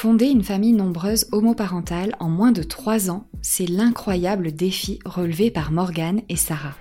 Fonder 0.00 0.28
une 0.28 0.42
famille 0.42 0.72
nombreuse 0.72 1.26
homoparentale 1.30 2.16
en 2.20 2.30
moins 2.30 2.52
de 2.52 2.62
3 2.62 3.10
ans, 3.10 3.26
c'est 3.42 3.66
l'incroyable 3.66 4.50
défi 4.50 4.98
relevé 5.04 5.50
par 5.50 5.72
Morgane 5.72 6.22
et 6.30 6.36
Sarah. 6.36 6.74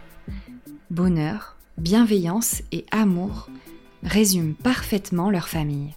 Bonheur, 0.89 1.57
bienveillance 1.77 2.63
et 2.71 2.85
amour 2.91 3.49
résument 4.03 4.53
parfaitement 4.53 5.29
leur 5.29 5.49
famille. 5.49 5.93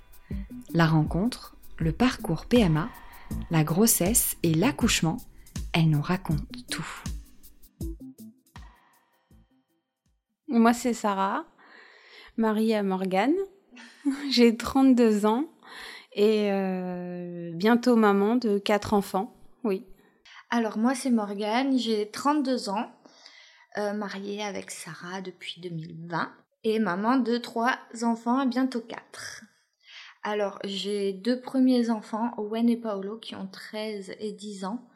La 0.74 0.84
rencontre, 0.84 1.54
le 1.78 1.92
parcours 1.92 2.46
PMA, 2.46 2.88
la 3.52 3.62
grossesse 3.62 4.36
et 4.42 4.52
l'accouchement, 4.52 5.18
elles 5.72 5.90
nous 5.90 6.02
racontent 6.02 6.42
tout. 6.72 7.04
Moi, 10.48 10.72
c'est 10.72 10.92
Sarah, 10.92 11.44
mariée 12.36 12.74
à 12.74 12.82
Morgane. 12.82 13.36
J'ai 14.32 14.56
32 14.56 15.24
ans 15.24 15.51
et 16.14 16.50
euh, 16.52 17.52
bientôt 17.54 17.96
maman 17.96 18.36
de 18.36 18.58
quatre 18.58 18.94
enfants, 18.94 19.34
oui. 19.64 19.86
Alors 20.50 20.76
moi 20.78 20.94
c'est 20.94 21.10
Morgane, 21.10 21.78
j'ai 21.78 22.10
32 22.10 22.68
ans, 22.68 22.90
euh, 23.78 23.94
mariée 23.94 24.42
avec 24.42 24.70
Sarah 24.70 25.22
depuis 25.22 25.60
2020 25.60 26.30
et 26.64 26.78
maman 26.78 27.16
de 27.16 27.38
trois 27.38 27.78
enfants, 28.02 28.44
bientôt 28.46 28.80
quatre. 28.80 29.44
Alors 30.22 30.58
j'ai 30.64 31.12
deux 31.12 31.40
premiers 31.40 31.90
enfants, 31.90 32.32
Owen 32.36 32.68
et 32.68 32.76
Paolo, 32.76 33.18
qui 33.18 33.34
ont 33.34 33.48
13 33.48 34.14
et 34.20 34.32
10 34.32 34.64
ans, 34.64 34.86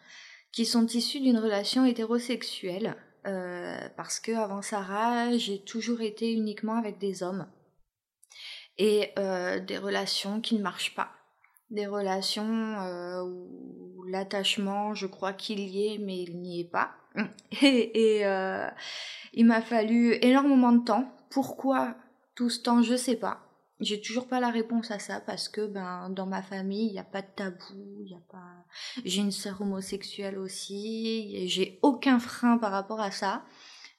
qui 0.53 0.65
sont 0.65 0.87
issus 0.87 1.21
d'une 1.21 1.39
relation 1.39 1.85
hétérosexuelle. 1.85 2.97
Euh, 3.27 3.89
parce 3.97 4.21
que 4.21 4.33
avant 4.33 4.63
Sarah, 4.63 5.37
j'ai 5.37 5.59
toujours 5.59 6.01
été 6.01 6.33
uniquement 6.33 6.77
avec 6.77 6.99
des 6.99 7.25
hommes 7.25 7.47
et 8.79 9.11
euh, 9.19 9.61
des 9.61 9.79
relations 9.79 10.41
qui 10.41 10.57
ne 10.57 10.63
marchent 10.63 10.95
pas. 10.95 11.11
Des 11.71 11.87
relations 11.87 12.79
euh, 12.81 13.23
où 13.23 14.05
l'attachement, 14.05 14.95
je 14.95 15.07
crois 15.07 15.33
qu'il 15.33 15.61
y 15.61 15.95
est, 15.95 15.99
mais 15.99 16.23
il 16.23 16.39
n'y 16.39 16.61
est 16.61 16.71
pas. 16.71 16.93
Et, 17.63 18.27
euh, 18.27 18.69
il 19.33 19.47
m'a 19.47 19.63
fallu 19.63 20.17
énormément 20.23 20.73
de 20.73 20.85
temps. 20.85 21.11
Pourquoi 21.31 21.97
tout 22.35 22.51
ce 22.51 22.61
temps, 22.61 22.83
je 22.83 22.95
sais 22.97 23.17
pas. 23.17 23.41
J'ai 23.81 24.01
toujours 24.01 24.27
pas 24.27 24.41
la 24.41 24.51
réponse 24.51 24.91
à 24.91 24.99
ça 24.99 25.21
parce 25.21 25.51
que 25.51 25.67
ben 25.67 26.09
dans 26.09 26.25
ma 26.25 26.43
famille 26.43 26.87
il 26.89 26.93
n'y 26.93 26.99
a 26.99 27.05
pas 27.05 27.21
de 27.21 27.27
tabou, 27.37 28.03
y 28.05 28.15
a 28.15 28.21
pas. 28.31 28.65
J'ai 29.05 29.21
une 29.21 29.33
sœur 29.33 29.61
homosexuelle 29.61 30.39
aussi, 30.39 31.47
j'ai 31.47 31.79
aucun 31.83 32.19
frein 32.19 32.57
par 32.57 32.73
rapport 32.73 33.01
à 33.01 33.11
ça, 33.11 33.45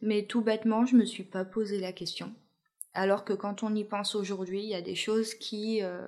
mais 0.02 0.25
tout 0.25 0.42
bêtement 0.42 0.86
je 0.88 0.95
me 0.95 1.05
suis 1.05 1.23
pas 1.23 1.45
posé 1.45 1.80
la 1.80 1.94
question. 1.94 2.33
Alors 2.97 3.23
que 3.23 3.33
quand 3.33 3.61
on 3.61 3.75
y 3.75 3.83
pense 3.83 4.15
aujourd'hui, 4.15 4.63
il 4.63 4.69
y 4.69 4.75
a 4.75 4.81
des 4.81 4.95
choses 4.95 5.35
qui... 5.35 5.83
Euh, 5.83 6.07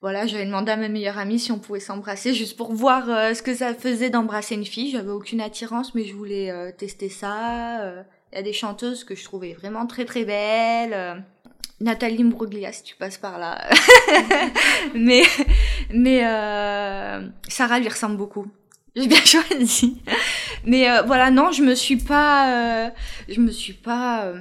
voilà, 0.00 0.26
j'avais 0.26 0.46
demandé 0.46 0.72
à 0.72 0.76
ma 0.76 0.88
meilleure 0.88 1.18
amie 1.18 1.38
si 1.38 1.52
on 1.52 1.58
pouvait 1.58 1.80
s'embrasser 1.80 2.32
juste 2.32 2.56
pour 2.56 2.72
voir 2.72 3.10
euh, 3.10 3.34
ce 3.34 3.42
que 3.42 3.54
ça 3.54 3.74
faisait 3.74 4.08
d'embrasser 4.08 4.54
une 4.54 4.64
fille. 4.64 4.90
J'avais 4.90 5.10
aucune 5.10 5.42
attirance, 5.42 5.94
mais 5.94 6.04
je 6.04 6.14
voulais 6.14 6.50
euh, 6.50 6.72
tester 6.72 7.10
ça. 7.10 7.92
Il 8.32 8.36
y 8.36 8.38
a 8.38 8.42
des 8.42 8.54
chanteuses 8.54 9.04
que 9.04 9.14
je 9.14 9.24
trouvais 9.24 9.52
vraiment 9.52 9.86
très 9.86 10.06
très 10.06 10.24
belles. 10.24 11.22
Nathalie 11.80 12.24
Mbruglia, 12.24 12.72
si 12.72 12.82
tu 12.82 12.96
passes 12.96 13.18
par 13.18 13.38
là. 13.38 13.62
mais 14.94 15.22
mais 15.90 16.20
Sarah 17.48 17.78
lui 17.78 17.88
ressemble 17.88 18.16
beaucoup. 18.16 18.46
J'ai 18.96 19.06
bien 19.06 19.18
choisi. 19.24 20.00
Mais 20.64 20.86
voilà, 21.02 21.30
non, 21.30 21.52
je 21.52 21.62
me 21.62 21.74
suis 21.74 21.98
pas, 21.98 22.90
je 23.28 23.40
me 23.40 23.50
suis 23.50 23.74
pas 23.74 24.32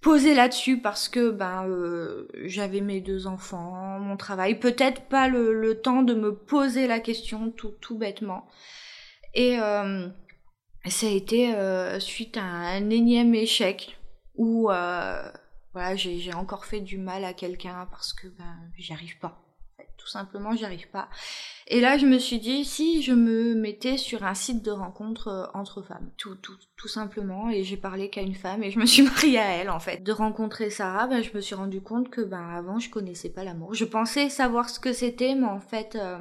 poser 0.00 0.34
là-dessus 0.34 0.80
parce 0.80 1.08
que 1.08 1.30
ben 1.30 1.66
euh, 1.68 2.26
j'avais 2.44 2.80
mes 2.80 3.00
deux 3.00 3.26
enfants, 3.26 3.98
mon 3.98 4.16
travail, 4.16 4.58
peut-être 4.58 5.02
pas 5.02 5.28
le, 5.28 5.80
temps 5.80 6.02
de 6.02 6.14
me 6.14 6.34
poser 6.34 6.86
la 6.86 7.00
question 7.00 7.50
tout, 7.50 7.74
tout 7.80 7.98
bêtement. 7.98 8.46
Et 9.34 9.58
euh, 9.60 10.08
ça 10.86 11.06
a 11.06 11.10
été 11.10 11.54
euh, 11.54 12.00
suite 12.00 12.36
à 12.36 12.44
un 12.44 12.90
énième 12.90 13.34
échec 13.34 13.98
où 14.36 14.68
voilà 15.72 15.94
j'ai 15.94 16.34
encore 16.34 16.64
fait 16.64 16.80
du 16.80 16.98
mal 16.98 17.24
à 17.24 17.32
quelqu'un 17.32 17.86
parce 17.90 18.12
que 18.12 18.26
ben 18.26 18.56
j'y 18.76 18.92
arrive 18.92 19.18
pas 19.18 19.49
simplement, 20.10 20.54
j'y 20.54 20.64
arrive 20.64 20.88
pas. 20.90 21.08
Et 21.72 21.80
là, 21.80 21.96
je 21.96 22.06
me 22.06 22.18
suis 22.18 22.40
dit, 22.40 22.64
si 22.64 23.02
je 23.02 23.12
me 23.12 23.54
mettais 23.54 23.96
sur 23.96 24.24
un 24.24 24.34
site 24.34 24.64
de 24.64 24.72
rencontre 24.72 25.28
euh, 25.28 25.46
entre 25.54 25.82
femmes, 25.82 26.10
tout, 26.16 26.34
tout, 26.34 26.56
tout 26.76 26.88
simplement, 26.88 27.48
et 27.48 27.62
j'ai 27.62 27.76
parlé 27.76 28.10
qu'à 28.10 28.22
une 28.22 28.34
femme 28.34 28.64
et 28.64 28.72
je 28.72 28.78
me 28.80 28.86
suis 28.86 29.02
mariée 29.04 29.38
à 29.38 29.50
elle, 29.56 29.70
en 29.70 29.78
fait. 29.78 30.02
De 30.02 30.12
rencontrer 30.12 30.68
Sarah, 30.68 31.06
ben, 31.06 31.22
je 31.22 31.30
me 31.32 31.40
suis 31.40 31.54
rendu 31.54 31.80
compte 31.80 32.10
que, 32.10 32.20
ben, 32.22 32.48
avant, 32.56 32.80
je 32.80 32.90
connaissais 32.90 33.30
pas 33.30 33.44
l'amour. 33.44 33.74
Je 33.74 33.84
pensais 33.84 34.28
savoir 34.28 34.68
ce 34.68 34.80
que 34.80 34.92
c'était, 34.92 35.34
mais 35.36 35.46
en 35.46 35.60
fait, 35.60 35.96
euh, 35.96 36.18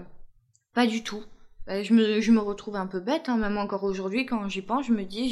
pas 0.76 0.86
du 0.86 1.04
tout. 1.04 1.24
Ben, 1.66 1.84
je, 1.84 1.94
me, 1.94 2.22
je 2.22 2.32
me 2.32 2.40
retrouve 2.40 2.76
un 2.76 2.88
peu 2.88 3.00
bête, 3.00 3.28
hein, 3.28 3.38
même 3.38 3.58
encore 3.58 3.84
aujourd'hui, 3.84 4.26
quand 4.26 4.48
j'y 4.50 4.62
pense, 4.62 4.86
je 4.86 4.94
me 4.94 5.04
dis, 5.04 5.30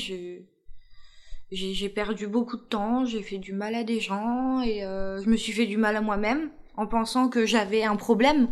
j'ai 1.52 1.90
perdu 1.90 2.28
beaucoup 2.28 2.58
de 2.58 2.64
temps, 2.64 3.06
j'ai 3.06 3.22
fait 3.22 3.38
du 3.38 3.54
mal 3.54 3.76
à 3.76 3.84
des 3.84 4.00
gens 4.00 4.62
et 4.62 4.84
euh, 4.84 5.22
je 5.22 5.30
me 5.30 5.38
suis 5.38 5.54
fait 5.54 5.68
du 5.68 5.78
mal 5.78 5.96
à 5.96 6.02
moi-même 6.02 6.50
en 6.78 6.88
pensant 6.88 7.28
que 7.28 7.46
j'avais 7.46 7.84
un 7.84 7.96
problème, 7.96 8.50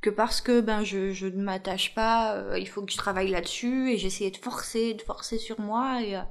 que 0.00 0.10
parce 0.10 0.40
que 0.40 0.60
ben 0.60 0.82
je, 0.82 1.26
ne 1.26 1.42
m'attache 1.42 1.94
pas, 1.94 2.34
euh, 2.34 2.58
il 2.58 2.66
faut 2.66 2.82
que 2.82 2.90
je 2.90 2.96
travaille 2.96 3.28
là-dessus 3.28 3.90
et 3.90 3.98
j'essayais 3.98 4.30
de 4.30 4.38
forcer, 4.38 4.94
de 4.94 5.02
forcer 5.02 5.38
sur 5.38 5.60
moi 5.60 6.02
et 6.02 6.16
euh, 6.16 6.22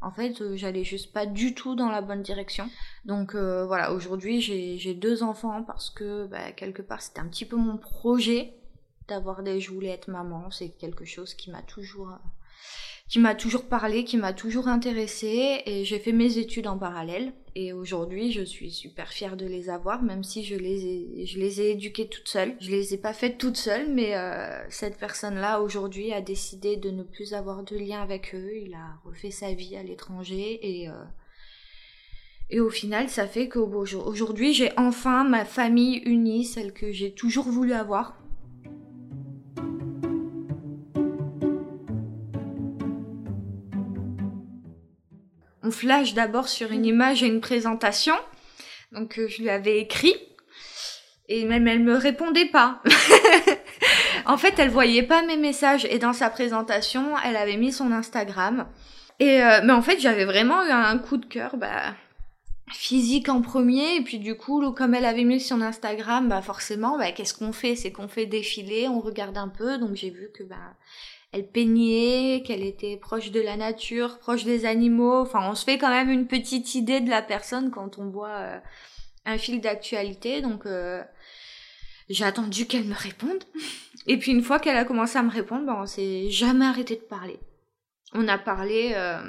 en 0.00 0.10
fait 0.10 0.40
euh, 0.40 0.56
j'allais 0.56 0.82
juste 0.84 1.12
pas 1.12 1.26
du 1.26 1.54
tout 1.54 1.74
dans 1.74 1.90
la 1.90 2.00
bonne 2.00 2.22
direction. 2.22 2.68
Donc 3.04 3.34
voilà, 3.34 3.92
aujourd'hui 3.92 4.40
j'ai 4.40 4.94
deux 4.94 5.22
enfants 5.22 5.62
parce 5.62 5.90
que 5.90 6.26
ben, 6.26 6.52
quelque 6.54 6.82
part 6.82 7.02
c'était 7.02 7.20
un 7.20 7.28
petit 7.28 7.44
peu 7.44 7.56
mon 7.56 7.76
projet 7.76 8.54
d'avoir 9.08 9.42
des, 9.42 9.60
je 9.60 9.70
voulais 9.70 9.90
être 9.90 10.08
maman, 10.08 10.50
c'est 10.50 10.70
quelque 10.70 11.04
chose 11.04 11.34
qui 11.34 11.50
m'a 11.50 11.62
toujours 11.62 12.16
qui 13.08 13.18
m'a 13.18 13.34
toujours 13.34 13.64
parlé, 13.64 14.04
qui 14.04 14.16
m'a 14.16 14.32
toujours 14.32 14.68
intéressée 14.68 15.62
et 15.66 15.84
j'ai 15.84 15.98
fait 15.98 16.12
mes 16.12 16.38
études 16.38 16.66
en 16.66 16.78
parallèle. 16.78 17.32
Et 17.54 17.74
aujourd'hui, 17.74 18.32
je 18.32 18.42
suis 18.42 18.70
super 18.70 19.12
fière 19.12 19.36
de 19.36 19.44
les 19.44 19.68
avoir, 19.68 20.02
même 20.02 20.24
si 20.24 20.42
je 20.42 20.56
les 20.56 20.86
ai, 20.86 21.26
je 21.26 21.38
les 21.38 21.60
ai 21.60 21.70
éduquées 21.72 22.08
toutes 22.08 22.28
seules. 22.28 22.56
Je 22.60 22.70
les 22.70 22.94
ai 22.94 22.96
pas 22.96 23.12
faites 23.12 23.36
toutes 23.36 23.58
seules, 23.58 23.92
mais 23.92 24.16
euh, 24.16 24.64
cette 24.70 24.96
personne-là 24.96 25.60
aujourd'hui 25.60 26.14
a 26.14 26.22
décidé 26.22 26.76
de 26.78 26.90
ne 26.90 27.02
plus 27.02 27.34
avoir 27.34 27.62
de 27.62 27.76
lien 27.76 28.00
avec 28.00 28.34
eux. 28.34 28.52
Il 28.56 28.72
a 28.72 28.98
refait 29.04 29.30
sa 29.30 29.52
vie 29.52 29.76
à 29.76 29.82
l'étranger 29.82 30.58
et 30.62 30.88
euh, 30.88 31.04
et 32.52 32.60
au 32.60 32.68
final, 32.68 33.08
ça 33.08 33.26
fait 33.26 33.48
qu'aujourd'hui, 33.48 34.52
j'ai 34.52 34.72
enfin 34.76 35.24
ma 35.24 35.46
famille 35.46 36.02
unie, 36.04 36.44
celle 36.44 36.74
que 36.74 36.92
j'ai 36.92 37.12
toujours 37.12 37.46
voulu 37.46 37.72
avoir. 37.72 38.21
Flash 45.72 46.14
d'abord 46.14 46.48
sur 46.48 46.70
une 46.70 46.86
image 46.86 47.22
et 47.22 47.26
une 47.26 47.40
présentation. 47.40 48.14
Donc 48.92 49.18
euh, 49.18 49.26
je 49.28 49.42
lui 49.42 49.50
avais 49.50 49.78
écrit 49.78 50.14
et 51.28 51.44
même 51.44 51.66
elle 51.66 51.82
me 51.82 51.96
répondait 51.96 52.48
pas. 52.48 52.82
en 54.26 54.36
fait, 54.36 54.54
elle 54.58 54.70
voyait 54.70 55.02
pas 55.02 55.22
mes 55.22 55.36
messages 55.36 55.86
et 55.86 55.98
dans 55.98 56.12
sa 56.12 56.30
présentation, 56.30 57.14
elle 57.24 57.36
avait 57.36 57.56
mis 57.56 57.72
son 57.72 57.90
Instagram. 57.92 58.66
Et 59.18 59.42
euh, 59.42 59.60
mais 59.64 59.72
en 59.72 59.82
fait, 59.82 59.98
j'avais 59.98 60.24
vraiment 60.24 60.64
eu 60.64 60.70
un 60.70 60.98
coup 60.98 61.16
de 61.16 61.26
cœur 61.26 61.56
bah 61.56 61.94
physique 62.70 63.28
en 63.28 63.42
premier 63.42 63.96
et 63.96 64.00
puis 64.00 64.18
du 64.18 64.34
coup 64.34 64.72
comme 64.72 64.94
elle 64.94 65.04
avait 65.04 65.24
mis 65.24 65.40
son 65.40 65.60
Instagram 65.60 66.28
bah 66.28 66.40
forcément 66.40 66.96
bah 66.96 67.12
qu'est-ce 67.12 67.34
qu'on 67.34 67.52
fait? 67.52 67.76
C'est 67.76 67.92
qu'on 67.92 68.08
fait 68.08 68.26
défiler 68.26 68.88
on 68.88 69.00
regarde 69.00 69.36
un 69.36 69.48
peu 69.48 69.78
donc 69.78 69.94
j'ai 69.94 70.10
vu 70.10 70.30
que 70.34 70.42
bah 70.42 70.74
elle 71.32 71.46
peignait, 71.46 72.42
qu'elle 72.46 72.62
était 72.62 72.96
proche 72.96 73.30
de 73.30 73.40
la 73.40 73.56
nature, 73.56 74.18
proche 74.18 74.44
des 74.44 74.66
animaux. 74.66 75.20
Enfin, 75.20 75.48
on 75.50 75.54
se 75.54 75.64
fait 75.64 75.78
quand 75.78 75.90
même 75.90 76.10
une 76.10 76.26
petite 76.26 76.74
idée 76.74 77.00
de 77.00 77.10
la 77.10 77.22
personne 77.22 77.70
quand 77.70 77.98
on 77.98 78.10
voit 78.10 78.36
euh, 78.36 78.58
un 79.24 79.38
fil 79.38 79.60
d'actualité. 79.60 80.42
Donc, 80.42 80.66
euh, 80.66 81.02
j'ai 82.08 82.24
attendu 82.24 82.66
qu'elle 82.66 82.84
me 82.84 82.94
réponde. 82.94 83.42
Et 84.06 84.18
puis, 84.18 84.32
une 84.32 84.42
fois 84.42 84.58
qu'elle 84.58 84.76
a 84.76 84.84
commencé 84.84 85.18
à 85.18 85.22
me 85.22 85.30
répondre, 85.30 85.64
ben, 85.64 85.78
on 85.80 85.86
s'est 85.86 86.28
jamais 86.28 86.66
arrêté 86.66 86.96
de 86.96 87.00
parler. 87.00 87.40
On 88.12 88.28
a 88.28 88.36
parlé 88.36 88.92
euh, 88.94 89.22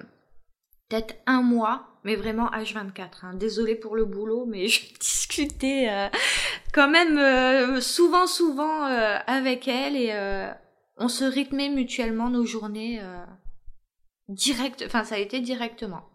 peut-être 0.89 1.15
un 1.25 1.41
mois, 1.41 1.99
mais 2.03 2.15
vraiment 2.15 2.47
H24. 2.47 3.07
Hein. 3.23 3.33
Désolée 3.35 3.75
pour 3.75 3.95
le 3.95 4.03
boulot, 4.03 4.45
mais 4.45 4.67
je 4.67 4.81
discutais 4.99 6.09
quand 6.73 6.89
même 6.89 7.17
euh, 7.17 7.79
souvent, 7.79 8.27
souvent 8.27 8.87
euh, 8.87 9.17
avec 9.27 9.67
elle 9.67 9.95
et 9.95 10.09
euh, 10.11 10.51
on 10.97 11.07
se 11.07 11.23
rythmait 11.23 11.69
mutuellement 11.69 12.29
nos 12.29 12.45
journées 12.45 13.01
direct. 14.29 14.83
Enfin, 14.85 15.03
ça 15.03 15.15
a 15.15 15.19
été 15.19 15.39
directement 15.39 16.09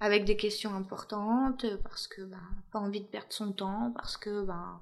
avec 0.00 0.24
des 0.24 0.36
questions 0.36 0.74
importantes 0.74 1.66
parce 1.82 2.06
que 2.06 2.20
ben 2.22 2.42
pas 2.70 2.80
envie 2.80 3.00
de 3.00 3.06
perdre 3.06 3.32
son 3.32 3.52
temps 3.52 3.92
parce 3.96 4.18
que 4.18 4.44
ben 4.44 4.80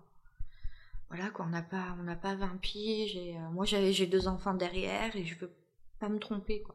voilà 1.09 1.31
quoi 1.31 1.45
on 1.47 1.51
n'a 1.51 1.63
pas 1.63 1.97
on 2.01 2.03
n'a 2.03 2.17
pas 2.17 2.35
20 2.35 2.57
piges 2.61 3.17
et 3.17 3.37
moi 3.53 3.65
j'avais 3.65 3.93
j'ai 3.93 4.09
deux 4.09 4.27
enfants 4.27 4.55
derrière 4.55 5.15
et 5.15 5.25
je 5.25 5.39
veux 5.39 5.53
pas 6.01 6.09
me 6.09 6.19
tromper 6.19 6.63
quoi. 6.63 6.75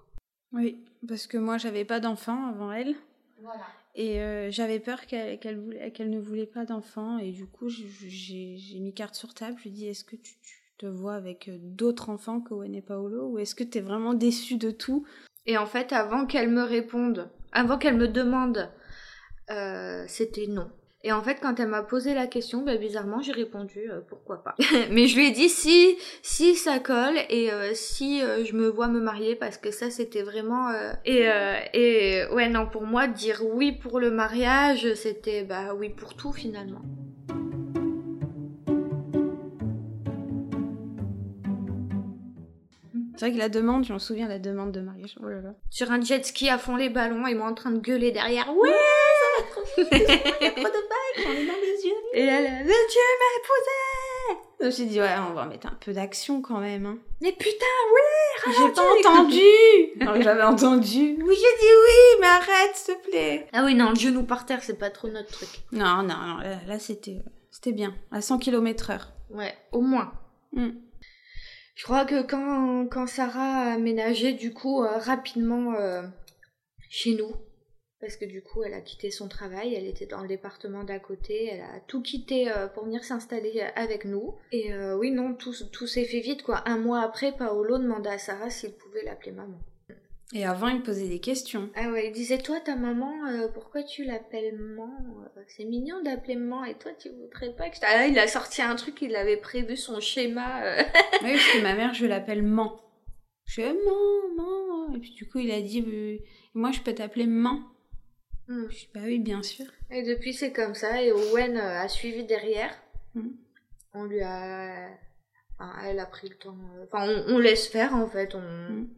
Oui, 0.52 0.84
parce 1.08 1.28
que 1.28 1.38
moi 1.38 1.58
j'avais 1.58 1.86
pas 1.86 2.00
d'enfants 2.00 2.48
avant 2.48 2.72
elle. 2.72 2.96
Voilà. 3.42 3.66
Et 3.96 4.22
euh, 4.22 4.52
j'avais 4.52 4.80
peur 4.80 5.06
qu'elle 5.06 5.40
qu'elle 5.40 6.10
ne 6.10 6.20
voulait 6.20 6.46
pas 6.46 6.66
d'enfants. 6.66 7.18
Et 7.18 7.32
du 7.32 7.46
coup, 7.46 7.70
j'ai 7.70 8.80
mis 8.80 8.94
carte 8.94 9.16
sur 9.16 9.34
table. 9.34 9.58
Je 9.58 9.64
lui 9.64 9.70
ai 9.70 9.74
dit 9.74 9.88
Est-ce 9.88 10.04
que 10.04 10.16
tu, 10.16 10.34
te 10.80 10.86
vois 10.86 11.14
avec 11.14 11.50
euh, 11.50 11.58
d'autres 11.60 12.10
enfants 12.10 12.40
que 12.40 12.54
Owen 12.54 12.74
et 12.74 12.82
Paolo 12.82 13.28
Ou 13.28 13.40
est-ce 13.40 13.54
que 13.54 13.64
tu 13.64 13.78
es 13.78 13.82
vraiment 13.82 14.14
déçue 14.14 14.58
de 14.58 14.72
tout? 14.72 15.06
Et 15.46 15.58
en 15.58 15.66
fait, 15.66 15.94
avant 15.94 16.26
qu'elle 16.26 16.50
me 16.50 16.64
réponde, 16.64 17.30
avant 17.52 17.78
qu'elle 17.78 17.98
me 17.98 18.08
demande, 18.08 18.70
euh, 19.52 20.06
c'était 20.08 20.48
non. 20.48 20.70
Et 21.02 21.14
en 21.14 21.22
fait, 21.22 21.38
quand 21.42 21.60
elle 21.62 21.70
m'a 21.70 21.82
posé 21.82 22.14
la 22.14 22.28
question, 22.28 22.62
bah, 22.62 22.76
bizarrement, 22.76 23.22
j'ai 23.22 23.32
répondu 23.32 23.90
euh, 23.90 24.02
pourquoi 24.08 24.44
pas. 24.44 24.56
Mais 24.92 25.08
je 25.08 25.16
lui 25.16 25.28
ai 25.28 25.32
dit 25.32 25.48
si 25.48 25.96
si 26.22 26.56
ça 26.56 26.80
colle 26.80 27.18
et 27.30 27.52
euh, 27.52 27.72
si 27.74 28.22
euh, 28.22 28.44
je 28.44 28.54
me 28.54 28.68
vois 28.68 28.88
me 28.90 29.00
marier 29.00 29.36
parce 29.36 29.58
que 29.58 29.72
ça 29.72 29.90
c'était 29.90 30.24
vraiment 30.24 30.72
et 31.06 31.28
et 31.74 32.26
ouais 32.34 32.50
non 32.50 32.68
pour 32.68 32.84
moi 32.84 33.08
dire 33.08 33.42
oui 33.46 33.72
pour 33.72 34.00
le 34.00 34.12
mariage 34.12 34.94
c'était 34.96 35.44
bah 35.44 35.74
oui 35.74 35.90
pour 35.90 36.16
tout 36.16 36.34
finalement. 36.34 36.82
C'est 43.20 43.26
vrai 43.26 43.34
que 43.34 43.40
la 43.40 43.50
demande, 43.50 43.84
je 43.84 43.92
me 43.92 44.00
souviens 44.00 44.30
la 44.30 44.40
demande 44.40 44.72
de 44.72 44.80
mariage. 44.80 45.18
Oh 45.22 45.28
là 45.28 45.42
là. 45.42 45.54
Sur 45.70 45.92
un 45.92 46.00
jet 46.00 46.26
ski 46.26 46.48
à 46.48 46.58
fond 46.58 46.78
les 46.78 46.88
ballons 46.88 47.28
et 47.28 47.36
moi 47.36 47.48
en 47.48 47.54
train 47.54 47.70
de 47.70 47.80
gueuler 47.80 48.14
derrière. 48.14 48.48
Ouais, 48.56 48.70
ça 48.70 49.44
va 49.44 49.50
trop 49.52 49.62
vite. 49.76 49.90
Il 50.40 50.46
y 50.46 50.48
a 50.48 50.52
trop 50.52 50.64
de 50.64 50.64
vagues, 50.64 51.18
j'en 51.18 51.32
ai 51.32 51.46
dans 51.46 51.54
les 51.62 51.86
yeux. 51.86 51.96
Et 52.14 52.24
elle, 52.24 52.60
le 52.60 52.64
Dieu 52.64 53.02
m'a 53.20 53.36
épousé. 53.42 54.42
Je 54.62 54.66
me 54.68 54.72
suis 54.72 54.86
dit 54.86 55.02
ouais, 55.02 55.16
on 55.30 55.34
va 55.34 55.48
mettre 55.48 55.68
un 55.68 55.78
peu 55.84 55.92
d'action 55.92 56.42
quand 56.42 56.62
même. 56.62 56.86
Hein. 56.86 56.98
Mais 57.22 57.34
putain, 57.34 57.66
oui, 57.94 58.54
J'ai 58.58 58.74
pas 58.74 59.12
entendu. 59.12 60.24
j'avais 60.24 60.44
entendu. 60.44 61.18
Oui, 61.22 61.36
j'ai 61.36 61.58
dit 61.60 61.74
oui, 61.74 62.22
mais 62.22 62.28
arrête, 62.28 62.76
s'il 62.76 62.96
te 62.96 63.10
plaît. 63.10 63.48
Ah 63.52 63.64
oui, 63.66 63.76
non, 63.76 63.90
le 63.90 63.96
genou 63.98 64.24
par 64.24 64.46
terre, 64.46 64.64
c'est 64.64 64.80
pas 64.80 64.92
trop 64.92 65.10
notre 65.10 65.32
truc. 65.32 65.50
Non, 65.74 66.04
non, 66.04 66.16
non 66.26 66.38
là, 66.38 66.56
là 66.66 66.80
c'était, 66.80 67.18
c'était 67.52 67.74
bien, 67.74 67.94
à 68.14 68.22
100 68.22 68.38
km 68.38 68.92
heure. 68.92 69.12
Ouais, 69.30 69.54
au 69.74 69.82
moins. 69.82 70.14
Mm. 70.54 70.70
Je 71.80 71.86
crois 71.86 72.04
que 72.04 72.22
quand, 72.22 72.88
quand 72.92 73.08
Sarah 73.08 73.70
a 73.70 73.74
aménagé 73.76 74.34
du 74.34 74.54
coup 74.54 74.84
euh, 74.84 74.98
rapidement 74.98 75.76
euh, 75.76 76.02
chez 76.90 77.16
nous, 77.16 77.32
parce 78.02 78.18
que 78.18 78.26
du 78.26 78.44
coup 78.44 78.64
elle 78.64 78.74
a 78.74 78.82
quitté 78.82 79.12
son 79.12 79.30
travail, 79.30 79.76
elle 79.76 79.88
était 79.88 80.06
dans 80.06 80.22
le 80.22 80.28
département 80.28 80.84
d'à 80.84 81.00
côté, 81.00 81.46
elle 81.46 81.62
a 81.62 81.80
tout 81.88 82.02
quitté 82.02 82.52
euh, 82.52 82.68
pour 82.68 82.84
venir 82.84 83.06
s'installer 83.06 83.62
avec 83.78 84.04
nous. 84.04 84.36
Et 84.52 84.76
oui 84.96 85.12
non, 85.12 85.34
tout, 85.34 85.54
tout 85.72 85.88
s'est 85.88 86.04
fait 86.04 86.20
vite 86.20 86.44
quoi. 86.44 86.64
Un 86.66 86.78
mois 86.78 87.00
après, 87.00 87.32
Paolo 87.32 87.78
demanda 87.78 88.12
à 88.12 88.18
Sarah 88.18 88.50
s'il 88.50 88.74
pouvait 88.74 89.06
l'appeler 89.06 89.32
maman. 89.32 89.60
Et 90.32 90.46
avant, 90.46 90.68
il 90.68 90.84
posait 90.84 91.08
des 91.08 91.20
questions. 91.20 91.72
Ah 91.76 91.90
ouais, 91.90 92.08
il 92.08 92.12
disait 92.12 92.38
Toi, 92.38 92.60
ta 92.60 92.76
maman, 92.76 93.12
euh, 93.28 93.48
pourquoi 93.48 93.82
tu 93.82 94.04
l'appelles 94.04 94.56
maman? 94.56 94.92
Euh, 95.36 95.42
C'est 95.48 95.66
mignon 95.66 96.04
d'appeler 96.04 96.36
maman, 96.36 96.66
et 96.66 96.78
toi, 96.78 96.92
tu 97.00 97.10
voudrais 97.10 97.56
pas 97.56 97.70
que 97.70 97.76
je. 97.76 97.82
Ah, 97.84 98.06
il 98.06 98.18
a 98.20 98.28
sorti 98.28 98.62
un 98.62 98.76
truc, 98.76 99.02
il 99.02 99.16
avait 99.16 99.38
prévu 99.38 99.76
son 99.76 100.00
schéma. 100.00 100.64
Euh. 100.64 100.84
oui, 101.24 101.32
parce 101.32 101.52
que 101.54 101.64
ma 101.64 101.74
mère, 101.74 101.96
je 101.96 102.06
l'appelle 102.06 102.44
man. 102.44 102.70
Je 103.46 103.56
fais 103.56 103.74
maman, 103.74 104.94
Et 104.94 105.00
puis 105.00 105.14
du 105.14 105.28
coup, 105.28 105.40
il 105.40 105.50
a 105.50 105.62
dit 105.62 105.84
Moi, 106.54 106.72
je 106.72 106.82
peux 106.82 106.94
t'appeler 106.94 107.26
maman. 107.26 107.64
Hmm. 108.48 108.70
Je 108.70 108.76
dis 108.76 108.90
Bah 108.94 109.02
oui, 109.04 109.18
bien 109.18 109.42
sûr. 109.42 109.66
Et 109.90 110.04
depuis, 110.04 110.34
c'est 110.34 110.54
comme 110.54 110.76
ça, 110.76 111.02
et 111.02 111.12
Owen 111.12 111.58
a 111.58 111.88
suivi 111.88 112.24
derrière. 112.24 112.72
Hmm. 113.16 113.32
On 113.96 114.04
lui 114.04 114.22
a. 114.22 114.90
Enfin, 115.58 115.74
elle 115.86 116.00
a 116.00 116.06
pris 116.06 116.30
le 116.30 116.36
temps. 116.36 116.56
Enfin, 116.84 117.10
on, 117.28 117.40
laisse 117.40 117.68
faire 117.68 117.96
en 117.96 118.08
fait. 118.08 118.36
On. 118.36 118.42
Hmm. 118.42 118.90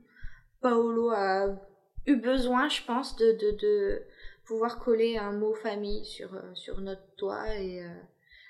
Paolo 0.62 1.10
a 1.10 1.48
eu 2.06 2.16
besoin, 2.16 2.70
je 2.70 2.82
pense, 2.84 3.16
de, 3.16 3.32
de, 3.34 3.58
de 3.58 4.02
pouvoir 4.46 4.80
coller 4.80 5.18
un 5.18 5.32
mot 5.32 5.54
famille 5.54 6.06
sur, 6.06 6.34
euh, 6.34 6.54
sur 6.56 6.82
notre 6.82 7.16
toit. 7.18 7.56
Et 7.56 7.84
euh, 7.84 7.90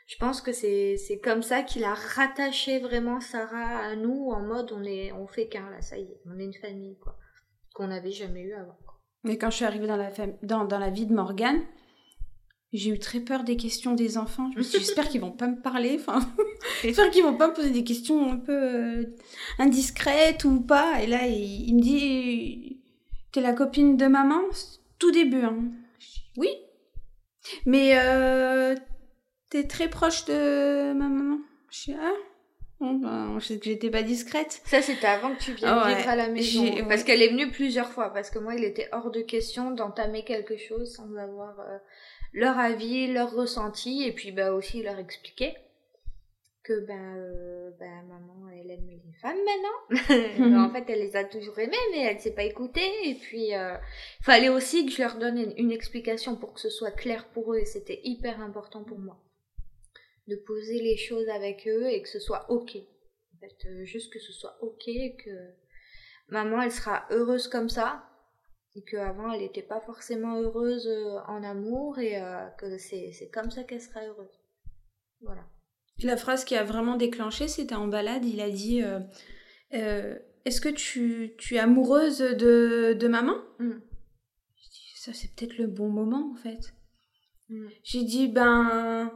je 0.08 0.18
pense 0.18 0.42
que 0.42 0.52
c'est, 0.52 0.98
comme 1.24 1.42
ça 1.42 1.64
qu'il 1.64 1.84
a 1.84 1.94
rattaché 1.94 2.80
vraiment 2.80 3.20
Sarah 3.20 3.80
à 3.80 3.96
nous 3.96 4.30
en 4.32 4.42
mode 4.42 4.72
on, 4.72 4.84
est, 4.84 5.12
on 5.14 5.28
fait 5.28 5.48
qu'un 5.48 5.70
là, 5.70 5.82
ça 5.82 5.98
y 5.98 6.04
est, 6.04 6.22
on 6.26 6.38
est 6.40 6.46
une 6.46 6.54
famille, 6.54 6.98
quoi. 6.98 7.18
Qu'on 7.74 7.88
n'avait 7.88 8.12
jamais 8.12 8.42
eu 8.42 8.54
avant. 8.54 8.78
Mais 9.24 9.38
quand 9.38 9.50
je 9.50 9.58
suis 9.58 9.66
arrivée 9.66 9.88
dans 9.88 9.98
la, 9.98 10.10
dans, 10.44 10.66
dans 10.66 10.80
la 10.80 10.90
vie 10.90 11.06
de 11.06 11.14
Morgane, 11.14 11.64
j'ai 12.74 12.92
eu 12.92 13.00
très 13.00 13.20
peur 13.20 13.44
des 13.44 13.58
questions 13.58 13.94
des 13.94 14.18
enfants. 14.18 14.50
Suis 14.62 14.80
j'espère 14.80 15.10
qu'ils 15.10 15.22
vont 15.22 15.32
pas 15.32 15.48
me 15.48 15.60
parler. 15.60 15.98
Enfin, 16.00 16.22
j'espère 16.82 17.12
qu'ils 17.12 17.24
vont 17.24 17.36
pas 17.36 17.50
me 17.50 17.54
poser 17.54 17.72
des 17.72 17.84
questions 17.84 18.32
un 18.32 18.38
peu 18.38 18.54
euh, 18.54 19.06
indiscrètes 19.60 20.46
ou 20.46 20.62
pas. 20.62 21.02
Et 21.02 21.08
là, 21.08 21.28
il, 21.28 21.76
me 21.76 21.82
dit, 21.82 22.80
t'es 23.34 23.42
la 23.42 23.54
copine 23.54 23.98
de 23.98 24.08
maman? 24.08 24.42
Tout 25.00 25.12
début. 25.12 25.44
Hein. 25.44 25.58
oui. 26.38 26.50
Mais 27.66 27.98
euh, 27.98 28.76
t'es 29.50 29.68
très 29.68 29.90
proche 29.90 30.26
de 30.26 30.94
ma 30.94 31.10
maman? 31.10 31.40
Je 31.72 31.92
dis, 31.92 31.98
ah. 32.00 32.14
Bon, 32.80 32.96
ben, 32.96 33.38
je 33.40 33.46
sais 33.46 33.60
que 33.60 33.66
j'étais 33.66 33.92
pas 33.92 34.02
discrète. 34.02 34.60
Ça, 34.66 34.82
c'était 34.82 35.06
avant 35.06 35.36
que 35.36 35.40
tu 35.40 35.52
viennes 35.52 35.88
vivre 35.88 36.10
à 36.10 36.16
la 36.16 36.30
maison. 36.30 36.66
Parce 36.88 37.04
qu'elle 37.04 37.22
est 37.22 37.30
venue 37.30 37.52
plusieurs 37.52 37.92
fois. 37.92 38.12
Parce 38.12 38.32
que 38.32 38.40
moi, 38.40 38.56
il 38.56 38.64
était 38.64 38.90
hors 38.92 39.12
de 39.12 39.22
question 39.22 39.70
d'entamer 39.70 40.24
quelque 40.24 40.58
chose 40.58 40.96
sans 40.96 41.16
avoir 41.16 41.60
euh, 41.60 41.78
leur 42.34 42.58
avis, 42.58 43.12
leur 43.12 43.32
ressenti, 43.34 44.04
et 44.04 44.14
puis 44.14 44.32
bah 44.32 44.54
aussi 44.54 44.82
leur 44.82 45.00
expliquer 45.00 45.56
que 46.64 46.86
ben 46.86 47.18
euh, 47.18 47.72
ben 47.80 48.04
maman 48.04 48.50
elle 48.50 48.70
aime 48.70 48.88
les 48.88 49.02
femmes 49.22 49.38
maintenant. 49.46 50.64
En 50.68 50.72
fait 50.72 50.86
elle 50.90 51.00
les 51.00 51.16
a 51.16 51.24
toujours 51.24 51.58
aimées 51.60 51.76
mais 51.92 52.02
elle 52.02 52.20
s'est 52.20 52.36
pas 52.36 52.44
écoutée 52.44 53.10
et 53.10 53.16
puis 53.16 53.56
euh, 53.56 53.76
fallait 54.22 54.50
aussi 54.50 54.86
que 54.86 54.92
je 54.92 55.02
leur 55.02 55.18
donne 55.18 55.54
une, 55.58 55.72
explication 55.72 56.36
pour 56.36 56.54
que 56.54 56.60
ce 56.60 56.70
soit 56.70 56.92
clair 56.92 57.28
pour 57.30 57.54
eux 57.54 57.58
et 57.58 57.66
c'était 57.66 58.02
hyper 58.04 58.42
important 58.42 58.84
pour 58.84 59.00
moi 59.00 59.20
de 60.28 60.36
poser 60.36 60.80
les 60.80 60.98
choses 60.98 61.28
avec 61.30 61.68
eux 61.68 61.90
et 61.90 62.02
que 62.02 62.10
ce 62.10 62.20
soit 62.20 62.46
ok. 62.50 62.76
En 62.76 63.40
fait 63.40 63.68
euh, 63.68 63.84
juste 63.84 64.14
que 64.14 64.20
ce 64.20 64.32
soit 64.32 64.58
ok 64.62 64.86
que 65.24 65.50
maman 66.28 66.62
elle 66.62 66.72
sera 66.72 67.08
heureuse 67.10 67.48
comme 67.48 67.70
ça 67.70 68.08
et 68.76 68.84
qu'avant 68.84 69.32
elle 69.32 69.42
n'était 69.42 69.62
pas 69.62 69.82
forcément 69.82 70.40
heureuse 70.40 70.88
euh, 70.88 71.20
en 71.28 71.44
amour 71.44 72.00
et 72.00 72.22
euh, 72.22 72.48
que 72.58 72.78
c'est 72.78 73.30
comme 73.34 73.52
ça 73.52 73.64
qu'elle 73.64 73.82
sera 73.82 74.02
heureuse. 74.02 74.40
Voilà. 75.22 75.46
La 76.04 76.18
phrase 76.18 76.46
qui 76.46 76.56
a 76.56 76.64
vraiment 76.64 76.96
déclenché, 76.96 77.48
c'était 77.48 77.76
en 77.76 77.88
balade, 77.88 78.26
il 78.26 78.42
a 78.42 78.50
dit 78.50 78.82
euh, 78.82 80.16
Est-ce 80.46 80.62
que 80.62 80.70
tu, 80.70 81.36
tu, 81.38 81.56
es 81.56 81.60
amoureuse 81.60 82.20
de, 82.20 82.96
de 83.00 83.08
maman? 83.08 83.36
Mm. 83.60 83.80
Ça, 84.96 85.14
c'est 85.14 85.34
peut-être 85.36 85.58
le 85.58 85.68
bon 85.68 85.90
moment 85.90 86.32
en 86.32 86.36
fait. 86.36 86.74
Mm. 87.50 87.68
J'ai 87.84 88.04
dit 88.04 88.28
Ben, 88.30 89.12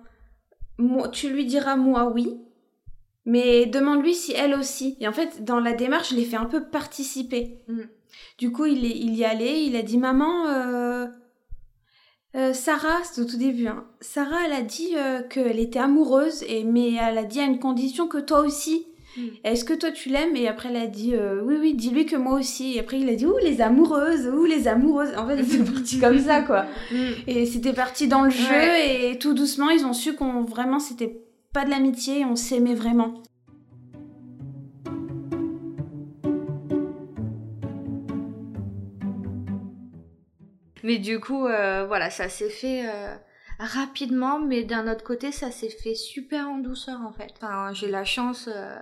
moi, 0.77 1.09
tu 1.09 1.31
lui 1.31 1.45
diras 1.45 1.75
moi 1.75 2.12
oui, 2.12 2.39
mais 3.25 3.65
demande-lui 3.65 4.13
si 4.13 4.34
elle 4.34 4.53
aussi. 4.53 4.98
Et 5.00 5.08
en 5.08 5.13
fait, 5.13 5.44
dans 5.44 5.60
la 5.60 5.74
démarche, 5.74 6.12
je 6.12 6.15
l'ai 6.15 6.25
fait 6.25 6.38
un 6.38 6.46
peu 6.46 6.63
participer. 6.63 7.60
Mm. 7.67 7.82
Du 8.38 8.51
coup, 8.51 8.65
il, 8.65 8.86
est, 8.86 8.98
il 8.98 9.15
y 9.15 9.25
allait, 9.25 9.65
il 9.65 9.75
a 9.75 9.82
dit 9.82 9.98
Maman, 9.98 10.48
euh, 10.48 11.08
euh, 12.36 12.53
Sarah, 12.53 13.01
c'est 13.03 13.22
au 13.22 13.25
tout 13.25 13.38
début, 13.38 13.67
hein. 13.67 13.86
Sarah, 14.00 14.46
elle 14.46 14.53
a 14.53 14.62
dit 14.62 14.91
euh, 14.96 15.22
qu'elle 15.24 15.60
était 15.60 15.79
amoureuse, 15.79 16.44
et, 16.48 16.63
mais 16.63 16.94
elle 16.94 17.17
a 17.17 17.24
dit 17.24 17.39
à 17.39 17.46
une 17.46 17.60
condition 17.60 18.08
que 18.08 18.20
toi 18.20 18.41
aussi. 18.41 18.86
Hmm. 19.17 19.27
Est-ce 19.46 19.63
que 19.63 19.74
toi 19.74 19.91
tu 19.91 20.10
l'aimes? 20.10 20.36
Et 20.36 20.50
après 20.50 20.67
elle 20.67 20.75
a 20.75 20.88
dit 20.88 21.13
oui 21.46 21.55
oui 21.58 21.74
dis-lui 21.74 22.05
que 22.05 22.17
moi 22.17 22.38
aussi. 22.38 22.75
Et 22.75 22.82
après 22.82 23.00
il 23.00 23.08
a 23.08 23.15
dit 23.15 23.25
ouh 23.25 23.38
les 23.41 23.62
amoureuses, 23.62 24.27
ouh 24.27 24.44
les 24.44 24.67
amoureuses. 24.67 25.15
En 25.17 25.25
fait 25.25 25.41
c'est 25.50 25.63
parti 25.63 26.00
comme 26.01 26.20
ça 26.20 26.41
quoi. 26.41 26.65
Hmm. 26.91 27.13
Et 27.25 27.46
c'était 27.46 27.72
parti 27.72 28.10
dans 28.10 28.24
le 28.24 28.29
jeu 28.29 28.75
et 28.89 29.17
tout 29.17 29.34
doucement 29.34 29.70
ils 29.70 29.86
ont 29.86 29.94
su 29.94 30.15
qu'on 30.15 30.44
vraiment 30.44 30.79
c'était 30.79 31.25
pas 31.55 31.63
de 31.63 31.69
l'amitié, 31.69 32.25
on 32.25 32.35
s'aimait 32.35 32.75
vraiment. 32.75 33.13
Mais 40.83 40.97
du 40.97 41.21
coup, 41.21 41.47
euh, 41.47 41.85
voilà, 41.88 42.09
ça 42.09 42.27
s'est 42.27 42.50
fait 42.50 42.89
euh, 42.89 43.15
rapidement, 43.57 44.38
mais 44.38 44.65
d'un 44.65 44.91
autre 44.91 45.05
côté, 45.05 45.31
ça 45.31 45.50
s'est 45.50 45.69
fait 45.69 45.95
super 45.95 46.50
en 46.50 46.57
douceur 46.57 47.00
en 47.00 47.13
fait. 47.13 47.33
J'ai 47.71 47.89
la 47.89 48.03
chance 48.03 48.50
euh, 48.53 48.75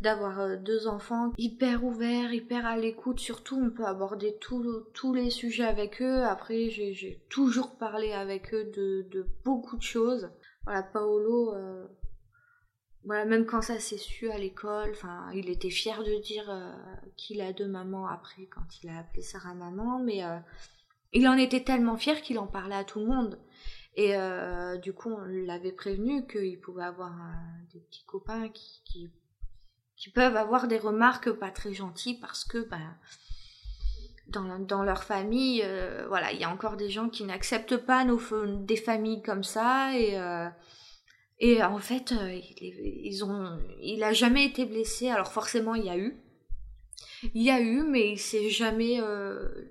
d'avoir 0.00 0.58
deux 0.58 0.88
enfants 0.88 1.30
hyper 1.38 1.84
ouverts, 1.84 2.34
hyper 2.34 2.66
à 2.66 2.76
l'écoute. 2.76 3.20
Surtout, 3.20 3.60
on 3.64 3.70
peut 3.70 3.86
aborder 3.86 4.36
tous 4.40 5.14
les 5.14 5.30
sujets 5.30 5.66
avec 5.66 6.02
eux. 6.02 6.24
Après, 6.24 6.68
j'ai 6.68 7.22
toujours 7.28 7.76
parlé 7.76 8.12
avec 8.12 8.52
eux 8.52 8.64
de, 8.76 9.06
de 9.08 9.24
beaucoup 9.44 9.76
de 9.76 9.82
choses. 9.82 10.28
voilà, 10.64 10.82
Paolo, 10.82 11.54
voilà, 13.04 13.24
même 13.24 13.46
quand 13.46 13.62
ça 13.62 13.78
s'est 13.78 13.98
su 13.98 14.30
à 14.30 14.38
l'école, 14.38 14.90
enfin, 14.90 15.30
il 15.34 15.48
était 15.48 15.70
fier 15.70 16.02
de 16.02 16.20
dire 16.20 16.50
qu'il 17.16 17.40
a 17.40 17.52
deux 17.52 17.68
mamans 17.68 18.06
après 18.06 18.46
quand 18.46 18.82
il 18.82 18.90
a 18.90 18.98
appelé 18.98 19.22
Sarah 19.22 19.54
maman, 19.54 19.98
mais 19.98 20.22
il 21.12 21.26
en 21.28 21.36
était 21.36 21.62
tellement 21.62 21.96
fier 21.96 22.20
qu'il 22.20 22.38
en 22.38 22.46
parlait 22.46 22.74
à 22.74 22.84
tout 22.84 22.98
le 23.00 23.06
monde. 23.06 23.38
Et 23.94 24.14
du 24.82 24.92
coup, 24.92 25.10
on 25.10 25.24
l'avait 25.24 25.72
prévenu 25.72 26.26
qu'il 26.26 26.60
pouvait 26.60 26.84
avoir 26.84 27.12
des 27.72 27.80
petits 27.80 28.04
copains 28.04 28.48
qui, 28.48 29.10
qui, 29.96 30.10
peuvent 30.10 30.36
avoir 30.36 30.68
des 30.68 30.78
remarques 30.78 31.30
pas 31.32 31.50
très 31.50 31.72
gentilles 31.72 32.18
parce 32.20 32.44
que 32.44 32.58
ben, 32.58 32.96
dans, 34.28 34.58
dans 34.58 34.82
leur 34.82 35.04
famille, 35.04 35.62
euh, 35.64 36.04
voilà, 36.08 36.32
il 36.32 36.40
y 36.40 36.44
a 36.44 36.50
encore 36.50 36.76
des 36.76 36.90
gens 36.90 37.08
qui 37.08 37.24
n'acceptent 37.24 37.78
pas 37.78 38.04
des 38.04 38.76
familles 38.76 39.22
comme 39.22 39.44
ça 39.44 39.96
et 39.98 40.18
euh, 40.18 40.48
et 41.40 41.62
en 41.62 41.78
fait, 41.78 42.12
euh, 42.12 42.40
ils 42.60 43.24
ont, 43.24 43.58
il 43.80 44.02
a 44.02 44.12
jamais 44.12 44.44
été 44.44 44.64
blessé. 44.64 45.08
Alors 45.08 45.32
forcément, 45.32 45.74
il 45.74 45.84
y 45.84 45.90
a 45.90 45.96
eu, 45.96 46.16
il 47.34 47.42
y 47.42 47.50
a 47.50 47.60
eu, 47.60 47.82
mais 47.82 48.10
il 48.10 48.18
s'est 48.18 48.50
jamais 48.50 49.00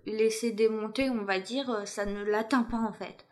laissé 0.06 0.52
démonter, 0.52 1.10
on 1.10 1.24
va 1.24 1.40
dire. 1.40 1.82
Ça 1.86 2.06
ne 2.06 2.24
l'atteint 2.24 2.64
pas 2.64 2.78
en 2.80 2.94
fait. 2.94 3.26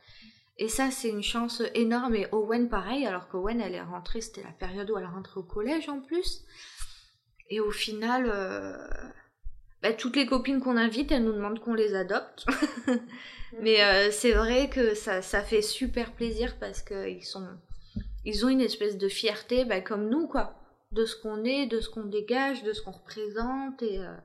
Et 0.57 0.69
ça, 0.69 0.91
c'est 0.91 1.09
une 1.09 1.23
chance 1.23 1.61
énorme. 1.73 2.15
Et 2.15 2.27
Owen, 2.31 2.69
pareil, 2.69 3.05
alors 3.05 3.27
qu'Owen, 3.27 3.59
elle 3.61 3.75
est 3.75 3.81
rentrée, 3.81 4.21
c'était 4.21 4.43
la 4.43 4.51
période 4.51 4.89
où 4.89 4.97
elle 4.97 5.05
rentrait 5.05 5.37
au 5.37 5.43
collège 5.43 5.89
en 5.89 5.99
plus. 5.99 6.45
Et 7.49 7.59
au 7.59 7.71
final, 7.71 8.29
bah, 9.85 9.93
toutes 9.93 10.15
les 10.15 10.25
copines 10.25 10.59
qu'on 10.59 10.77
invite, 10.77 11.11
elles 11.11 11.23
nous 11.23 11.33
demandent 11.33 11.59
qu'on 11.59 11.75
les 11.75 11.93
adopte. 11.93 12.47
Mais 13.61 13.83
euh, 13.83 14.09
c'est 14.11 14.31
vrai 14.31 14.67
que 14.67 14.95
ça, 14.95 15.21
ça 15.21 15.43
fait 15.43 15.61
super 15.61 16.11
plaisir 16.13 16.57
parce 16.59 16.81
qu'ils 16.81 17.23
sont, 17.23 17.47
ils 18.25 18.45
ont 18.45 18.49
une 18.49 18.61
espèce 18.61 18.97
de 18.97 19.07
fierté, 19.07 19.65
bah, 19.65 19.81
comme 19.81 20.09
nous, 20.09 20.27
quoi, 20.27 20.55
de 20.91 21.05
ce 21.05 21.15
qu'on 21.15 21.43
est, 21.43 21.67
de 21.67 21.79
ce 21.79 21.89
qu'on 21.89 22.05
dégage, 22.05 22.63
de 22.63 22.73
ce 22.73 22.81
qu'on 22.81 22.91
représente, 22.91 23.81
et 23.81 23.99
euh, 23.99 24.15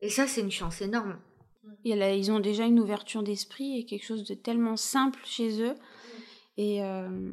et 0.00 0.10
ça, 0.10 0.26
c'est 0.26 0.40
une 0.40 0.50
chance 0.50 0.80
énorme. 0.80 1.18
Et 1.84 1.94
là, 1.96 2.14
ils 2.14 2.30
ont 2.30 2.40
déjà 2.40 2.64
une 2.64 2.80
ouverture 2.80 3.22
d'esprit 3.22 3.78
et 3.78 3.84
quelque 3.84 4.04
chose 4.04 4.24
de 4.24 4.34
tellement 4.34 4.76
simple 4.76 5.20
chez 5.24 5.62
eux. 5.62 5.74
Et 6.56 6.82
euh, 6.82 7.32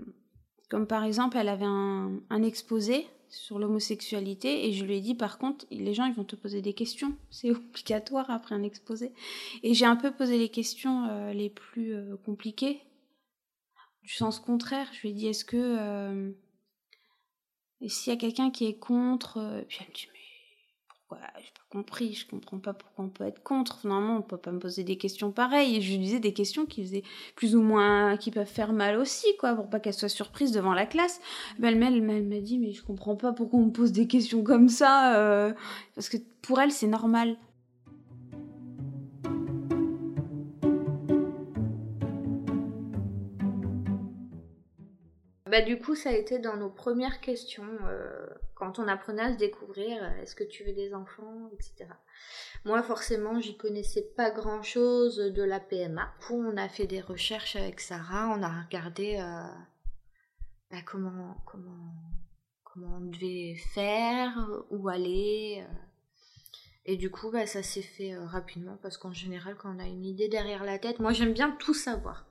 comme 0.69 0.87
par 0.87 1.03
exemple, 1.03 1.37
elle 1.37 1.49
avait 1.49 1.65
un, 1.65 2.19
un 2.29 2.43
exposé 2.43 3.07
sur 3.29 3.59
l'homosexualité 3.59 4.67
et 4.67 4.71
je 4.71 4.85
lui 4.85 4.97
ai 4.97 5.01
dit 5.01 5.15
par 5.15 5.39
contre 5.39 5.65
les 5.71 5.93
gens 5.93 6.05
ils 6.05 6.13
vont 6.13 6.23
te 6.23 6.35
poser 6.35 6.61
des 6.61 6.73
questions. 6.73 7.15
C'est 7.29 7.51
obligatoire 7.51 8.29
après 8.29 8.55
un 8.55 8.63
exposé. 8.63 9.11
Et 9.63 9.73
j'ai 9.73 9.85
un 9.85 9.95
peu 9.95 10.11
posé 10.11 10.37
les 10.37 10.49
questions 10.49 11.07
euh, 11.09 11.33
les 11.33 11.49
plus 11.49 11.93
euh, 11.93 12.15
compliquées 12.25 12.81
du 14.05 14.13
sens 14.13 14.39
contraire 14.39 14.87
je 14.93 15.01
lui 15.01 15.09
ai 15.09 15.13
dit 15.13 15.27
est-ce 15.27 15.45
que 15.45 15.57
euh, 15.57 16.31
et 17.81 17.89
s'il 17.89 18.13
y 18.13 18.15
a 18.15 18.19
quelqu'un 18.19 18.51
qui 18.51 18.65
est 18.65 18.77
contre 18.77 19.63
puis 19.67 19.79
elle 19.81 19.87
me 19.87 19.93
dit 19.93 20.07
pourquoi? 21.07 21.27
J'ai 21.37 21.51
pas 21.51 21.61
compris, 21.69 22.13
je 22.13 22.27
comprends 22.27 22.57
pas 22.57 22.73
pourquoi 22.73 23.05
on 23.05 23.09
peut 23.09 23.25
être 23.25 23.43
contre. 23.43 23.85
Normalement, 23.85 24.17
on 24.17 24.21
peut 24.21 24.37
pas 24.37 24.51
me 24.51 24.59
poser 24.59 24.83
des 24.83 24.97
questions 24.97 25.31
pareilles. 25.31 25.77
Et 25.77 25.81
je 25.81 25.91
lui 25.91 25.99
disais 25.99 26.19
des 26.19 26.33
questions 26.33 26.65
qui 26.65 26.83
faisaient 26.83 27.03
plus 27.35 27.55
ou 27.55 27.61
moins, 27.61 28.17
qui 28.17 28.31
peuvent 28.31 28.47
faire 28.47 28.73
mal 28.73 28.97
aussi, 28.97 29.27
quoi, 29.39 29.53
pour 29.53 29.69
pas 29.69 29.79
qu'elle 29.79 29.93
soit 29.93 30.09
surprise 30.09 30.51
devant 30.51 30.73
la 30.73 30.85
classe. 30.85 31.21
Ben, 31.59 31.81
elle, 31.81 32.01
m'a 32.01 32.39
dit, 32.39 32.57
mais 32.57 32.73
je 32.73 32.83
comprends 32.83 33.15
pas 33.15 33.33
pourquoi 33.33 33.59
on 33.59 33.65
me 33.65 33.71
pose 33.71 33.91
des 33.91 34.07
questions 34.07 34.43
comme 34.43 34.67
ça, 34.67 35.15
euh, 35.17 35.53
parce 35.93 36.09
que 36.09 36.17
pour 36.41 36.59
elle, 36.59 36.71
c'est 36.71 36.87
normal. 36.87 37.37
Bah, 45.55 45.61
du 45.61 45.79
coup, 45.79 45.95
ça 45.95 46.09
a 46.09 46.13
été 46.13 46.37
dans 46.37 46.57
nos 46.57 46.69
premières 46.69 47.21
questions, 47.21 47.77
euh, 47.87 48.27
quand 48.55 48.77
on 48.77 48.89
apprenait 48.89 49.21
à 49.21 49.31
se 49.31 49.37
découvrir, 49.37 50.03
euh, 50.03 50.21
est-ce 50.21 50.35
que 50.35 50.43
tu 50.43 50.65
veux 50.65 50.73
des 50.73 50.93
enfants, 50.93 51.49
etc. 51.53 51.89
Moi, 52.65 52.83
forcément, 52.83 53.39
j'y 53.39 53.55
connaissais 53.55 54.01
pas 54.17 54.31
grand-chose 54.31 55.15
de 55.15 55.43
la 55.43 55.61
PMA. 55.61 56.13
On 56.29 56.57
a 56.57 56.67
fait 56.67 56.87
des 56.87 56.99
recherches 56.99 57.55
avec 57.55 57.79
Sarah, 57.79 58.35
on 58.37 58.43
a 58.43 58.63
regardé 58.63 59.15
euh, 59.17 59.47
bah, 60.71 60.81
comment 60.85 61.37
on 62.75 62.99
devait 63.05 63.55
faire, 63.55 64.37
où 64.71 64.89
aller. 64.89 65.65
Et 66.83 66.97
du 66.97 67.09
coup, 67.09 67.31
bah, 67.31 67.47
ça 67.47 67.63
s'est 67.63 67.81
fait 67.81 68.13
rapidement 68.17 68.77
parce 68.81 68.97
qu'en 68.97 69.13
général, 69.13 69.55
quand 69.55 69.73
on 69.73 69.79
a 69.79 69.87
une 69.87 70.03
idée 70.03 70.27
derrière 70.27 70.65
la 70.65 70.79
tête, 70.79 70.99
moi 70.99 71.13
j'aime 71.13 71.31
bien 71.31 71.51
tout 71.51 71.73
savoir 71.73 72.24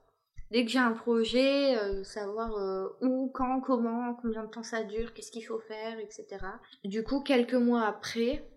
dès 0.55 0.65
que 0.65 0.71
j'ai 0.71 0.79
un 0.79 0.93
projet, 0.93 1.77
euh, 1.77 2.05
savoir 2.05 2.57
euh, 2.57 2.87
où, 3.01 3.29
quand, 3.35 3.61
comment, 3.61 4.15
combien 4.15 4.45
de 4.45 4.51
temps 4.51 4.63
ça 4.63 4.85
dure, 4.85 5.13
qu'est-ce 5.13 5.33
qu'il 5.33 5.45
faut 5.45 5.59
faire, 5.59 5.99
etc. 5.99 6.27
Du 6.85 7.03
coup, 7.03 7.23
quelques 7.23 7.55
mois 7.55 7.85
après, 7.85 8.49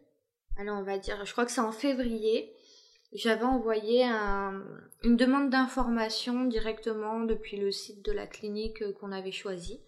alors 0.57 0.77
on 0.77 0.83
va 0.83 0.99
dire, 0.99 1.25
je 1.25 1.31
crois 1.31 1.43
que 1.43 1.51
c'est 1.51 1.59
en 1.59 1.71
février, 1.71 2.53
j'avais 3.13 3.45
envoyé 3.45 4.03
une 4.03 5.17
demande 5.17 5.49
d'information 5.49 6.45
directement 6.45 7.21
depuis 7.21 7.57
le 7.57 7.71
site 7.71 8.05
de 8.05 8.11
la 8.11 8.27
clinique 8.27 8.83
euh, 8.83 8.93
qu'on 8.93 9.11
avait 9.11 9.31
choisi. 9.31 9.81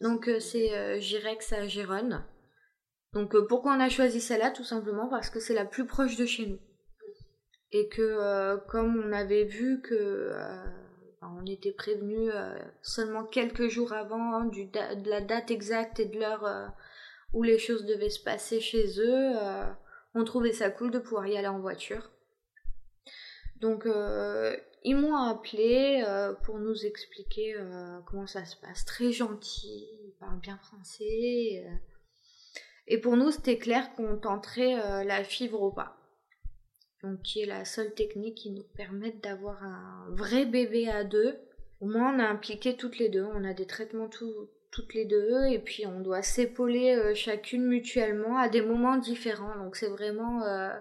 Donc 0.00 0.30
c'est 0.40 0.98
Girex 0.98 1.52
à 1.52 1.68
Gérone. 1.68 2.24
Donc 3.12 3.36
pourquoi 3.48 3.74
on 3.74 3.80
a 3.80 3.90
choisi 3.90 4.18
celle-là? 4.18 4.50
Tout 4.50 4.64
simplement 4.64 5.08
parce 5.08 5.28
que 5.28 5.40
c'est 5.40 5.52
la 5.52 5.66
plus 5.66 5.84
proche 5.84 6.16
de 6.16 6.24
chez 6.24 6.46
nous 6.46 6.58
et 7.74 7.88
que 7.88 8.02
euh, 8.02 8.56
comme 8.56 9.02
on 9.04 9.12
avait 9.12 9.44
vu 9.44 9.82
que 9.82 9.94
euh, 9.94 10.64
on 11.22 11.44
était 11.44 11.72
prévenu 11.72 12.30
euh, 12.30 12.56
seulement 12.82 13.24
quelques 13.24 13.68
jours 13.68 13.92
avant 13.92 14.32
hein, 14.32 14.44
du 14.44 14.66
de 14.66 15.10
la 15.10 15.20
date 15.20 15.50
exacte 15.50 15.98
et 15.98 16.04
de 16.04 16.18
l'heure 16.18 16.72
où 17.32 17.42
les 17.42 17.58
choses 17.58 17.84
devaient 17.84 18.10
se 18.10 18.22
passer 18.22 18.60
chez 18.60 19.00
eux, 19.00 19.32
on 20.14 20.22
trouvait 20.22 20.52
ça 20.52 20.70
cool 20.70 20.92
de 20.92 21.00
pouvoir 21.00 21.26
y 21.26 21.36
aller 21.36 21.48
en 21.48 21.58
voiture. 21.58 22.10
Donc 23.56 23.88
ils 24.84 24.96
m'ont 24.96 25.16
appelé 25.16 26.04
pour 26.44 26.60
nous 26.60 26.86
expliquer 26.86 27.56
comment 28.06 28.28
ça 28.28 28.44
se 28.44 28.56
passe. 28.56 28.84
Très 28.84 29.10
gentil, 29.10 29.88
ils 30.04 30.14
parlent 30.20 30.38
bien 30.38 30.58
français. 30.58 31.64
et 32.86 32.98
pour 32.98 33.16
nous, 33.16 33.32
c'était 33.32 33.58
clair 33.58 33.92
qu'on 33.96 34.16
tenterait 34.16 35.04
la 35.04 35.24
fibre 35.24 35.60
au 35.60 35.72
pas 35.72 36.03
donc 37.04 37.20
qui 37.22 37.42
est 37.42 37.46
la 37.46 37.64
seule 37.66 37.92
technique 37.92 38.36
qui 38.36 38.50
nous 38.50 38.64
permette 38.76 39.22
d'avoir 39.22 39.62
un 39.62 40.06
vrai 40.10 40.46
bébé 40.46 40.88
à 40.88 41.04
deux. 41.04 41.38
Au 41.80 41.86
moins, 41.86 42.14
on 42.14 42.18
a 42.18 42.24
impliqué 42.24 42.76
toutes 42.76 42.98
les 42.98 43.10
deux, 43.10 43.24
on 43.24 43.44
a 43.44 43.52
des 43.52 43.66
traitements 43.66 44.08
toutes 44.08 44.94
les 44.94 45.04
deux, 45.04 45.44
et 45.50 45.58
puis 45.58 45.86
on 45.86 46.00
doit 46.00 46.22
s'épauler 46.22 46.96
euh, 46.96 47.14
chacune 47.14 47.66
mutuellement 47.66 48.38
à 48.38 48.48
des 48.48 48.62
moments 48.62 48.96
différents. 48.96 49.54
Donc 49.56 49.76
c'est 49.76 49.88
vraiment, 49.88 50.42
euh, 50.44 50.72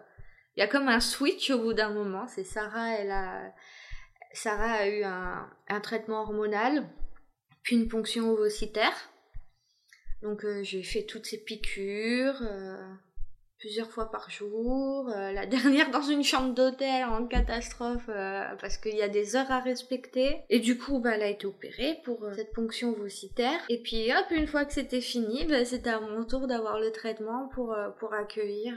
il 0.56 0.62
y 0.62 0.64
a 0.64 0.68
comme 0.68 0.88
un 0.88 1.02
switch 1.02 1.52
au 1.52 1.60
bout 1.60 1.74
d'un 1.74 1.90
moment. 1.90 2.26
C'est 2.28 2.46
Sarah, 2.46 2.94
elle 2.94 3.12
a, 3.12 3.54
Sarah 4.32 4.72
a 4.72 4.88
eu 4.88 5.04
un, 5.04 5.50
un 5.68 5.80
traitement 5.82 6.22
hormonal, 6.22 6.88
puis 7.64 7.76
une 7.76 7.90
ponction 7.90 8.32
ovocytaire. 8.32 9.10
Donc 10.22 10.46
euh, 10.46 10.64
j'ai 10.64 10.84
fait 10.84 11.04
toutes 11.04 11.26
ces 11.26 11.44
piqûres 11.44 12.42
plusieurs 13.64 13.90
fois 13.90 14.12
par 14.12 14.30
jour. 14.30 15.10
Euh, 15.10 15.32
la 15.32 15.46
dernière 15.56 15.90
dans 15.90 16.02
une 16.02 16.22
chambre 16.22 16.54
d'hôtel 16.54 17.06
en 17.06 17.26
catastrophe 17.26 18.10
euh, 18.10 18.44
parce 18.60 18.78
qu'il 18.78 18.98
y 18.98 19.02
a 19.02 19.08
des 19.08 19.38
heures 19.38 19.50
à 19.52 19.62
respecter. 19.62 20.42
Et 20.50 20.60
du 20.60 20.78
coup, 20.78 21.00
bah, 21.00 21.12
elle 21.16 21.24
a 21.24 21.30
été 21.30 21.48
opérée 21.48 21.98
pour 22.04 22.26
euh, 22.26 22.34
cette 22.36 22.52
ponction 22.52 22.90
ovocytaire. 22.90 23.62
Et 23.70 23.82
puis 23.82 24.12
hop, 24.12 24.26
une 24.32 24.48
fois 24.48 24.66
que 24.66 24.74
c'était 24.74 25.00
fini, 25.00 25.46
bah, 25.46 25.64
c'était 25.64 25.92
à 25.92 26.02
mon 26.02 26.26
tour 26.26 26.46
d'avoir 26.46 26.78
le 26.78 26.92
traitement 26.92 27.48
pour, 27.54 27.74
pour 28.00 28.14
accueillir. 28.14 28.74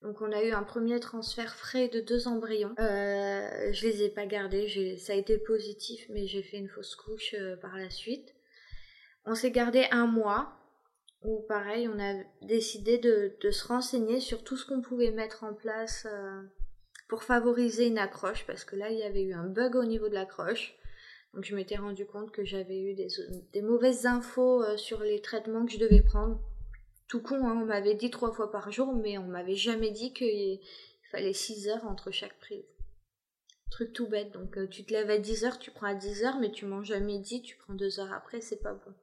Donc 0.00 0.22
on 0.22 0.32
a 0.32 0.42
eu 0.42 0.52
un 0.52 0.62
premier 0.62 0.98
transfert 0.98 1.54
frais 1.54 1.88
de 1.88 2.00
deux 2.00 2.28
embryons. 2.28 2.74
je 2.78 3.86
les 3.86 4.04
ai 4.04 4.08
pas 4.08 4.24
gardés, 4.24 4.96
ça 4.96 5.12
a 5.12 5.16
été 5.16 5.36
positif, 5.36 6.06
mais 6.08 6.26
j'ai 6.26 6.42
fait 6.42 6.56
une 6.56 6.68
fausse 6.68 6.96
couche 6.96 7.34
par 7.60 7.76
la 7.76 7.90
suite. 7.90 8.34
On 9.26 9.34
s'est 9.34 9.50
gardé 9.50 9.86
un 9.90 10.06
mois 10.06 10.56
où 11.26 11.40
pareil, 11.48 11.88
on 11.88 11.98
a 11.98 12.14
décidé 12.42 12.98
de, 12.98 13.34
se 13.50 13.66
renseigner 13.66 14.20
sur 14.20 14.44
tout 14.44 14.56
ce 14.56 14.64
qu'on 14.64 14.80
pouvait 14.80 15.10
mettre 15.10 15.44
en 15.44 15.54
place 15.54 16.06
euh, 16.10 16.42
pour 17.08 17.24
favoriser 17.24 17.86
une 17.86 17.98
accroche, 17.98 18.46
parce 18.46 18.64
que 18.64 18.76
là, 18.76 18.90
il 18.90 18.98
y 18.98 19.02
avait 19.02 19.22
eu 19.22 19.34
un 19.34 19.46
bug 19.46 19.74
au 19.74 19.84
niveau 19.84 20.08
de 20.08 20.14
l'accroche. 20.14 20.76
Donc 21.34 21.44
je 21.44 21.54
m'étais 21.54 21.76
rendu 21.76 22.06
compte 22.06 22.30
que 22.30 22.44
j'avais 22.44 22.80
eu 22.80 22.94
des, 22.94 23.62
mauvaises 23.62 24.06
infos 24.06 24.62
euh, 24.62 24.76
sur 24.76 25.00
les 25.02 25.20
traitements 25.20 25.66
que 25.66 25.72
je 25.72 25.78
devais 25.78 26.00
prendre. 26.00 26.40
Tout 27.08 27.20
con, 27.20 27.46
hein, 27.46 27.58
on 27.60 27.66
m'avait 27.66 27.94
dit 27.94 28.10
trois 28.10 28.32
fois 28.32 28.50
par 28.50 28.70
jour, 28.70 28.94
mais 28.94 29.18
on 29.18 29.26
m'avait 29.26 29.56
jamais 29.56 29.90
dit 29.90 30.12
qu'il 30.12 30.60
fallait 31.10 31.32
6 31.32 31.68
heures 31.68 31.84
entre 31.84 32.10
chaque 32.10 32.38
prise. 32.38 32.64
Truc 33.70 33.92
tout 33.92 34.06
bête, 34.06 34.32
donc 34.32 34.56
euh, 34.56 34.66
tu 34.66 34.84
te 34.84 34.92
lèves 34.92 35.10
à 35.10 35.18
10 35.18 35.44
heures, 35.44 35.58
tu 35.58 35.70
prends 35.70 35.88
à 35.88 35.94
10 35.94 36.24
heures, 36.24 36.38
mais 36.38 36.50
tu 36.52 36.64
manges 36.66 36.92
à 36.92 37.00
midi, 37.00 37.42
tu 37.42 37.56
prends 37.56 37.74
2 37.74 38.00
heures 38.00 38.12
après, 38.12 38.40
c'est 38.40 38.62
pas 38.62 38.72
bon. 38.72 38.94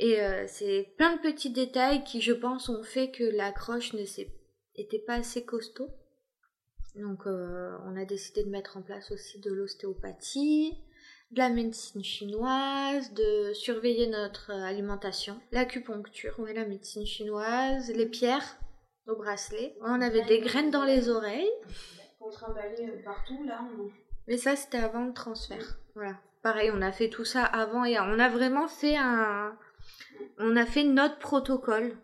Et 0.00 0.22
euh, 0.22 0.44
c'est 0.46 0.94
plein 0.96 1.14
de 1.14 1.20
petits 1.20 1.50
détails 1.50 2.02
qui, 2.04 2.22
je 2.22 2.32
pense, 2.32 2.70
ont 2.70 2.82
fait 2.82 3.10
que 3.10 3.22
l'accroche 3.22 3.92
n'était 3.92 4.98
pas 5.06 5.16
assez 5.16 5.44
costaud. 5.44 5.90
Donc, 6.96 7.26
euh, 7.26 7.76
on 7.84 7.96
a 7.96 8.06
décidé 8.06 8.42
de 8.42 8.48
mettre 8.48 8.78
en 8.78 8.82
place 8.82 9.12
aussi 9.12 9.38
de 9.40 9.52
l'ostéopathie. 9.52 10.72
de 11.32 11.38
la 11.38 11.50
médecine 11.50 12.02
chinoise, 12.02 13.12
de 13.12 13.52
surveiller 13.52 14.08
notre 14.08 14.50
alimentation, 14.50 15.38
l'acupuncture, 15.52 16.40
ouais, 16.40 16.54
la 16.54 16.64
médecine 16.64 17.06
chinoise, 17.06 17.92
les 17.94 18.06
pierres 18.06 18.56
au 19.06 19.14
bracelet. 19.14 19.76
On 19.82 20.00
avait 20.00 20.24
des 20.24 20.40
graines 20.40 20.70
dans 20.70 20.84
les 20.84 21.08
oreilles. 21.08 21.52
On 22.20 22.30
trimballait 22.30 23.02
partout, 23.04 23.44
là. 23.44 23.60
Mais 24.26 24.38
ça, 24.38 24.56
c'était 24.56 24.78
avant 24.78 25.04
le 25.04 25.12
transfert. 25.12 25.78
Voilà. 25.94 26.16
Pareil, 26.42 26.70
on 26.74 26.80
a 26.82 26.90
fait 26.90 27.10
tout 27.10 27.24
ça 27.24 27.44
avant 27.44 27.84
et 27.84 28.00
on 28.00 28.18
a 28.18 28.28
vraiment 28.28 28.66
fait 28.66 28.96
un. 28.96 29.56
On 30.38 30.56
a 30.56 30.66
fait 30.66 30.84
notre 30.84 31.18
protocole 31.18 31.96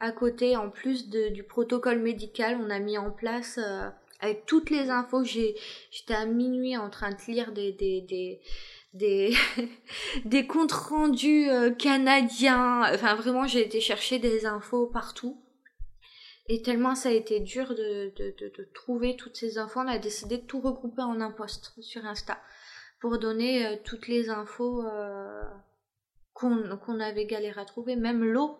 à 0.00 0.12
côté, 0.12 0.56
en 0.56 0.70
plus 0.70 1.08
du 1.08 1.42
protocole 1.44 1.98
médical, 1.98 2.58
on 2.60 2.68
a 2.68 2.78
mis 2.78 2.98
en 2.98 3.10
place 3.10 3.58
euh, 3.58 3.88
avec 4.20 4.44
toutes 4.44 4.68
les 4.70 4.90
infos. 4.90 5.24
J'étais 5.24 6.14
à 6.14 6.26
minuit 6.26 6.76
en 6.76 6.90
train 6.90 7.10
de 7.10 7.16
lire 7.26 7.52
des, 8.92 10.46
comptes 10.46 10.72
rendus 10.72 11.48
euh, 11.48 11.70
canadiens. 11.70 12.82
Enfin, 12.92 13.14
vraiment, 13.14 13.46
j'ai 13.46 13.62
été 13.62 13.80
chercher 13.80 14.18
des 14.18 14.44
infos 14.44 14.86
partout. 14.86 15.40
Et 16.48 16.60
tellement 16.60 16.94
ça 16.94 17.08
a 17.08 17.12
été 17.12 17.40
dur 17.40 17.74
de, 17.74 18.12
trouver 18.74 19.16
toutes 19.16 19.36
ces 19.36 19.56
infos, 19.56 19.80
on 19.80 19.88
a 19.88 19.96
décidé 19.96 20.36
de 20.36 20.42
tout 20.44 20.60
regrouper 20.60 21.00
en 21.00 21.22
un 21.22 21.30
post 21.30 21.72
sur 21.80 22.04
Insta 22.04 22.38
pour 23.00 23.18
donner 23.18 23.66
euh, 23.66 23.76
toutes 23.82 24.08
les 24.08 24.28
infos 24.28 24.84
qu'on 26.34 27.00
avait 27.00 27.26
galéré 27.26 27.60
à 27.60 27.64
trouver, 27.64 27.96
même 27.96 28.24
l'eau, 28.24 28.58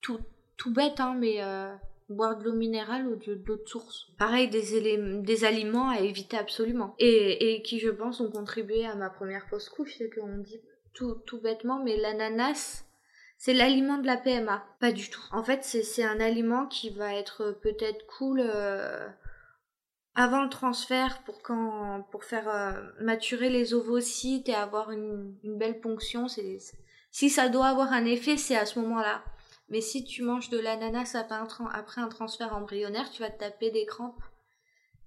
tout, 0.00 0.18
tout 0.56 0.72
bête, 0.72 1.00
hein, 1.00 1.14
mais 1.18 1.42
euh, 1.42 1.72
boire 2.08 2.38
de 2.38 2.44
l'eau 2.44 2.54
minérale 2.54 3.06
ou 3.06 3.16
de, 3.16 3.40
l'eau 3.46 3.56
de 3.56 3.66
source. 3.66 4.06
Pareil, 4.18 4.48
des, 4.48 4.96
des 5.22 5.44
aliments 5.44 5.90
à 5.90 6.00
éviter 6.00 6.36
absolument. 6.36 6.94
Et, 6.98 7.54
et 7.54 7.62
qui, 7.62 7.78
je 7.78 7.90
pense, 7.90 8.20
ont 8.20 8.30
contribué 8.30 8.86
à 8.86 8.94
ma 8.94 9.10
première 9.10 9.46
fausse 9.48 9.68
couche, 9.68 9.96
c'est 9.98 10.10
qu'on 10.10 10.38
dit 10.38 10.60
tout, 10.94 11.14
tout 11.26 11.40
bêtement, 11.40 11.82
mais 11.82 11.96
l'ananas, 11.96 12.84
c'est 13.36 13.54
l'aliment 13.54 13.98
de 13.98 14.06
la 14.06 14.16
PMA. 14.16 14.64
Pas 14.80 14.92
du 14.92 15.10
tout. 15.10 15.22
En 15.30 15.44
fait, 15.44 15.62
c'est 15.62 16.04
un 16.04 16.20
aliment 16.20 16.66
qui 16.66 16.90
va 16.90 17.14
être 17.14 17.56
peut-être 17.62 18.06
cool 18.06 18.40
euh, 18.40 19.06
avant 20.18 20.42
le 20.42 20.48
transfert 20.48 21.22
pour 21.22 22.24
faire 22.24 22.48
euh, 22.48 22.72
maturer 23.00 23.50
les 23.50 23.72
ovocytes 23.72 24.48
et 24.48 24.54
avoir 24.54 24.90
une, 24.90 25.36
belle 25.44 25.80
ponction. 25.80 26.26
Si 27.12 27.30
ça 27.30 27.48
doit 27.48 27.68
avoir 27.68 27.92
un 27.92 28.04
effet, 28.04 28.36
c'est 28.36 28.56
à 28.56 28.66
ce 28.66 28.80
moment-là. 28.80 29.22
Mais 29.68 29.80
si 29.80 30.02
tu 30.02 30.24
manges 30.24 30.50
de 30.50 30.58
l'ananas 30.58 31.14
après 31.14 32.00
un 32.00 32.08
transfert 32.08 32.52
embryonnaire, 32.52 33.10
tu 33.10 33.22
vas 33.22 33.30
te 33.30 33.38
taper 33.38 33.70
des 33.70 33.86
crampes. 33.86 34.20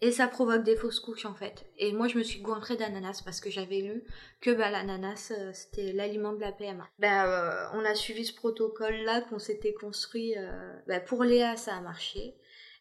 Et 0.03 0.12
ça 0.12 0.27
provoque 0.27 0.63
des 0.63 0.75
fausses 0.77 1.00
couches 1.00 1.25
en 1.25 1.36
fait. 1.36 1.65
Et 1.77 1.91
moi 1.91 2.08
je 2.08 2.18
me 2.18 2.24
suis 2.24 2.41
goinfrée 2.41 2.75
d'ananas 2.75 3.22
parce 3.24 3.39
que 3.39 3.51
j'avais 3.51 3.82
lu 3.82 4.03
que 4.39 4.50
bah, 4.50 4.72
l'ananas 4.72 5.32
euh, 5.38 5.51
c'était 5.53 5.91
l'aliment 5.91 6.34
de 6.34 6.39
la 6.39 6.51
PMA. 6.51 6.88
Ben 6.98 7.27
euh, 7.27 7.68
on 7.74 7.86
a 7.86 7.94
suivi 7.94 8.25
ce 8.25 8.34
protocole 8.34 8.96
là 9.03 9.22
qu'on 9.22 9.38
s'était 9.38 9.74
construit. 9.74 10.36
Euh, 10.38 10.74
bah, 10.88 11.01
pour 11.01 11.24
Léa 11.24 11.56
ça 11.56 11.75
a 11.75 11.82
marché. 11.82 12.34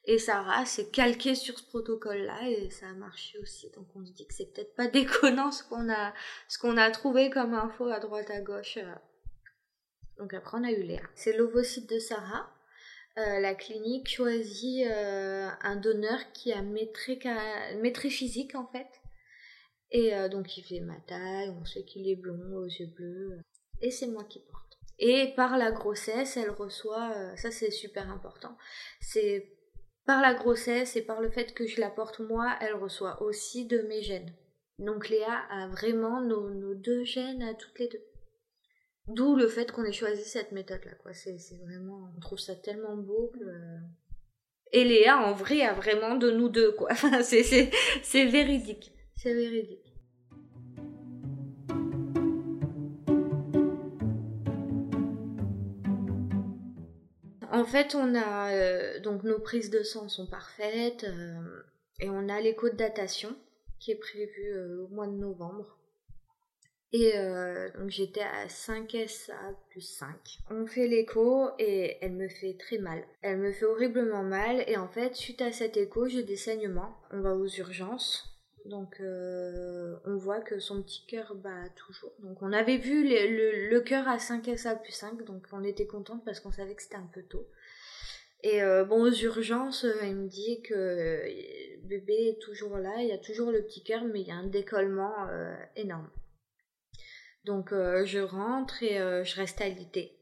Et 0.04 0.18
Sarah 0.18 0.64
s'est 0.64 0.88
calquée 0.90 1.34
sur 1.34 1.58
ce 1.58 1.64
protocole 1.64 2.22
là 2.22 2.48
et 2.48 2.70
ça 2.70 2.88
a 2.88 2.92
marché 2.94 3.38
aussi. 3.38 3.70
Donc 3.72 3.86
on 3.94 4.04
se 4.04 4.12
dit 4.12 4.26
que 4.26 4.34
c'est 4.34 4.52
peut-être 4.52 4.74
pas 4.74 4.86
déconnant 4.88 5.52
ce 5.52 5.62
qu'on 5.62 5.90
a, 5.90 6.14
ce 6.48 6.78
a 6.78 6.90
trouvé 6.90 7.30
comme 7.30 7.54
info 7.54 7.86
à 7.86 8.00
droite 8.00 8.30
à 8.30 8.40
gauche. 8.40 8.78
Donc 10.18 10.34
après, 10.34 10.58
on 10.58 10.64
a 10.64 10.70
eu 10.70 10.82
Léa. 10.82 11.02
C'est 11.14 11.36
l'ovocyte 11.36 11.88
de 11.88 11.98
Sarah. 11.98 12.50
Euh, 13.18 13.40
la 13.40 13.54
clinique 13.54 14.08
choisit 14.08 14.86
euh, 14.86 15.48
un 15.62 15.76
donneur 15.76 16.18
qui 16.32 16.52
a 16.52 16.62
métré, 16.62 17.18
physique 18.10 18.54
en 18.54 18.66
fait. 18.66 18.86
Et 19.90 20.14
euh, 20.14 20.28
donc 20.28 20.56
il 20.56 20.62
fait 20.62 20.80
ma 20.80 20.98
taille, 21.00 21.50
on 21.50 21.64
sait 21.64 21.84
qu'il 21.84 22.08
est 22.08 22.16
blond, 22.16 22.56
aux 22.56 22.66
yeux 22.66 22.86
bleus. 22.86 23.40
Et 23.82 23.90
c'est 23.90 24.06
moi 24.06 24.24
qui 24.24 24.40
porte. 24.40 24.78
Et 24.98 25.32
par 25.34 25.58
la 25.58 25.72
grossesse, 25.72 26.36
elle 26.36 26.50
reçoit, 26.50 27.34
ça 27.36 27.50
c'est 27.50 27.70
super 27.70 28.10
important, 28.10 28.56
c'est 29.00 29.59
par 30.10 30.20
la 30.20 30.34
grossesse 30.34 30.96
et 30.96 31.02
par 31.02 31.20
le 31.20 31.30
fait 31.30 31.54
que 31.54 31.68
je 31.68 31.80
la 31.80 31.88
porte 31.88 32.18
moi, 32.18 32.56
elle 32.60 32.74
reçoit 32.74 33.22
aussi 33.22 33.66
de 33.66 33.78
mes 33.82 34.02
gènes. 34.02 34.34
Donc 34.80 35.08
Léa 35.08 35.44
a 35.50 35.68
vraiment 35.68 36.20
nos, 36.20 36.50
nos 36.50 36.74
deux 36.74 37.04
gènes 37.04 37.44
à 37.44 37.54
toutes 37.54 37.78
les 37.78 37.86
deux. 37.86 38.02
D'où 39.06 39.36
le 39.36 39.46
fait 39.46 39.70
qu'on 39.70 39.84
ait 39.84 39.92
choisi 39.92 40.24
cette 40.24 40.50
méthode-là, 40.50 40.96
quoi. 41.00 41.12
C'est, 41.14 41.36
vraiment, 41.62 42.12
on 42.16 42.20
trouve 42.20 42.40
ça 42.40 42.56
tellement 42.56 42.96
beau 42.96 43.30
que. 43.32 43.44
Et 44.72 44.82
Léa, 44.82 45.18
en 45.18 45.32
vrai, 45.32 45.62
a 45.62 45.74
vraiment 45.74 46.16
de 46.16 46.32
nous 46.32 46.48
deux, 46.48 46.72
quoi. 46.72 46.92
C'est, 47.22 47.44
c'est, 48.02 48.26
véridique. 48.26 48.90
C'est 49.14 49.32
véridique. 49.32 49.89
En 57.60 57.66
fait, 57.66 57.94
on 57.94 58.14
a 58.14 58.54
euh, 58.54 59.00
donc 59.00 59.22
nos 59.22 59.38
prises 59.38 59.68
de 59.68 59.82
sang 59.82 60.08
sont 60.08 60.26
parfaites 60.26 61.04
euh, 61.04 61.62
et 62.00 62.08
on 62.08 62.30
a 62.30 62.40
l'écho 62.40 62.70
de 62.70 62.74
datation 62.74 63.36
qui 63.78 63.90
est 63.90 64.00
prévu 64.00 64.50
euh, 64.54 64.86
au 64.86 64.88
mois 64.88 65.06
de 65.06 65.12
novembre. 65.12 65.76
Et 66.94 67.12
donc 67.78 67.90
j'étais 67.90 68.22
à 68.22 68.48
5 68.48 68.96
SA 69.06 69.34
plus 69.68 69.82
5. 69.82 70.08
On 70.50 70.66
fait 70.66 70.88
l'écho 70.88 71.50
et 71.58 71.98
elle 72.00 72.14
me 72.14 72.28
fait 72.28 72.56
très 72.58 72.78
mal. 72.78 73.04
Elle 73.22 73.36
me 73.36 73.52
fait 73.52 73.66
horriblement 73.66 74.24
mal 74.24 74.64
et 74.66 74.76
en 74.76 74.88
fait 74.88 75.14
suite 75.14 75.40
à 75.40 75.52
cet 75.52 75.76
écho 75.76 76.08
j'ai 76.08 76.24
des 76.24 76.34
saignements. 76.34 76.96
On 77.12 77.20
va 77.20 77.36
aux 77.36 77.46
urgences. 77.46 78.29
Donc 78.66 79.00
euh, 79.00 79.96
on 80.04 80.16
voit 80.16 80.40
que 80.40 80.58
son 80.58 80.82
petit 80.82 81.04
cœur 81.06 81.34
bat 81.34 81.68
toujours. 81.76 82.12
Donc 82.20 82.42
on 82.42 82.52
avait 82.52 82.76
vu 82.76 83.08
le, 83.08 83.70
le, 83.70 83.80
cœur 83.80 84.06
à 84.08 84.18
5 84.18 84.50
SA 84.56 84.76
plus 84.76 84.92
5 84.92 85.24
donc 85.24 85.46
on 85.52 85.64
était 85.64 85.86
contente 85.86 86.24
parce 86.24 86.40
qu'on 86.40 86.52
savait 86.52 86.74
que 86.74 86.82
c'était 86.82 86.96
un 86.96 87.10
peu 87.12 87.22
tôt. 87.22 87.48
Et 88.42 88.62
euh, 88.62 88.84
bon, 88.84 89.02
aux 89.02 89.12
urgences, 89.12 89.84
euh, 89.84 90.04
il 90.04 90.16
me 90.16 90.28
dit 90.28 90.62
que 90.62 91.22
bébé 91.84 92.28
est 92.28 92.40
toujours 92.40 92.78
là, 92.78 92.94
il 92.98 93.08
y 93.08 93.12
a 93.12 93.18
toujours 93.18 93.50
le 93.50 93.62
petit 93.62 93.82
cœur, 93.82 94.04
mais 94.04 94.20
il 94.20 94.28
y 94.28 94.32
a 94.32 94.36
un 94.36 94.46
décollement 94.46 95.14
énorme. 95.76 96.10
Donc 97.44 97.70
je 97.70 98.18
rentre 98.18 98.82
et 98.82 98.98
je 99.24 99.36
reste 99.36 99.60
alité 99.60 100.19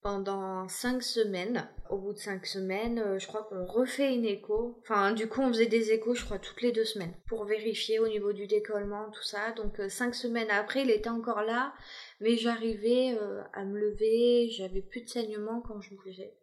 pendant 0.00 0.68
cinq 0.68 1.02
semaines. 1.02 1.68
Au 1.90 1.98
bout 1.98 2.12
de 2.12 2.18
cinq 2.18 2.46
semaines, 2.46 2.98
euh, 2.98 3.18
je 3.18 3.26
crois 3.26 3.44
qu'on 3.44 3.64
refait 3.64 4.14
une 4.14 4.24
écho. 4.24 4.78
Enfin, 4.82 5.12
du 5.12 5.28
coup, 5.28 5.40
on 5.40 5.48
faisait 5.48 5.66
des 5.66 5.90
échos, 5.92 6.14
je 6.14 6.24
crois, 6.24 6.38
toutes 6.38 6.62
les 6.62 6.72
deux 6.72 6.84
semaines 6.84 7.14
pour 7.26 7.44
vérifier 7.44 7.98
au 7.98 8.08
niveau 8.08 8.32
du 8.32 8.46
décollement, 8.46 9.10
tout 9.10 9.22
ça. 9.22 9.52
Donc 9.52 9.80
cinq 9.88 10.14
semaines 10.14 10.50
après, 10.50 10.82
il 10.82 10.90
était 10.90 11.08
encore 11.08 11.42
là, 11.42 11.72
mais 12.20 12.36
j'arrivais 12.36 13.18
à 13.54 13.64
me 13.64 13.78
lever, 13.78 14.50
j'avais 14.50 14.82
plus 14.82 15.02
de 15.02 15.08
saignement 15.08 15.60
quand 15.60 15.80
je 15.80 15.94
bougeais. 15.94 16.34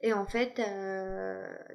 Et 0.00 0.12
en 0.12 0.26
fait, 0.26 0.60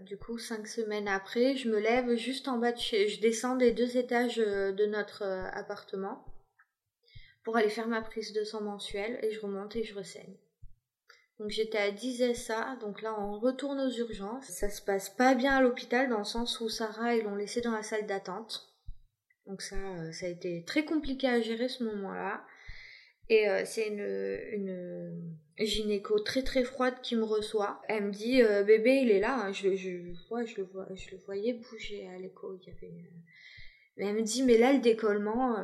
du 0.02 0.18
coup, 0.18 0.38
cinq 0.38 0.68
semaines 0.68 1.08
après, 1.08 1.56
je 1.56 1.70
me 1.70 1.80
lève 1.80 2.16
juste 2.16 2.48
en 2.48 2.58
bas 2.58 2.72
de 2.72 2.78
chez... 2.78 3.08
Je 3.08 3.22
descends 3.22 3.56
des 3.56 3.72
deux 3.72 3.98
étages 3.98 4.38
de 4.38 4.86
notre 4.86 5.24
appartement 5.54 6.26
pour 7.44 7.58
aller 7.58 7.70
faire 7.70 7.88
ma 7.88 8.02
prise 8.02 8.34
de 8.34 8.44
sang 8.44 8.62
mensuelle 8.62 9.20
et 9.24 9.32
je 9.32 9.40
remonte 9.40 9.76
et 9.76 9.84
je 9.84 9.96
ressaigne. 9.96 10.38
Donc 11.40 11.52
j'étais 11.52 11.78
à 11.78 11.92
10 11.92 12.34
SA, 12.34 12.76
donc 12.82 13.02
là 13.02 13.16
on 13.18 13.40
retourne 13.40 13.80
aux 13.80 13.90
urgences. 13.90 14.46
Ça 14.46 14.70
se 14.70 14.82
passe 14.82 15.10
pas 15.10 15.36
bien 15.36 15.56
à 15.56 15.62
l'hôpital 15.62 16.10
dans 16.10 16.18
le 16.20 16.26
sens 16.26 16.60
où 16.60 16.68
Sarah 16.68 17.16
ils 17.16 17.24
l'ont 17.24 17.36
laissé 17.36 17.62
dans 17.62 17.72
la 17.72 17.82
salle 17.82 18.06
d'attente. 18.06 18.70
Donc 19.46 19.62
ça, 19.62 19.78
euh, 19.78 20.12
ça 20.12 20.26
a 20.26 20.30
été 20.30 20.64
très 20.66 20.84
compliqué 20.84 21.28
à 21.28 21.40
gérer 21.40 21.70
ce 21.70 21.84
moment-là. 21.86 22.46
Et 23.30 23.48
euh, 23.50 23.64
c'est 23.66 23.88
une, 23.88 25.38
gynéco 25.58 26.20
très 26.20 26.44
très 26.44 26.64
froide 26.66 26.96
qui 27.02 27.16
me 27.16 27.24
reçoit. 27.24 27.82
Elle 27.88 28.06
me 28.06 28.12
dit 28.12 28.42
euh, 28.42 28.64
bébé 28.64 29.00
il 29.04 29.10
est 29.10 29.22
là. 29.22 29.50
Je, 29.54 29.76
je, 29.76 29.76
je, 29.76 30.58
le 30.58 30.64
vois, 30.64 30.94
je 30.96 31.12
le 31.12 31.18
voyais 31.26 31.54
bouger 31.54 32.08
à 32.10 32.18
l'écho. 32.18 32.60
Mais 33.96 34.08
elle 34.08 34.16
me 34.16 34.24
dit 34.24 34.44
mais 34.44 34.58
là 34.58 34.74
le 34.74 34.80
décollement, 34.80 35.56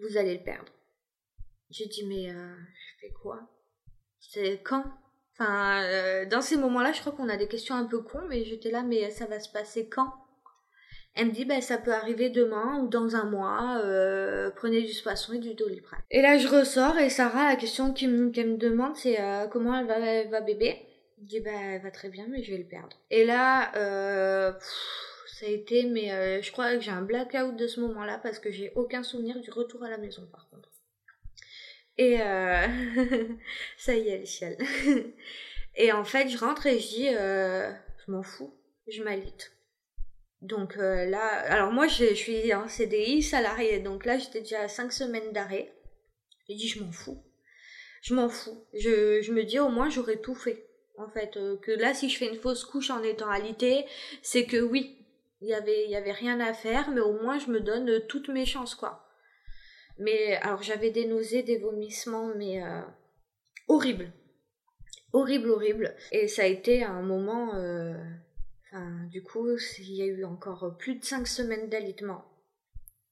vous 0.00 0.16
allez 0.16 0.36
le 0.36 0.42
perdre. 0.42 0.72
J'ai 1.70 1.86
dit, 1.86 2.06
mais 2.06 2.28
je 2.28 3.00
fais 3.00 3.12
quoi? 3.12 3.48
C'est 4.30 4.60
quand? 4.62 4.84
Enfin, 5.32 5.82
euh, 5.82 6.26
dans 6.26 6.40
ces 6.40 6.56
moments-là, 6.56 6.92
je 6.92 7.00
crois 7.00 7.12
qu'on 7.12 7.28
a 7.28 7.36
des 7.36 7.48
questions 7.48 7.74
un 7.74 7.84
peu 7.84 8.00
cons, 8.00 8.26
mais 8.28 8.44
j'étais 8.44 8.70
là, 8.70 8.82
mais 8.82 9.10
ça 9.10 9.26
va 9.26 9.40
se 9.40 9.48
passer 9.48 9.88
quand? 9.88 10.12
Elle 11.16 11.28
me 11.28 11.32
dit, 11.32 11.44
ben, 11.44 11.60
ça 11.60 11.78
peut 11.78 11.92
arriver 11.92 12.30
demain 12.30 12.80
ou 12.80 12.88
dans 12.88 13.14
un 13.14 13.24
mois, 13.24 13.80
euh, 13.84 14.50
prenez 14.56 14.82
du 14.82 14.92
spasson 14.92 15.32
et 15.32 15.38
du 15.38 15.54
doliprane. 15.54 16.00
Et 16.10 16.22
là, 16.22 16.38
je 16.38 16.48
ressors 16.48 16.98
et 16.98 17.08
Sarah, 17.08 17.50
la 17.50 17.56
question 17.56 17.92
qu'elle 17.92 18.10
me, 18.10 18.56
demande, 18.56 18.96
c'est 18.96 19.18
comment 19.52 19.78
elle 19.78 19.86
va, 19.86 20.24
va 20.24 20.40
bébé? 20.40 20.76
Je 21.20 21.24
dis, 21.24 21.40
ben, 21.40 21.54
elle 21.54 21.82
va 21.82 21.92
très 21.92 22.08
bien, 22.08 22.26
mais 22.28 22.42
je 22.42 22.50
vais 22.50 22.58
le 22.58 22.66
perdre. 22.66 22.96
Et 23.10 23.24
là, 23.24 23.70
ça 25.26 25.46
a 25.46 25.48
été, 25.48 25.84
mais 25.84 26.42
je 26.42 26.50
crois 26.50 26.74
que 26.74 26.80
j'ai 26.80 26.90
un 26.90 27.02
blackout 27.02 27.56
de 27.56 27.68
ce 27.68 27.80
moment-là 27.80 28.18
parce 28.20 28.40
que 28.40 28.50
j'ai 28.50 28.72
aucun 28.74 29.04
souvenir 29.04 29.38
du 29.40 29.50
retour 29.50 29.84
à 29.84 29.90
la 29.90 29.98
maison, 29.98 30.26
par 30.32 30.48
contre. 30.50 30.73
Et 31.98 32.20
euh... 32.20 32.66
ça 33.78 33.94
y 33.94 34.08
est, 34.08 34.18
les 34.18 34.26
chiale. 34.26 34.56
et 35.76 35.92
en 35.92 36.04
fait, 36.04 36.28
je 36.28 36.38
rentre 36.38 36.66
et 36.66 36.78
je 36.78 36.88
dis, 36.88 37.08
euh, 37.08 37.70
je 38.04 38.12
m'en 38.12 38.22
fous, 38.22 38.52
je 38.88 39.02
m'alite. 39.02 39.52
Donc 40.44 40.76
là, 40.76 41.24
alors 41.48 41.72
moi 41.72 41.86
je, 41.86 42.12
suis 42.12 42.52
en 42.52 42.68
CDI 42.68 43.22
salarié, 43.22 43.78
donc 43.78 44.04
là 44.04 44.18
j'étais 44.18 44.40
déjà 44.40 44.60
à 44.60 44.68
5 44.68 44.92
semaines 44.92 45.32
d'arrêt. 45.32 45.72
J'ai 46.46 46.54
dit 46.54 46.68
je 46.68 46.82
m'en 46.82 46.92
fous. 46.92 47.16
Je 48.02 48.14
m'en 48.14 48.28
fous. 48.28 48.66
Je, 48.74 49.32
me 49.32 49.44
dis 49.44 49.58
au 49.58 49.70
moins 49.70 49.88
j'aurais 49.88 50.20
tout 50.20 50.34
fait. 50.34 50.68
En 50.98 51.08
fait, 51.08 51.38
que 51.62 51.72
là 51.72 51.94
si 51.94 52.10
je 52.10 52.18
fais 52.18 52.28
une 52.28 52.38
fausse 52.38 52.66
couche 52.66 52.90
en 52.90 53.02
étant 53.02 53.30
alité, 53.30 53.86
c'est 54.20 54.44
que 54.44 54.58
oui, 54.58 54.98
il 55.40 55.54
avait, 55.54 55.88
y 55.88 55.96
avait 55.96 56.12
rien 56.12 56.38
à 56.40 56.52
faire, 56.52 56.90
mais 56.90 57.00
au 57.00 57.14
moins 57.22 57.38
je 57.38 57.50
me 57.50 57.60
donne 57.60 58.06
toutes 58.06 58.28
mes 58.28 58.44
chances 58.44 58.74
quoi. 58.74 59.02
Mais 59.98 60.36
alors 60.36 60.62
j'avais 60.62 60.90
des 60.90 61.06
nausées, 61.06 61.42
des 61.42 61.58
vomissements, 61.58 62.32
mais 62.36 62.62
euh, 62.62 62.82
horrible, 63.68 64.12
horrible, 65.12 65.50
horrible. 65.50 65.94
Et 66.10 66.26
ça 66.26 66.42
a 66.42 66.46
été 66.46 66.82
un 66.82 67.02
moment. 67.02 67.54
Euh, 67.54 67.94
enfin, 68.66 69.04
du 69.10 69.22
coup, 69.22 69.46
il 69.78 69.94
y 69.94 70.02
a 70.02 70.06
eu 70.06 70.24
encore 70.24 70.76
plus 70.78 70.96
de 70.96 71.04
cinq 71.04 71.26
semaines 71.28 71.68
d'alitement. 71.68 72.24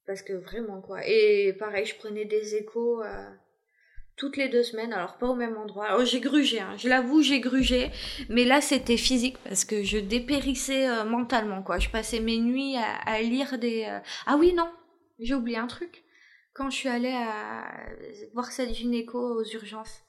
Parce 0.07 0.23
que 0.23 0.33
vraiment 0.33 0.81
quoi. 0.81 1.07
Et 1.07 1.53
pareil, 1.53 1.87
je 1.87 1.95
prenais 1.95 2.25
des 2.25 2.57
échos 2.57 3.05
euh, 3.05 3.31
toutes 4.17 4.37
les 4.37 4.49
deux 4.49 4.65
semaines, 4.65 4.93
alors 4.93 5.17
pas 5.17 5.29
au 5.29 5.37
même 5.37 5.57
endroit. 5.57 5.87
Alors 5.87 6.05
j'ai 6.05 6.19
grugé, 6.19 6.59
hein. 6.59 6.77
je 6.77 6.89
l'avoue, 6.89 7.23
j'ai 7.23 7.39
grugé, 7.39 7.93
mais 8.29 8.45
là 8.45 8.61
c'était 8.61 8.97
physique 8.97 9.39
parce 9.45 9.65
que 9.65 9.85
je 9.85 9.99
dépérissais 9.99 11.05
mentalement 11.05 11.63
quoi. 11.63 11.79
Je 11.79 11.89
passais 11.89 12.19
mes 12.19 12.39
nuits 12.39 12.77
à, 12.77 12.97
à 13.07 13.23
lire 13.23 13.61
des. 13.61 13.85
Ah 14.27 14.37
oui 14.37 14.53
non, 14.55 14.69
j'ai 15.21 15.35
oublié 15.35 15.59
un 15.59 15.69
truc 15.69 16.03
quand 16.55 16.71
je 16.71 16.77
suis 16.77 16.89
allée 16.89 17.13
à 17.15 17.65
voir 18.35 18.53
cette 18.53 18.75
gynéco 18.75 19.19
aux 19.19 19.45
urgences. 19.45 20.03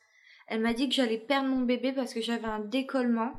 Elle 0.48 0.62
m'a 0.62 0.74
dit 0.74 0.90
que 0.90 0.96
j'allais 0.96 1.18
perdre 1.18 1.50
mon 1.50 1.62
bébé 1.62 1.94
parce 1.94 2.14
que 2.14 2.22
j'avais 2.22 2.46
un 2.46 2.60
décollement 2.60 3.34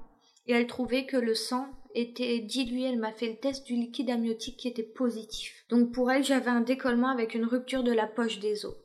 et 0.46 0.52
elle 0.52 0.66
trouvait 0.66 1.06
que 1.06 1.16
le 1.16 1.34
sang 1.34 1.68
était 1.94 2.40
dilué. 2.40 2.84
Elle 2.84 2.98
m'a 2.98 3.12
fait 3.12 3.28
le 3.28 3.36
test 3.36 3.66
du 3.66 3.74
liquide 3.74 4.10
amniotique 4.10 4.56
qui 4.56 4.68
était 4.68 4.82
positif. 4.82 5.64
Donc 5.68 5.92
pour 5.92 6.10
elle, 6.10 6.24
j'avais 6.24 6.50
un 6.50 6.60
décollement 6.60 7.08
avec 7.08 7.34
une 7.34 7.44
rupture 7.44 7.82
de 7.82 7.92
la 7.92 8.06
poche 8.06 8.40
des 8.40 8.64
os. 8.64 8.76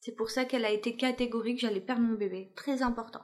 C'est 0.00 0.16
pour 0.16 0.30
ça 0.30 0.44
qu'elle 0.44 0.64
a 0.64 0.70
été 0.70 0.96
catégorique, 0.96 1.58
j'allais 1.58 1.80
perdre 1.80 2.02
mon 2.02 2.14
bébé. 2.14 2.52
Très 2.54 2.82
important 2.82 3.22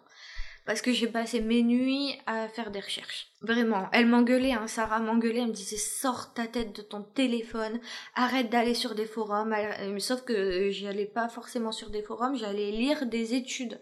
parce 0.65 0.83
que 0.83 0.93
j'ai 0.93 1.07
passé 1.07 1.41
mes 1.41 1.63
nuits 1.63 2.15
à 2.27 2.49
faire 2.49 2.71
des 2.71 2.81
recherches. 2.81 3.29
Vraiment, 3.41 3.89
elle 3.93 4.07
m'engueulait, 4.07 4.53
hein, 4.53 4.67
Sarah 4.67 5.01
m'engueulait, 5.01 5.41
elle 5.41 5.49
me 5.49 5.53
disait 5.53 5.77
sors 5.77 6.33
ta 6.35 6.47
tête 6.47 6.75
de 6.75 6.83
ton 6.83 7.03
téléphone, 7.03 7.81
arrête 8.15 8.51
d'aller 8.51 8.75
sur 8.75 8.95
des 8.95 9.07
forums. 9.07 9.55
sauf 9.99 10.23
que 10.23 10.71
j'allais 10.71 11.07
pas 11.07 11.29
forcément 11.29 11.73
sur 11.73 11.91
des 11.91 12.03
forums, 12.03 12.37
j'allais 12.37 12.71
lire 12.71 13.07
des 13.07 13.35
études 13.35 13.81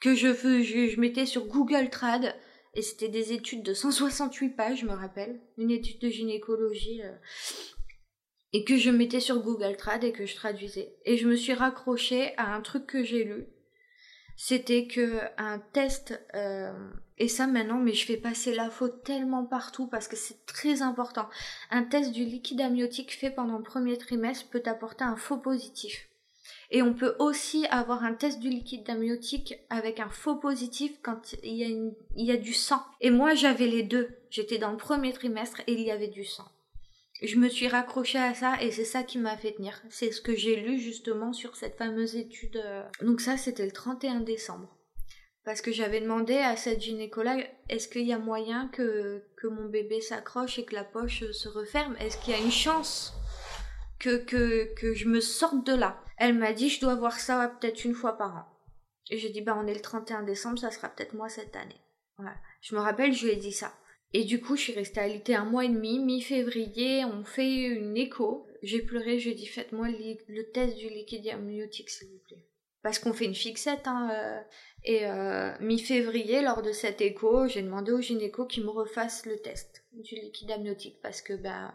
que 0.00 0.14
je, 0.14 0.34
je, 0.34 0.88
je 0.88 1.00
mettais 1.00 1.26
sur 1.26 1.46
Google 1.46 1.88
Trad. 1.88 2.34
Et 2.74 2.80
c'était 2.80 3.08
des 3.08 3.34
études 3.34 3.62
de 3.62 3.74
168 3.74 4.56
pages, 4.56 4.80
je 4.80 4.86
me 4.86 4.94
rappelle, 4.94 5.42
une 5.58 5.70
étude 5.70 6.00
de 6.00 6.08
gynécologie. 6.08 7.02
Euh, 7.02 7.12
et 8.54 8.64
que 8.64 8.76
je 8.76 8.90
mettais 8.90 9.20
sur 9.20 9.40
Google 9.40 9.76
Trad 9.76 10.04
et 10.04 10.12
que 10.12 10.26
je 10.26 10.34
traduisais. 10.34 10.94
Et 11.04 11.16
je 11.16 11.26
me 11.26 11.36
suis 11.36 11.54
raccrochée 11.54 12.36
à 12.36 12.54
un 12.54 12.60
truc 12.60 12.86
que 12.86 13.02
j'ai 13.02 13.24
lu, 13.24 13.46
c'était 14.44 14.88
que 14.88 15.20
un 15.38 15.60
test 15.60 16.20
euh, 16.34 16.72
et 17.16 17.28
ça 17.28 17.46
maintenant 17.46 17.78
mais 17.78 17.92
je 17.92 18.04
fais 18.04 18.16
passer 18.16 18.52
la 18.52 18.70
faute 18.70 19.04
tellement 19.04 19.44
partout 19.44 19.86
parce 19.86 20.08
que 20.08 20.16
c'est 20.16 20.44
très 20.46 20.82
important. 20.82 21.28
Un 21.70 21.84
test 21.84 22.10
du 22.10 22.24
liquide 22.24 22.60
amniotique 22.60 23.16
fait 23.16 23.30
pendant 23.30 23.58
le 23.58 23.62
premier 23.62 23.96
trimestre 23.98 24.50
peut 24.50 24.64
apporter 24.66 25.04
un 25.04 25.14
faux 25.14 25.36
positif. 25.36 26.08
Et 26.72 26.82
on 26.82 26.92
peut 26.92 27.14
aussi 27.20 27.66
avoir 27.66 28.02
un 28.02 28.14
test 28.14 28.40
du 28.40 28.48
liquide 28.48 28.90
amniotique 28.90 29.60
avec 29.70 30.00
un 30.00 30.10
faux 30.10 30.34
positif 30.34 30.90
quand 31.02 31.36
il 31.44 31.54
y 31.54 31.62
a, 31.64 31.68
il 31.68 32.26
y 32.26 32.32
a 32.32 32.36
du 32.36 32.52
sang. 32.52 32.82
Et 33.00 33.10
moi 33.10 33.36
j'avais 33.36 33.68
les 33.68 33.84
deux. 33.84 34.08
J'étais 34.28 34.58
dans 34.58 34.72
le 34.72 34.76
premier 34.76 35.12
trimestre 35.12 35.60
et 35.68 35.74
il 35.74 35.82
y 35.82 35.92
avait 35.92 36.08
du 36.08 36.24
sang 36.24 36.48
je 37.22 37.36
me 37.36 37.48
suis 37.48 37.68
raccrochée 37.68 38.18
à 38.18 38.34
ça 38.34 38.56
et 38.60 38.70
c'est 38.70 38.84
ça 38.84 39.02
qui 39.02 39.18
m'a 39.18 39.36
fait 39.36 39.52
tenir. 39.52 39.80
C'est 39.90 40.12
ce 40.12 40.20
que 40.20 40.34
j'ai 40.34 40.56
lu 40.56 40.78
justement 40.78 41.32
sur 41.32 41.56
cette 41.56 41.76
fameuse 41.76 42.16
étude. 42.16 42.56
Euh. 42.56 42.82
Donc 43.00 43.20
ça, 43.20 43.36
c'était 43.36 43.64
le 43.64 43.72
31 43.72 44.20
décembre. 44.20 44.76
Parce 45.44 45.60
que 45.60 45.72
j'avais 45.72 46.00
demandé 46.00 46.36
à 46.36 46.56
cette 46.56 46.80
gynécologue, 46.80 47.48
est-ce 47.68 47.88
qu'il 47.88 48.06
y 48.06 48.12
a 48.12 48.18
moyen 48.18 48.68
que, 48.68 49.24
que 49.36 49.48
mon 49.48 49.68
bébé 49.68 50.00
s'accroche 50.00 50.58
et 50.58 50.64
que 50.64 50.74
la 50.74 50.84
poche 50.84 51.30
se 51.32 51.48
referme? 51.48 51.96
Est-ce 51.98 52.18
qu'il 52.18 52.32
y 52.32 52.36
a 52.36 52.40
une 52.40 52.52
chance 52.52 53.12
que, 53.98 54.18
que, 54.18 54.72
que 54.74 54.94
je 54.94 55.08
me 55.08 55.20
sorte 55.20 55.66
de 55.66 55.74
là? 55.74 56.00
Elle 56.16 56.38
m'a 56.38 56.52
dit, 56.52 56.68
je 56.68 56.80
dois 56.80 56.94
voir 56.94 57.18
ça 57.18 57.56
peut-être 57.60 57.84
une 57.84 57.94
fois 57.94 58.16
par 58.16 58.36
an. 58.36 58.44
Et 59.10 59.18
j'ai 59.18 59.30
dit, 59.30 59.40
bah 59.40 59.58
on 59.60 59.66
est 59.66 59.74
le 59.74 59.80
31 59.80 60.22
décembre, 60.22 60.60
ça 60.60 60.70
sera 60.70 60.88
peut-être 60.88 61.14
moi 61.14 61.28
cette 61.28 61.56
année. 61.56 61.80
Voilà. 62.16 62.36
Je 62.60 62.76
me 62.76 62.80
rappelle, 62.80 63.12
je 63.12 63.26
lui 63.26 63.32
ai 63.32 63.36
dit 63.36 63.52
ça. 63.52 63.72
Et 64.14 64.24
du 64.24 64.40
coup, 64.40 64.56
je 64.56 64.62
suis 64.62 64.72
restée 64.72 65.00
alitée 65.00 65.34
un 65.34 65.44
mois 65.44 65.64
et 65.64 65.68
demi. 65.68 65.98
Mi-février, 65.98 67.04
on 67.04 67.24
fait 67.24 67.64
une 67.64 67.96
écho. 67.96 68.46
J'ai 68.62 68.82
pleuré, 68.82 69.18
je 69.18 69.26
lui 69.26 69.32
ai 69.32 69.34
dit 69.34 69.46
faites-moi 69.46 69.88
le, 69.88 70.42
test 70.52 70.76
du 70.76 70.88
liquide 70.88 71.28
amniotique, 71.28 71.90
s'il 71.90 72.08
vous 72.08 72.20
plaît. 72.26 72.46
Parce 72.82 72.98
qu'on 72.98 73.12
fait 73.12 73.24
une 73.24 73.34
fixette, 73.34 73.86
hein. 73.86 74.10
Euh, 74.12 74.40
et 74.84 75.06
euh, 75.06 75.52
mi-février, 75.60 76.42
lors 76.42 76.62
de 76.62 76.72
cette 76.72 77.00
écho, 77.00 77.46
j'ai 77.46 77.62
demandé 77.62 77.92
au 77.92 78.00
gynéco 78.00 78.44
qu'il 78.44 78.64
me 78.64 78.70
refasse 78.70 79.24
le 79.24 79.38
test 79.38 79.84
du 79.92 80.16
liquide 80.16 80.50
amniotique. 80.50 81.00
Parce 81.00 81.22
que, 81.22 81.32
ben, 81.32 81.72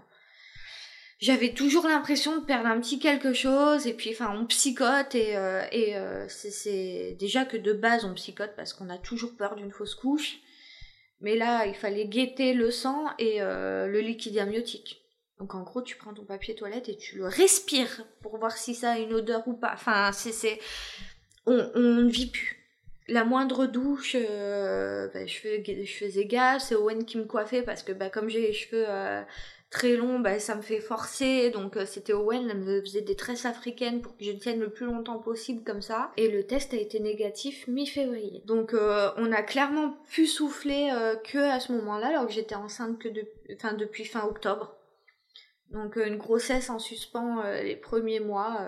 j'avais 1.20 1.54
toujours 1.54 1.88
l'impression 1.88 2.38
de 2.38 2.46
perdre 2.46 2.68
un 2.68 2.80
petit 2.80 3.00
quelque 3.00 3.34
chose 3.34 3.88
et 3.88 3.96
puis 3.96 4.12
enfin 4.12 4.38
on 4.40 4.46
psychote 4.46 5.16
et, 5.16 5.36
euh, 5.36 5.64
et 5.72 5.96
c'est 6.30 7.18
déjà 7.20 7.44
que 7.44 7.58
de 7.58 7.74
base 7.74 8.06
on 8.06 8.14
psychote 8.14 8.56
parce 8.56 8.72
qu'on 8.72 8.88
a 8.90 9.00
toujours 9.00 9.36
peur 9.36 9.56
d'une 9.56 9.72
fausse 9.72 9.96
couche 9.96 10.38
mais 11.22 11.36
là, 11.36 11.66
il 11.66 11.74
fallait 11.76 12.06
guetter 12.06 12.54
le 12.54 12.72
sang 12.72 13.06
et 13.18 13.42
euh, 13.42 13.88
le 13.88 14.00
liquide 14.00 14.38
amniotique. 14.38 15.02
Donc 15.40 15.56
en 15.56 15.62
gros, 15.64 15.82
tu 15.82 15.96
prends 15.96 16.14
ton 16.14 16.26
papier 16.26 16.56
toilette 16.56 16.90
et 16.90 16.98
tu 16.98 17.18
le 17.18 17.28
respires 17.28 18.06
pour 18.22 18.38
voir 18.38 18.58
si 18.58 18.76
ça 18.76 18.92
a 18.92 19.00
une 19.00 19.14
odeur 19.14 19.48
ou 19.48 19.54
pas. 19.54 19.72
Enfin, 19.74 20.12
c'est, 20.12 20.60
on, 21.46 21.72
on 21.76 21.80
ne 21.80 22.10
vit 22.10 22.28
plus. 22.28 22.56
La 23.08 23.24
moindre 23.24 23.68
douche, 23.68 24.16
euh, 24.20 25.08
bah, 25.14 25.26
je, 25.26 25.38
fais, 25.38 25.64
je 25.66 25.94
faisais 25.94 26.26
gaffe. 26.26 26.64
C'est 26.64 26.76
Owen 26.76 27.06
qui 27.06 27.18
me 27.18 27.24
coiffait 27.24 27.62
parce 27.62 27.84
que 27.84 27.94
bah, 27.94 28.10
comme 28.10 28.30
j'ai 28.30 28.42
les 28.42 28.54
cheveux 28.54 28.86
euh, 28.88 29.22
très 29.70 29.96
long, 29.96 30.20
bah, 30.20 30.40
ça 30.40 30.56
me 30.56 30.62
fait 30.62 30.80
forcer. 30.80 31.50
Donc 31.52 31.78
euh, 31.78 31.86
c'était 31.86 32.14
Owen, 32.14 32.50
elle 32.50 32.60
me 32.60 32.82
faisait 32.82 33.02
des 33.02 33.16
tresses 33.16 33.46
africaines 33.46 34.02
pour 34.02 34.16
que 34.18 34.24
je 34.24 34.32
tienne 34.32 34.60
le 34.60 34.70
plus 34.70 34.86
longtemps 34.86 35.20
possible 35.20 35.64
comme 35.64 35.82
ça. 35.82 36.12
Et 36.18 36.30
le 36.30 36.46
test 36.46 36.74
a 36.74 36.78
été 36.78 37.00
négatif 37.00 37.68
mi-février. 37.68 38.42
Donc 38.46 38.74
euh, 38.74 39.12
on 39.18 39.32
a 39.32 39.42
clairement 39.42 39.98
pu 40.10 40.26
souffler 40.26 40.90
euh, 40.94 41.16
que 41.16 41.38
à 41.38 41.60
ce 41.60 41.72
moment-là, 41.74 42.08
alors 42.08 42.28
que 42.28 42.34
j'étais 42.34 42.56
enceinte 42.56 43.00
que 43.00 43.10
de... 43.10 43.26
depuis 43.78 44.06
fin 44.06 44.24
octobre. 44.24 44.76
Donc 45.72 45.98
une 45.98 46.18
grossesse 46.18 46.70
en 46.70 46.80
suspens 46.80 47.44
les 47.62 47.76
premiers 47.76 48.22
mois. 48.22 48.66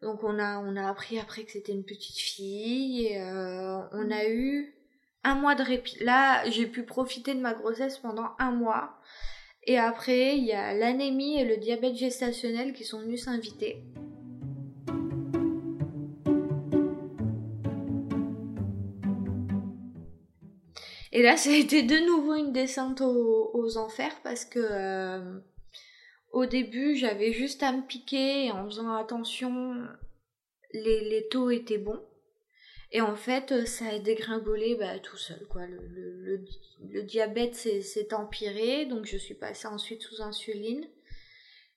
Donc 0.00 0.24
on 0.24 0.38
a 0.38 0.58
on 0.58 0.74
a 0.74 0.88
appris 0.88 1.18
après 1.18 1.44
que 1.44 1.52
c'était 1.52 1.72
une 1.72 1.84
petite 1.84 2.16
fille 2.16 3.14
on 3.20 4.10
a 4.10 4.26
eu 4.26 4.77
un 5.24 5.34
mois 5.34 5.54
de 5.54 5.62
répit. 5.62 6.02
Là, 6.02 6.48
j'ai 6.50 6.66
pu 6.66 6.84
profiter 6.84 7.34
de 7.34 7.40
ma 7.40 7.54
grossesse 7.54 7.98
pendant 7.98 8.30
un 8.38 8.52
mois. 8.52 8.98
Et 9.64 9.78
après, 9.78 10.36
il 10.36 10.44
y 10.44 10.52
a 10.52 10.74
l'anémie 10.74 11.40
et 11.40 11.44
le 11.44 11.56
diabète 11.56 11.96
gestationnel 11.96 12.72
qui 12.72 12.84
sont 12.84 13.00
venus 13.00 13.24
s'inviter. 13.24 13.84
Et 21.12 21.22
là, 21.22 21.36
ça 21.36 21.50
a 21.50 21.54
été 21.54 21.82
de 21.82 22.06
nouveau 22.06 22.34
une 22.34 22.52
descente 22.52 23.00
aux, 23.00 23.76
enfers 23.76 24.18
parce 24.22 24.44
que 24.44 24.60
euh, 24.60 25.38
au 26.32 26.46
début, 26.46 26.96
j'avais 26.96 27.32
juste 27.32 27.62
à 27.62 27.72
me 27.72 27.82
piquer 27.82 28.50
en 28.52 28.64
faisant 28.64 28.94
attention, 28.94 29.86
les 30.72 31.26
taux 31.30 31.50
étaient 31.50 31.78
bons. 31.78 32.00
Et 32.90 33.00
en 33.00 33.16
fait, 33.16 33.52
euh, 33.52 33.66
ça 33.66 33.86
a 33.86 33.98
dégringolé 33.98 34.74
bah, 34.74 34.98
tout 34.98 35.16
seul. 35.16 35.46
Quoi. 35.48 35.66
Le, 35.66 35.78
le, 35.86 36.44
le, 36.88 37.02
diabète 37.02 37.54
s'est 37.54 38.14
empiré, 38.14 38.86
donc 38.86 39.04
je 39.04 39.18
suis 39.18 39.34
passée 39.34 39.68
ensuite 39.68 40.02
sous 40.02 40.22
insuline. 40.22 40.86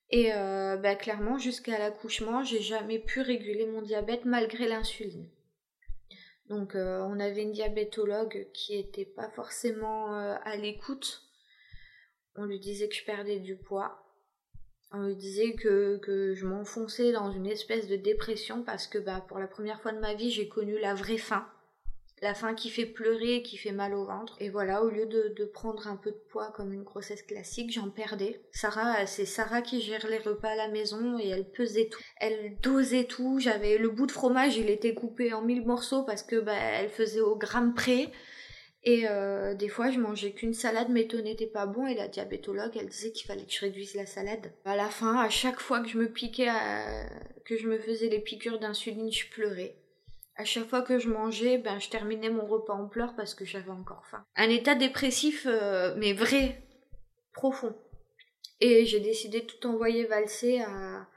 Et 0.10 0.34
euh, 0.34 0.78
bah, 0.78 0.96
clairement, 0.96 1.38
jusqu'à 1.38 1.78
l'accouchement, 1.78 2.44
j'ai 2.44 2.62
jamais 2.62 3.00
pu 3.00 3.22
réguler 3.22 3.66
mon 3.66 3.82
diabète 3.82 4.26
malgré 4.26 4.68
l'insuline. 4.68 5.30
Donc 6.50 6.76
euh, 6.76 7.00
on 7.04 7.20
avait 7.20 7.44
une 7.44 7.54
diabétologue 7.54 8.50
qui 8.54 8.78
était 8.78 9.06
pas 9.06 9.30
forcément 9.30 10.14
à 10.14 10.56
l'écoute. 10.58 11.24
On 12.36 12.44
lui 12.44 12.60
disait 12.60 12.90
que 12.90 12.96
je 12.96 13.06
perdais 13.06 13.40
du 13.40 13.56
poids 13.56 14.11
on 14.94 15.00
me 15.00 15.14
disait 15.14 15.54
que, 15.54 15.98
que 15.98 16.34
je 16.34 16.46
m'enfonçais 16.46 17.12
dans 17.12 17.32
une 17.32 17.48
espèce 17.48 17.88
de 17.88 17.96
dépression 17.96 18.64
parce 18.64 18.88
que 18.88 18.98
bah, 18.98 19.24
pour 19.28 19.40
la 19.40 19.48
première 19.48 19.82
fois 19.82 19.92
de 19.94 20.00
ma 20.00 20.14
vie, 20.14 20.32
j'ai 20.32 20.48
connu 20.48 20.78
la 20.80 20.94
vraie 20.94 21.18
faim. 21.18 21.48
La 22.22 22.36
faim 22.36 22.54
qui 22.54 22.70
fait 22.70 22.86
pleurer 22.86 23.38
et 23.38 23.42
qui 23.42 23.58
fait 23.58 23.72
mal 23.72 23.96
au 23.96 24.06
ventre. 24.06 24.36
Et 24.40 24.50
voilà, 24.50 24.84
au 24.84 24.90
lieu 24.90 25.08
de, 25.08 25.34
de 25.36 25.46
prendre 25.46 25.88
un 25.88 25.96
peu 25.96 26.12
de 26.12 26.22
poids 26.30 26.52
comme 26.56 26.72
une 26.72 26.84
grossesse 26.84 27.24
classique, 27.24 27.72
j'en 27.72 27.90
perdais. 27.90 28.42
Sarah, 28.52 29.08
c'est 29.08 29.26
Sarah 29.26 29.64
qui 29.64 29.82
gère 29.82 30.06
les 30.08 30.20
repas 30.20 30.50
à 30.50 30.56
la 30.56 30.68
maison 30.68 31.18
et 31.18 31.30
elle 31.30 31.50
pesait 31.50 31.88
tout. 31.90 32.00
Elle 32.18 32.58
dosait 32.62 33.06
tout. 33.06 33.40
J'avais 33.40 33.80
le 33.80 33.90
bout 33.90 34.06
de 34.06 34.12
fromage, 34.12 34.58
il 34.58 34.70
était 34.70 34.94
coupé 34.94 35.34
en 35.34 35.42
mille 35.42 35.66
morceaux 35.66 36.04
parce 36.04 36.22
que 36.22 36.40
bah, 36.40 36.54
elle 36.54 36.90
faisait 36.90 37.22
au 37.22 37.36
gramme 37.36 37.74
près. 37.74 38.12
Et 38.84 39.08
euh, 39.08 39.54
des 39.54 39.70
fois, 39.70 39.92
je 39.92 40.00
mangeais 40.00 40.32
qu'une 40.32 40.54
salade, 40.54 40.90
mais 40.90 41.06
ton 41.06 41.22
n'était 41.22 41.46
pas 41.46 41.66
bon. 41.66 41.86
Et 41.86 41.96
la 41.96 42.08
diabétologue, 42.08 42.76
elle 42.76 42.90
disait 42.90 43.12
qu'il 43.12 43.28
fallait 43.28 43.46
que 43.46 43.52
je 43.52 43.62
réduise 43.62 43.94
la 43.96 44.06
salade. 44.06 44.52
À 44.66 44.76
la 44.76 44.90
fin, 44.90 45.18
à 45.18 45.30
chaque 45.30 45.60
fois 45.60 45.82
que 45.82 45.90
je 45.90 45.98
me 45.98 46.08
piquais, 46.08 46.50
que 47.46 47.58
je 47.58 47.68
me 47.68 47.78
faisais 47.78 48.10
les 48.10 48.20
piqûres 48.20 48.60
d'insuline, 48.60 49.12
je 49.12 49.30
pleurais. 49.30 49.76
À 50.36 50.46
chaque 50.46 50.68
fois 50.68 50.82
que 50.82 50.98
je 50.98 51.10
mangeais, 51.10 51.60
ben, 51.60 51.80
je 51.80 51.90
terminais 51.90 52.30
mon 52.30 52.46
repas 52.46 52.74
en 52.74 52.88
pleurs 52.88 53.16
parce 53.16 53.36
que 53.36 53.46
j'avais 53.46 53.70
encore 53.70 54.06
faim. 54.08 54.26
Un 54.36 54.50
état 54.50 54.74
dépressif, 54.74 55.46
euh, 55.46 55.94
mais 55.98 56.14
vrai, 56.14 56.64
profond. 57.34 57.76
Et 58.60 58.86
j'ai 58.86 59.00
décidé 59.00 59.42
de 59.42 59.46
tout 59.46 59.68
envoyer 59.68 60.06
valser 60.06 60.62
à, 60.62 61.08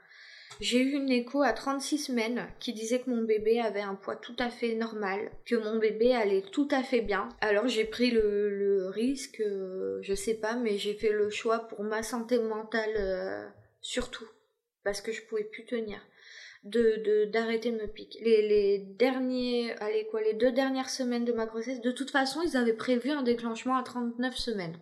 j'ai 0.61 0.79
eu 0.79 0.93
une 0.93 1.09
écho 1.09 1.41
à 1.41 1.51
36 1.51 1.97
semaines 1.97 2.47
qui 2.59 2.71
disait 2.71 2.99
que 2.99 3.09
mon 3.09 3.23
bébé 3.23 3.59
avait 3.59 3.81
un 3.81 3.95
poids 3.95 4.15
tout 4.15 4.35
à 4.39 4.49
fait 4.49 4.75
normal, 4.75 5.31
que 5.45 5.55
mon 5.55 5.77
bébé 5.77 6.13
allait 6.13 6.43
tout 6.43 6.67
à 6.71 6.81
fait 6.81 7.01
bien. 7.01 7.27
Alors 7.41 7.67
j'ai 7.67 7.83
pris 7.83 8.11
le, 8.11 8.87
risque, 8.89 9.41
euh, 9.41 9.99
je 10.01 10.13
sais 10.13 10.35
pas, 10.35 10.55
mais 10.55 10.77
j'ai 10.77 10.93
fait 10.93 11.11
le 11.11 11.29
choix 11.29 11.59
pour 11.67 11.83
ma 11.83 12.03
santé 12.03 12.39
mentale 12.39 12.93
euh, 12.97 13.45
surtout, 13.81 14.27
parce 14.83 15.01
que 15.01 15.11
je 15.11 15.23
pouvais 15.23 15.43
plus 15.43 15.65
tenir. 15.65 15.99
De 16.63 17.25
d'arrêter 17.25 17.71
de, 17.71 17.77
me 17.77 17.85
piquer. 17.85 18.23
Les, 18.23 18.41
les 18.47 18.79
derniers, 18.79 19.73
allez 19.81 20.07
quoi, 20.09 20.21
les 20.23 20.33
deux 20.33 20.51
dernières 20.51 20.89
semaines 20.89 21.25
de 21.25 21.31
ma 21.31 21.45
grossesse, 21.45 21.79
de 21.79 21.91
toute 21.91 22.09
façon, 22.09 22.41
ils 22.41 22.57
avaient 22.57 22.73
prévu 22.73 23.11
un 23.11 23.21
déclenchement 23.21 23.77
à 23.77 23.83
39 23.83 24.35
semaines. 24.35 24.75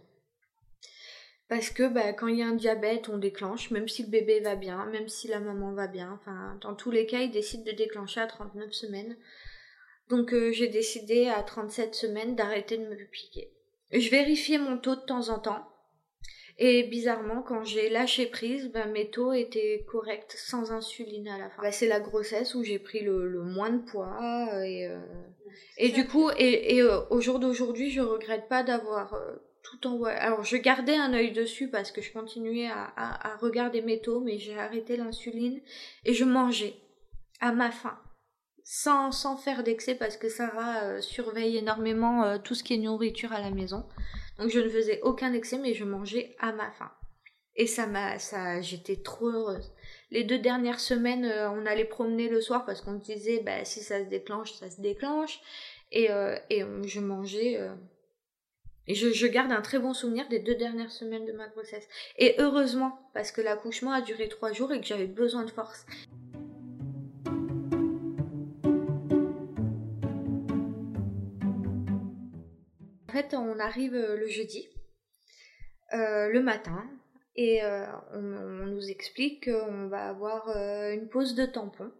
Parce 1.54 1.70
que 1.70 1.88
bah, 1.88 2.13
quand 2.13 2.26
il 2.26 2.39
y 2.39 2.42
a 2.42 2.48
un 2.48 2.56
diabète, 2.56 3.10
on 3.10 3.20
déclenche, 3.20 3.70
même 3.70 3.88
si 3.88 4.02
le 4.02 4.10
bébé 4.10 4.39
va 4.39 4.56
bien, 4.56 4.88
même 4.88 5.08
si 5.08 5.28
la 5.28 5.39
maman 5.39 5.72
va 5.72 5.86
bien. 5.86 6.12
Enfin, 6.20 6.58
dans 6.62 6.74
tous 6.74 6.89
les 6.89 7.06
cas, 7.06 7.20
ils 7.20 7.30
décident 7.30 7.63
de 7.63 7.78
déclencher 7.78 8.22
à 8.22 8.26
39 8.26 8.74
semaines. 8.74 9.16
Donc 10.10 10.34
euh, 10.34 10.52
j'ai 10.52 10.68
décidé 10.68 11.28
à 11.28 11.44
37 11.44 11.94
semaines 11.94 12.36
d'arrêter 12.36 12.80
de 12.80 12.88
me 12.88 12.96
piquer. 13.06 13.52
Je 13.92 14.10
vérifiais 14.10 14.58
mon 14.58 14.80
taux 14.80 14.96
de 14.96 15.02
temps 15.02 15.30
en 15.30 15.38
temps. 15.38 15.63
Et 16.58 16.86
bizarrement, 16.86 17.44
quand 17.44 17.63
j'ai 17.63 17.88
lâché 17.88 18.26
prise, 18.26 18.72
ben, 18.72 18.92
mes 18.92 19.12
taux 19.12 19.32
étaient 19.32 19.86
corrects, 19.88 20.32
sans 20.32 20.72
insuline 20.72 21.28
à 21.28 21.38
la 21.38 21.52
fin. 21.52 21.62
Bah, 21.62 21.72
c'est 21.72 21.88
la 21.88 22.00
grossesse 22.00 22.56
où 22.56 22.63
j'ai 22.63 22.80
pris 22.80 23.02
le, 23.02 23.44
moins 23.44 23.70
de 23.70 23.84
poids. 23.84 24.18
Et, 24.66 24.88
euh, 24.88 25.00
et 25.78 25.89
du 25.89 26.08
coup, 26.08 26.32
et, 26.36 26.82
euh, 26.82 27.02
au 27.12 27.22
jour 27.22 27.38
d'aujourd'hui, 27.38 27.92
je 27.92 28.02
regrette 28.02 28.50
pas 28.50 28.63
d'avoir 28.63 29.13
Alors 30.05 30.43
je 30.43 30.57
gardais 30.57 30.95
un 30.95 31.13
œil 31.13 31.31
dessus 31.31 31.69
parce 31.69 31.91
que 31.91 32.01
je 32.01 32.12
continuais 32.12 32.67
à, 32.67 33.38
regarder 33.41 33.81
mes 33.81 34.01
taux, 34.01 34.21
mais 34.21 34.38
j'ai 34.38 34.57
arrêté 34.57 34.97
l'insuline 34.97 35.62
et 36.05 36.13
je 36.13 36.25
mangeais 36.25 36.75
à 37.39 37.51
ma 37.51 37.71
faim. 37.71 37.97
Sans, 38.65 39.12
sans 39.12 39.36
faire 39.36 39.63
d'excès 39.63 39.95
parce 39.95 40.15
que 40.15 40.29
Sarah 40.29 40.83
euh, 40.83 41.01
surveille 41.01 41.57
énormément 41.57 42.23
euh, 42.23 42.38
tout 42.38 42.55
ce 42.55 42.63
qui 42.63 42.75
est 42.75 42.77
nourriture 42.77 43.33
à 43.33 43.41
la 43.41 43.51
maison. 43.51 43.86
Donc 44.39 44.49
je 44.49 44.59
ne 44.59 44.69
faisais 44.69 45.01
aucun 45.01 45.33
excès 45.33 45.57
mais 45.57 45.73
je 45.73 45.83
mangeais 45.83 46.33
à 46.39 46.53
ma 46.53 46.71
faim. 46.71 46.91
Et 47.55 47.67
ça 47.67 47.88
m'a 47.88 48.19
ça 48.19 48.62
j'étais 48.62 48.95
trop 48.95 49.27
heureuse. 49.27 49.73
Les 50.12 50.23
deux 50.23 50.39
dernières 50.39 50.79
semaines, 50.79 51.25
euh, 51.25 51.49
on 51.51 51.65
allait 51.65 51.83
promener 51.83 52.29
le 52.29 52.39
soir 52.39 52.65
parce 52.65 52.79
qu'on 52.79 52.93
disait 52.93 53.41
bah 53.41 53.65
si 53.65 53.81
ça 53.81 54.01
se 54.01 54.09
déclenche, 54.09 54.53
ça 54.53 54.69
se 54.69 54.79
déclenche 54.79 55.41
et 55.91 56.07
je 56.07 56.99
mangeais 56.99 57.59
et 58.88 58.96
je, 58.96 59.28
garde 59.28 59.52
un 59.52 59.62
très 59.62 59.80
bon 59.80 59.93
souvenir 59.93 60.28
des 60.28 60.39
deux 60.39 60.56
dernières 60.56 60.91
semaines 60.91 61.26
de 61.26 61.32
ma 61.32 61.48
grossesse. 61.48 61.88
Et 62.17 62.36
heureusement, 62.39 63.00
parce 63.13 63.32
que 63.32 63.41
l'accouchement 63.41 63.91
a 63.91 64.02
duré 64.02 64.28
trois 64.28 64.52
jours 64.52 64.74
et 64.74 64.82
que 64.82 64.86
j'avais 64.86 65.08
besoin 65.08 65.46
de 65.46 65.52
force. 65.52 65.86
En 73.08 73.13
fait, 73.13 73.36
on 73.36 73.60
arrive 73.60 73.93
euh, 73.93 74.17
le 74.17 74.28
jeudi, 74.28 74.67
euh, 75.93 76.30
le 76.30 76.41
matin, 76.41 76.84
et 77.36 77.63
euh, 77.63 77.86
on, 78.13 78.22
nous 78.65 78.89
explique 78.89 79.46
qu'on 79.46 79.88
va 79.88 80.10
avoir 80.10 80.50
une 80.50 81.08
pause 81.10 81.36
de 81.36 81.46
tampon 81.46 81.91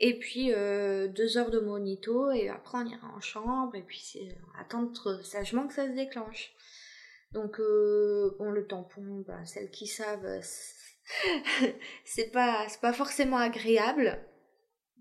et 0.00 0.18
puis 0.18 0.52
euh, 0.52 1.08
deux 1.08 1.36
heures 1.36 1.50
de 1.50 1.60
monito, 1.60 2.30
et 2.30 2.48
après 2.48 2.78
on 2.78 2.86
ira 2.86 3.06
en 3.14 3.20
chambre, 3.20 3.74
et 3.76 3.82
puis 3.82 4.30
attendre 4.58 5.20
sagement 5.22 5.66
que 5.68 5.74
ça 5.74 5.86
se 5.86 5.92
déclenche. 5.92 6.52
Donc, 7.32 7.60
euh, 7.60 8.34
bon, 8.38 8.50
le 8.50 8.66
tampon, 8.66 9.24
bah, 9.26 9.44
celles 9.44 9.70
qui 9.70 9.86
savent, 9.86 10.40
c'est 12.04 12.32
pas, 12.32 12.66
pas 12.80 12.92
forcément 12.92 13.36
agréable. 13.36 14.18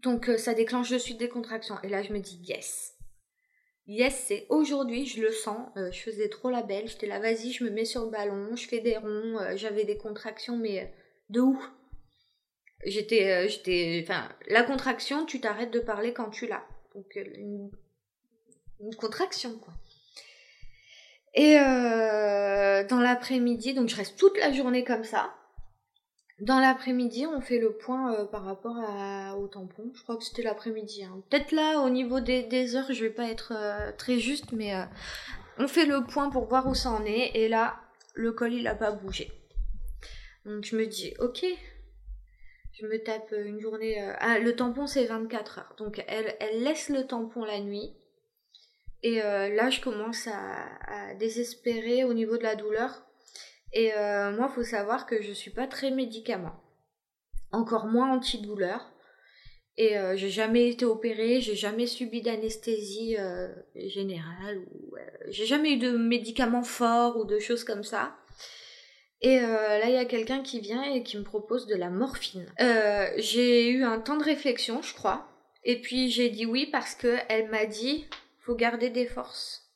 Donc, 0.03 0.29
euh, 0.29 0.37
ça 0.37 0.53
déclenche 0.53 0.91
de 0.91 0.97
suite 0.97 1.17
des 1.17 1.29
contractions. 1.29 1.77
Et 1.81 1.89
là, 1.89 2.03
je 2.03 2.13
me 2.13 2.19
dis, 2.19 2.39
yes. 2.43 2.93
Yes, 3.87 4.25
c'est 4.27 4.45
aujourd'hui, 4.49 5.07
je 5.07 5.21
le 5.21 5.31
sens. 5.31 5.69
je 5.75 5.99
faisais 5.99 6.29
trop 6.29 6.51
la 6.51 6.61
belle. 6.61 6.87
J'étais 6.87 7.07
là, 7.07 7.19
vas-y, 7.19 7.51
je 7.51 7.63
me 7.63 7.71
mets 7.71 7.85
sur 7.85 8.05
le 8.05 8.11
ballon, 8.11 8.55
je 8.55 8.67
fais 8.67 8.81
des 8.81 8.97
ronds. 8.97 9.39
J'avais 9.55 9.85
des 9.85 9.97
contractions, 9.97 10.57
mais 10.57 10.93
de 11.29 11.39
ouf. 11.39 11.71
J'étais, 12.85 13.31
euh, 13.31 13.47
j'étais, 13.47 14.01
enfin, 14.03 14.29
la 14.47 14.63
contraction, 14.63 15.25
tu 15.25 15.41
t'arrêtes 15.41 15.71
de 15.71 15.79
parler 15.79 16.13
quand 16.13 16.29
tu 16.29 16.47
l'as. 16.47 16.63
Donc, 16.95 17.17
euh, 17.17 17.23
une, 17.35 17.71
contraction, 18.95 19.57
quoi. 19.59 19.73
Et 21.35 21.59
euh, 21.59 22.87
dans 22.87 22.99
l'après-midi, 22.99 23.73
donc 23.73 23.89
je 23.89 23.95
reste 23.95 24.17
toute 24.17 24.37
la 24.37 24.51
journée 24.51 24.83
comme 24.83 25.03
ça. 25.03 25.33
Dans 26.39 26.59
l'après-midi, 26.59 27.27
on 27.27 27.41
fait 27.41 27.59
le 27.59 27.73
point 27.73 28.25
par 28.27 28.45
rapport 28.45 28.77
au 29.37 29.47
tampon. 29.47 29.91
Je 29.93 30.01
crois 30.01 30.15
que 30.15 30.23
c'était 30.23 30.41
l'après-midi. 30.41 31.03
Hein. 31.03 31.21
Peut-être 31.29 31.51
là, 31.51 31.81
au 31.81 31.89
niveau 31.89 32.21
des, 32.21 32.43
des, 32.43 32.77
heures, 32.77 32.91
je 32.91 33.03
vais 33.03 33.09
pas 33.09 33.29
être 33.29 33.53
très 33.97 34.17
juste, 34.17 34.53
mais 34.53 34.73
on 35.57 35.67
fait 35.67 35.85
le 35.85 36.05
point 36.05 36.29
pour 36.29 36.45
voir 36.45 36.65
où 36.67 36.73
ça 36.73 36.91
en 36.91 37.03
est. 37.03 37.31
Et 37.35 37.49
là, 37.49 37.75
le 38.15 38.31
col, 38.31 38.53
il 38.53 38.65
a 38.67 38.75
pas 38.75 38.91
bougé. 38.91 39.29
Donc 40.45 40.63
je 40.63 40.77
me 40.77 40.85
dis, 40.85 41.13
ok, 41.19 41.45
je 42.79 42.87
me 42.87 43.01
tape 43.03 43.33
une 43.45 43.59
journée. 43.59 44.01
Euh, 44.01 44.13
ah, 44.19 44.39
le 44.39 44.55
tampon 44.55 44.87
c'est 44.87 45.05
24 45.05 45.59
heures. 45.59 45.75
Donc 45.77 46.03
elle, 46.07 46.35
laisse 46.63 46.89
le 46.89 47.05
tampon 47.05 47.43
la 47.43 47.59
nuit. 47.59 47.93
Et 49.01 49.21
euh, 49.21 49.49
là, 49.55 49.69
je 49.69 49.79
commence 49.79 50.27
à, 50.27 51.13
désespérer 51.15 52.03
au 52.03 52.13
niveau 52.13 52.37
de 52.37 52.43
la 52.43 52.55
douleur. 52.55 53.05
Et 53.71 53.93
euh, 53.93 54.35
moi, 54.35 54.49
faut 54.49 54.63
savoir 54.63 55.05
que 55.05 55.21
je 55.21 55.31
suis 55.31 55.51
pas 55.51 55.67
très 55.67 55.91
médicament. 55.91 56.61
Encore 57.51 57.85
moins 57.85 58.11
antidouleur. 58.13 58.93
Et 59.77 59.95
j'ai 60.15 60.29
jamais 60.29 60.69
été 60.69 60.83
opérée, 60.83 61.39
j'ai 61.39 61.55
jamais 61.55 61.85
subi 61.85 62.21
d'anesthésie 62.21 63.15
générale, 63.75 64.65
ou 64.73 64.93
j'ai 65.29 65.45
jamais 65.45 65.75
eu 65.75 65.77
de 65.77 65.91
médicaments 65.91 66.63
forts 66.63 67.15
ou 67.15 67.23
de 67.23 67.39
choses 67.39 67.63
comme 67.63 67.85
ça. 67.85 68.13
Et 69.21 69.39
euh, 69.39 69.79
là, 69.79 69.89
il 69.89 69.93
y 69.93 69.97
a 69.97 70.05
quelqu'un 70.05 70.41
qui 70.41 70.59
vient 70.61 70.83
et 70.83 71.03
qui 71.03 71.17
me 71.17 71.23
propose 71.23 71.67
de 71.67 71.75
la 71.75 71.89
morphine. 71.89 72.45
Euh, 72.61 73.09
j'ai 73.17 73.69
eu 73.69 73.83
un 73.83 73.99
temps 73.99 74.17
de 74.17 74.23
réflexion, 74.23 74.81
je 74.81 74.93
crois. 74.93 75.27
Et 75.65 75.81
puis 75.81 76.09
j'ai 76.09 76.29
dit 76.29 76.45
oui 76.45 76.67
parce 76.71 76.95
que 76.95 77.17
elle 77.27 77.49
m'a 77.49 77.65
dit 77.65 78.05
faut 78.39 78.55
garder 78.55 78.89
des 78.89 79.05
forces 79.05 79.69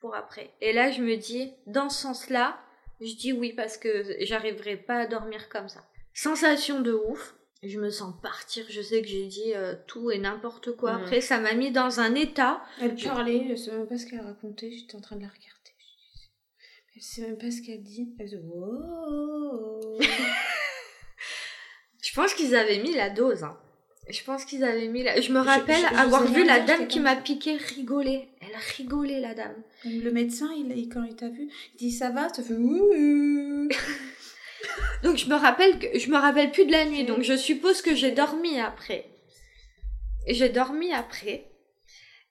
pour 0.00 0.16
après. 0.16 0.50
Et 0.60 0.72
là, 0.72 0.90
je 0.90 1.00
me 1.00 1.16
dis 1.16 1.52
dans 1.66 1.88
ce 1.88 2.02
sens-là, 2.02 2.58
je 3.00 3.14
dis 3.14 3.32
oui 3.32 3.52
parce 3.52 3.76
que 3.76 4.16
j'arriverai 4.20 4.76
pas 4.76 4.96
à 4.96 5.06
dormir 5.06 5.48
comme 5.48 5.68
ça. 5.68 5.84
Sensation 6.12 6.80
de 6.80 6.92
ouf. 6.92 7.36
Je 7.62 7.78
me 7.78 7.90
sens 7.90 8.12
partir. 8.20 8.64
Je 8.68 8.82
sais 8.82 9.00
que 9.02 9.06
j'ai 9.06 9.26
dit 9.26 9.54
euh, 9.54 9.76
tout 9.86 10.10
et 10.10 10.18
n'importe 10.18 10.72
quoi. 10.72 10.94
Après, 10.94 11.20
ça 11.20 11.38
m'a 11.38 11.54
mis 11.54 11.70
dans 11.70 12.00
un 12.00 12.16
état. 12.16 12.60
Elle 12.80 12.96
parlait, 12.96 13.46
je 13.48 13.54
sais 13.54 13.70
même 13.70 13.86
pas 13.86 13.96
ce 13.96 14.06
qu'elle 14.06 14.20
racontait. 14.20 14.72
J'étais 14.72 14.96
en 14.96 15.00
train 15.00 15.14
de 15.14 15.22
la 15.22 15.28
regarder. 15.28 15.61
Je 17.02 17.08
sais 17.08 17.22
même 17.22 17.36
pas 17.36 17.50
ce 17.50 17.60
qu'elle 17.60 17.82
dit. 17.82 18.14
Elle 18.20 18.28
dit 18.28 18.36
Je 22.00 22.14
pense 22.14 22.32
qu'ils 22.34 22.54
avaient 22.54 22.78
mis 22.78 22.94
la 22.94 23.10
dose. 23.10 23.42
Hein. 23.42 23.58
Je 24.08 24.22
pense 24.22 24.44
qu'ils 24.44 24.62
avaient 24.62 24.86
mis 24.86 25.02
la... 25.02 25.20
Je 25.20 25.32
me 25.32 25.40
rappelle 25.40 25.84
avoir 25.96 26.24
vu 26.26 26.44
la 26.44 26.60
dame 26.60 26.86
qui 26.86 27.00
m'a 27.00 27.16
piqué 27.16 27.56
rigoler. 27.56 28.28
Elle 28.40 28.54
a 28.54 28.60
rigolé, 28.76 29.18
la 29.18 29.34
dame. 29.34 29.60
Le 29.84 30.12
médecin, 30.12 30.48
il, 30.56 30.88
quand 30.90 31.02
il 31.02 31.16
t'a 31.16 31.28
vu, 31.28 31.50
il 31.74 31.76
dit 31.76 31.90
ça 31.90 32.10
va, 32.10 32.28
ça 32.28 32.40
fait 32.40 32.54
Donc 35.02 35.16
je 35.16 35.28
me 35.28 35.34
rappelle 35.34 35.80
que 35.80 35.98
je 35.98 36.08
me 36.08 36.16
rappelle 36.16 36.52
plus 36.52 36.66
de 36.66 36.72
la 36.72 36.84
nuit. 36.84 37.04
Donc 37.04 37.22
je 37.22 37.36
suppose 37.36 37.82
que 37.82 37.96
j'ai 37.96 38.12
dormi 38.12 38.60
après. 38.60 39.06
J'ai 40.28 40.50
dormi 40.50 40.92
après. 40.92 41.50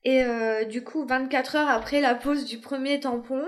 Et 0.06 0.24
euh, 0.24 0.64
du 0.64 0.82
coup, 0.82 1.06
24 1.06 1.58
heures 1.58 1.70
après 1.70 2.00
la 2.00 2.16
pose 2.16 2.46
du 2.46 2.60
premier 2.60 3.02
tampon, 3.02 3.44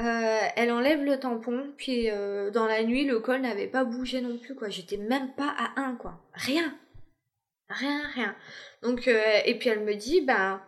euh, 0.00 0.40
elle 0.56 0.72
enlève 0.72 1.04
le 1.04 1.20
tampon, 1.20 1.72
puis 1.76 2.10
euh, 2.10 2.50
dans 2.50 2.66
la 2.66 2.82
nuit, 2.82 3.04
le 3.04 3.20
col 3.20 3.40
n'avait 3.40 3.68
pas 3.68 3.84
bougé 3.84 4.20
non 4.20 4.38
plus, 4.38 4.54
quoi. 4.56 4.68
J'étais 4.68 4.96
même 4.96 5.32
pas 5.34 5.54
à 5.56 5.80
1, 5.80 5.94
quoi. 5.96 6.20
Rien. 6.32 6.76
Rien, 7.68 8.02
rien. 8.14 8.36
Donc, 8.82 9.06
euh, 9.06 9.22
et 9.44 9.56
puis 9.56 9.68
elle 9.68 9.84
me 9.84 9.94
dit, 9.94 10.20
ben, 10.20 10.60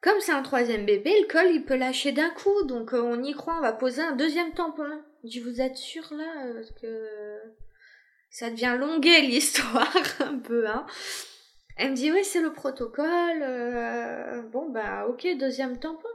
comme 0.00 0.20
c'est 0.20 0.32
un 0.32 0.42
troisième 0.42 0.86
bébé, 0.86 1.20
le 1.20 1.28
col, 1.28 1.46
il 1.52 1.64
peut 1.64 1.76
lâcher 1.76 2.10
d'un 2.10 2.30
coup. 2.30 2.64
Donc, 2.64 2.92
on 2.92 3.22
y 3.22 3.32
croit, 3.32 3.58
on 3.58 3.62
va 3.62 3.72
poser 3.72 4.02
un 4.02 4.16
deuxième 4.16 4.52
tampon. 4.52 4.88
Je 5.22 5.28
dis, 5.28 5.40
vous 5.40 5.60
êtes 5.60 5.76
sûr, 5.76 6.02
là 6.12 6.52
que 6.82 7.38
ça 8.30 8.50
devient 8.50 8.76
longuet, 8.78 9.20
l'histoire, 9.22 9.96
un 10.20 10.38
peu, 10.38 10.66
hein. 10.66 10.84
Elle 11.76 11.92
me 11.92 11.96
dit, 11.96 12.10
oui, 12.10 12.24
c'est 12.24 12.40
le 12.40 12.52
protocole. 12.52 14.48
bon, 14.50 14.68
bah, 14.70 15.06
ok, 15.08 15.28
deuxième 15.38 15.78
tampon. 15.78 16.08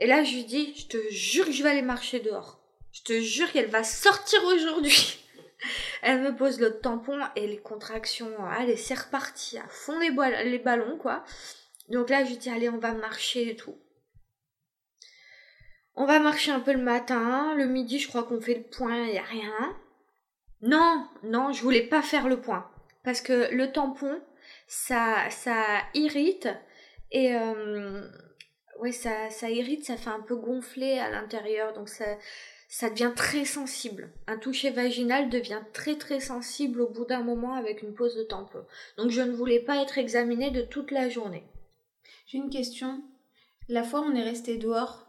Et 0.00 0.06
là, 0.06 0.24
je 0.24 0.34
lui 0.34 0.44
dis, 0.44 0.74
je 0.74 0.86
te 0.86 1.10
jure 1.10 1.44
que 1.44 1.52
je 1.52 1.62
vais 1.62 1.70
aller 1.70 1.82
marcher 1.82 2.20
dehors. 2.20 2.58
Je 2.92 3.02
te 3.02 3.20
jure 3.20 3.52
qu'elle 3.52 3.70
va 3.70 3.84
sortir 3.84 4.42
aujourd'hui. 4.44 5.18
Elle 6.02 6.22
me 6.22 6.34
pose 6.34 6.58
le 6.58 6.80
tampon 6.80 7.18
et 7.36 7.46
les 7.46 7.58
contractions, 7.58 8.32
allez, 8.46 8.76
c'est 8.76 8.98
reparti 8.98 9.58
à 9.58 9.68
fond 9.68 9.98
les, 9.98 10.10
ballons, 10.58 10.96
quoi. 10.96 11.22
Donc 11.90 12.08
là, 12.08 12.24
je 12.24 12.30
lui 12.30 12.38
dis, 12.38 12.48
allez, 12.48 12.70
on 12.70 12.78
va 12.78 12.94
marcher 12.94 13.50
et 13.50 13.56
tout. 13.56 13.76
On 15.96 16.06
va 16.06 16.18
marcher 16.18 16.50
un 16.50 16.60
peu 16.60 16.72
le 16.72 16.82
matin. 16.82 17.54
Le 17.56 17.66
midi, 17.66 17.98
je 17.98 18.08
crois 18.08 18.22
qu'on 18.22 18.40
fait 18.40 18.54
le 18.54 18.62
point, 18.62 19.04
il 19.04 19.12
n'y 19.12 19.18
a 19.18 19.22
rien. 19.22 19.76
Non, 20.62 21.06
non, 21.24 21.52
je 21.52 21.62
voulais 21.62 21.86
pas 21.86 22.00
faire 22.00 22.26
le 22.26 22.40
point. 22.40 22.70
Parce 23.04 23.20
que 23.20 23.52
le 23.52 23.70
tampon, 23.70 24.22
ça, 24.66 25.28
ça 25.28 25.62
irrite. 25.92 26.48
Et 27.10 27.34
euh, 27.34 28.08
ouais, 28.80 28.92
ça, 28.92 29.30
ça 29.30 29.50
irrite, 29.50 29.84
ça 29.84 29.96
fait 29.96 30.10
un 30.10 30.20
peu 30.20 30.36
gonfler 30.36 30.98
à 30.98 31.10
l'intérieur. 31.10 31.72
Donc 31.72 31.88
ça, 31.88 32.04
ça 32.68 32.88
devient 32.90 33.12
très 33.14 33.44
sensible. 33.44 34.10
Un 34.26 34.38
toucher 34.38 34.70
vaginal 34.70 35.28
devient 35.28 35.60
très 35.72 35.96
très 35.96 36.20
sensible 36.20 36.80
au 36.80 36.88
bout 36.88 37.04
d'un 37.04 37.22
moment 37.22 37.54
avec 37.54 37.82
une 37.82 37.94
pause 37.94 38.16
de 38.16 38.22
tampon. 38.22 38.64
Donc 38.96 39.10
je 39.10 39.22
ne 39.22 39.32
voulais 39.32 39.60
pas 39.60 39.82
être 39.82 39.98
examinée 39.98 40.50
de 40.50 40.62
toute 40.62 40.90
la 40.90 41.08
journée. 41.08 41.44
J'ai 42.26 42.38
une 42.38 42.50
question. 42.50 43.02
La 43.68 43.82
fois 43.82 44.00
on 44.00 44.14
est 44.14 44.22
resté 44.22 44.56
dehors, 44.56 45.06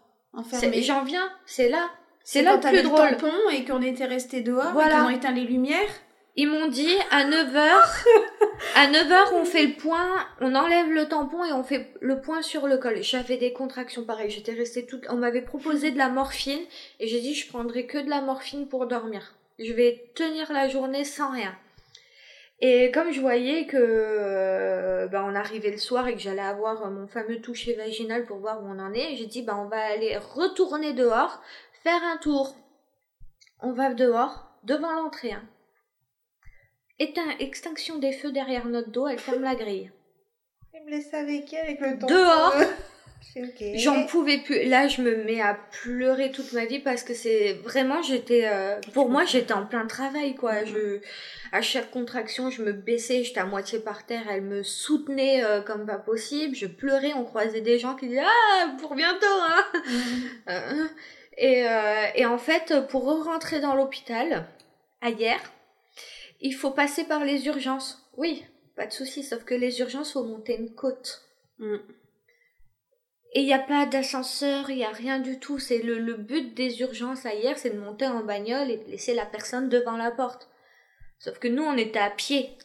J'en 0.82 1.04
viens, 1.04 1.30
c'est 1.46 1.70
là. 1.70 1.90
C'est 2.24 2.42
là 2.42 2.56
le 2.56 2.62
plus 2.62 2.84
drôle. 2.84 3.10
Le 3.10 3.18
tampon 3.18 3.50
et 3.52 3.66
qu'on 3.66 3.82
était 3.82 4.06
resté 4.06 4.42
dehors 4.42 4.72
voilà. 4.74 4.90
et 4.90 4.98
qu'ils 4.98 5.06
ont 5.06 5.18
éteint 5.18 5.32
les 5.32 5.44
lumières. 5.44 5.90
Ils 6.38 6.48
m'ont 6.48 6.68
dit 6.68 6.96
à 7.10 7.26
9h, 7.26 7.56
à 8.76 8.88
9h 8.88 9.34
on 9.34 9.44
fait 9.44 9.66
le 9.66 9.74
point, 9.74 10.26
on 10.40 10.56
enlève 10.56 10.90
le 10.90 11.10
tampon 11.10 11.44
et 11.44 11.52
on 11.52 11.64
fait 11.64 11.94
le 12.00 12.22
point 12.22 12.42
sur 12.42 12.68
le 12.68 12.78
col. 12.78 13.04
J'avais 13.04 13.36
des 13.36 13.52
contractions 13.52 14.06
pareilles, 14.06 14.30
j'étais 14.30 14.54
restée 14.54 14.86
toute, 14.86 15.06
on 15.10 15.18
m'avait 15.18 15.42
proposé 15.42 15.92
de 15.92 15.98
la 15.98 16.08
morphine 16.08 16.62
et 17.02 17.08
j'ai 17.08 17.20
dit 17.20 17.34
je 17.34 17.50
prendrai 17.50 17.86
que 17.86 17.98
de 17.98 18.10
la 18.10 18.22
morphine 18.22 18.70
pour 18.70 18.88
dormir. 18.88 19.36
Je 19.60 19.74
vais 19.74 20.10
tenir 20.16 20.54
la 20.54 20.70
journée 20.70 21.04
sans 21.04 21.32
rien. 21.32 21.54
Et 22.62 22.92
comme 22.92 23.12
je 23.12 23.20
voyais 23.20 23.66
que 23.66 23.78
euh, 23.78 25.08
bah, 25.08 25.26
on 25.28 25.36
arrivait 25.36 25.72
le 25.72 25.78
soir 25.78 26.08
et 26.08 26.14
que 26.14 26.22
j'allais 26.22 26.40
avoir 26.40 26.90
mon 26.90 27.08
fameux 27.08 27.42
toucher 27.42 27.74
vaginal 27.74 28.26
pour 28.26 28.38
voir 28.38 28.64
où 28.64 28.68
on 28.68 28.80
en 28.80 28.94
est, 28.94 29.18
j'ai 29.18 29.26
dit 29.26 29.42
bah 29.42 29.58
on 29.60 29.68
va 29.68 29.82
aller 29.82 30.16
retourner 30.18 30.94
dehors, 30.94 31.42
faire 31.84 32.02
un 32.04 32.18
tour. 32.18 32.56
On 33.60 33.74
va 33.74 33.94
dehors, 33.94 34.48
devant 34.64 34.92
l'entrée. 34.94 35.34
Hein. 35.34 35.44
Extinction 37.40 37.98
des 37.98 38.12
feux 38.12 38.32
derrière 38.32 38.68
notre 38.68 38.90
dos, 38.90 39.08
elle 39.08 39.20
ferme 39.20 39.44
la 39.44 39.56
grille. 39.56 39.92
Elle 40.74 40.86
me 40.86 40.92
laisse 40.92 41.14
avec 41.14 41.52
elle 41.54 41.66
avec 41.68 41.80
le 41.82 41.98
temps. 42.00 42.08
Dehors 42.08 42.56
J'en 43.76 44.06
pouvais 44.08 44.40
plus. 44.40 44.64
Là, 44.64 44.88
je 44.88 45.02
me 45.02 45.24
mets 45.24 45.42
à 45.42 45.58
pleurer 45.84 46.32
toute 46.32 46.54
ma 46.54 46.66
vie 46.66 46.80
parce 46.80 47.04
que 47.04 47.14
c'est 47.14 47.54
vraiment, 47.64 48.02
j'étais, 48.02 48.46
euh, 48.46 48.80
pour 48.94 49.10
moi, 49.10 49.26
j'étais 49.26 49.54
en 49.54 49.66
plein 49.66 49.86
travail, 49.86 50.36
quoi. 50.36 50.66
Je, 50.66 51.00
à 51.52 51.62
chaque 51.62 51.92
contraction, 51.92 52.50
je 52.50 52.64
me 52.64 52.74
baissais, 52.74 53.24
j'étais 53.24 53.40
à 53.40 53.46
moitié 53.46 53.80
par 53.80 54.06
terre, 54.06 54.24
elle 54.30 54.42
me 54.42 54.64
soutenait 54.64 55.44
euh, 55.44 55.62
comme 55.62 55.86
pas 55.86 55.98
possible. 55.98 56.56
Je 56.56 56.68
pleurais, 56.68 57.14
on 57.14 57.24
croisait 57.24 57.62
des 57.62 57.80
gens 57.80 57.96
qui 57.96 58.08
disaient 58.08 58.22
ah 58.22 58.76
pour 58.80 58.96
bientôt, 58.96 59.26
hein. 59.26 59.66
Mm. 59.74 59.92
Euh, 60.50 60.88
et, 61.38 61.66
et 62.16 62.26
en 62.26 62.38
fait, 62.38 62.88
pour 62.90 63.06
rentrer 63.24 63.62
dans 63.62 63.74
l'hôpital, 63.74 64.46
hier, 65.04 65.40
il 66.40 66.54
faut 66.56 66.72
passer 66.72 67.04
par 67.06 67.24
les 67.24 67.46
urgences. 67.46 68.10
Oui, 68.18 68.44
pas 68.76 68.88
de 68.88 68.94
souci, 68.94 69.24
sauf 69.24 69.44
que 69.44 69.54
les 69.54 69.80
urgences, 69.80 70.14
faut 70.14 70.24
monter 70.24 70.58
une 70.58 70.74
côte. 70.74 71.24
Mm. 71.60 71.78
Et 73.34 73.42
il 73.42 73.46
n'y 73.46 73.54
a 73.54 73.60
pas 73.60 73.86
d'ascenseur, 73.86 74.70
il 74.70 74.78
n'y 74.78 74.84
a 74.84 74.90
rien 74.90 75.20
du 75.20 75.40
tout. 75.40 75.60
C'est 75.60 75.80
le, 75.80 75.98
le, 76.00 76.16
but 76.16 76.54
des 76.54 76.82
urgences 76.82 77.26
à 77.26 77.34
hier, 77.34 77.58
c'est 77.58 77.70
de 77.70 77.80
monter 77.80 78.06
en 78.08 78.24
bagnole 78.24 78.70
et 78.70 78.78
de 78.78 78.90
laisser 78.90 79.14
la 79.14 79.26
personne 79.26 79.70
devant 79.70 79.96
la 79.96 80.12
porte. 80.12 80.50
Sauf 81.20 81.40
que 81.40 81.48
nous, 81.48 81.64
on 81.64 81.78
était 81.78 82.00
à 82.00 82.10
pied. 82.10 82.58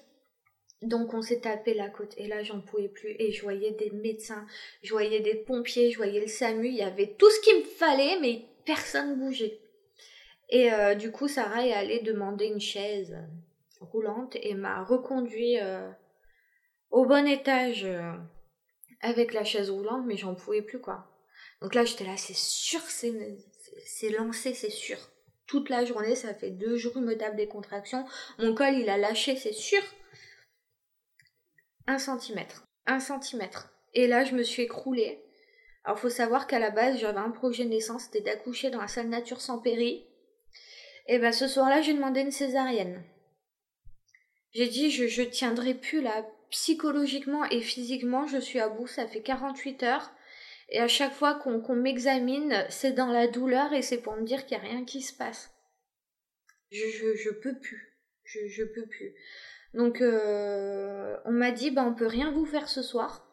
Donc 0.82 1.14
on 1.14 1.22
s'est 1.22 1.40
tapé 1.40 1.74
la 1.74 1.88
côte. 1.88 2.14
Et 2.16 2.26
là, 2.26 2.42
j'en 2.42 2.60
pouvais 2.60 2.88
plus. 2.88 3.14
Et 3.18 3.30
je 3.30 3.42
voyais 3.42 3.72
des 3.72 3.90
médecins, 3.90 4.46
je 4.82 4.92
voyais 4.92 5.20
des 5.20 5.34
pompiers, 5.34 5.90
je 5.90 5.96
voyais 5.96 6.20
le 6.20 6.26
SAMU. 6.26 6.66
Il 6.66 6.74
y 6.74 6.82
avait 6.82 7.14
tout 7.18 7.30
ce 7.30 7.40
qu'il 7.40 7.58
me 7.58 7.64
fallait, 7.64 8.18
mais 8.20 8.46
personne 8.64 9.18
bougeait. 9.18 9.60
Et 10.48 10.72
euh, 10.72 10.94
du 10.94 11.10
coup, 11.10 11.28
Sarah 11.28 11.66
est 11.66 11.72
allée 11.72 12.00
demander 12.00 12.46
une 12.46 12.60
chaise 12.60 13.16
roulante 13.80 14.36
et 14.40 14.54
m'a 14.54 14.82
reconduit 14.84 15.58
euh, 15.60 15.90
au 16.90 17.04
bon 17.04 17.26
étage. 17.26 17.84
Euh, 17.84 18.12
avec 19.00 19.32
la 19.32 19.44
chaise 19.44 19.70
roulante, 19.70 20.04
mais 20.06 20.16
j'en 20.16 20.34
pouvais 20.34 20.62
plus, 20.62 20.80
quoi. 20.80 21.06
Donc 21.60 21.74
là, 21.74 21.84
j'étais 21.84 22.04
là, 22.04 22.16
c'est 22.16 22.36
sûr, 22.36 22.80
c'est, 22.80 23.38
c'est 23.84 24.10
lancé, 24.10 24.54
c'est 24.54 24.70
sûr. 24.70 24.98
Toute 25.46 25.68
la 25.68 25.84
journée, 25.84 26.16
ça 26.16 26.34
fait 26.34 26.50
deux 26.50 26.76
jours, 26.76 26.92
il 26.96 27.02
me 27.02 27.16
tape 27.16 27.36
des 27.36 27.46
contractions. 27.46 28.04
Mon 28.38 28.54
col, 28.54 28.74
il 28.74 28.88
a 28.88 28.96
lâché, 28.96 29.36
c'est 29.36 29.52
sûr. 29.52 29.82
Un 31.86 31.98
centimètre. 31.98 32.64
Un 32.86 33.00
centimètre. 33.00 33.70
Et 33.94 34.06
là, 34.06 34.24
je 34.24 34.34
me 34.34 34.42
suis 34.42 34.62
écroulée. 34.62 35.22
Alors, 35.84 36.00
faut 36.00 36.10
savoir 36.10 36.46
qu'à 36.46 36.58
la 36.58 36.70
base, 36.70 36.98
j'avais 36.98 37.18
un 37.18 37.30
projet 37.30 37.64
de 37.64 37.70
naissance, 37.70 38.04
c'était 38.04 38.22
d'accoucher 38.22 38.70
dans 38.70 38.80
la 38.80 38.88
salle 38.88 39.08
nature 39.08 39.40
sans 39.40 39.58
péri. 39.60 40.04
Et 41.08 41.18
ben, 41.18 41.32
ce 41.32 41.48
soir-là, 41.48 41.82
j'ai 41.82 41.94
demandé 41.94 42.20
une 42.20 42.32
césarienne. 42.32 43.02
J'ai 44.52 44.68
dit, 44.68 44.90
je, 44.90 45.06
je 45.06 45.22
tiendrai 45.22 45.74
plus 45.74 46.00
là, 46.00 46.26
psychologiquement 46.50 47.44
et 47.44 47.60
physiquement, 47.60 48.26
je 48.26 48.38
suis 48.38 48.60
à 48.60 48.68
bout, 48.68 48.86
ça 48.86 49.06
fait 49.06 49.22
48 49.22 49.82
heures. 49.82 50.10
Et 50.68 50.80
à 50.80 50.88
chaque 50.88 51.12
fois 51.12 51.34
qu'on 51.34 51.76
m'examine, 51.76 52.64
c'est 52.68 52.92
dans 52.92 53.12
la 53.12 53.28
douleur 53.28 53.72
et 53.72 53.82
c'est 53.82 53.98
pour 53.98 54.16
me 54.16 54.24
dire 54.24 54.46
qu'il 54.46 54.58
n'y 54.58 54.64
a 54.64 54.68
rien 54.68 54.84
qui 54.84 55.00
se 55.00 55.14
passe. 55.14 55.50
Je, 56.72 57.14
je, 57.14 57.30
peux 57.30 57.58
plus. 57.58 57.96
Je, 58.24 58.40
je 58.48 58.64
peux 58.64 58.86
plus. 58.86 59.14
Donc 59.74 60.00
euh, 60.00 61.16
on 61.24 61.30
m'a 61.32 61.52
dit 61.52 61.70
bah 61.70 61.84
on 61.86 61.94
peut 61.94 62.06
rien 62.06 62.32
vous 62.32 62.46
faire 62.46 62.68
ce 62.68 62.82
soir. 62.82 63.25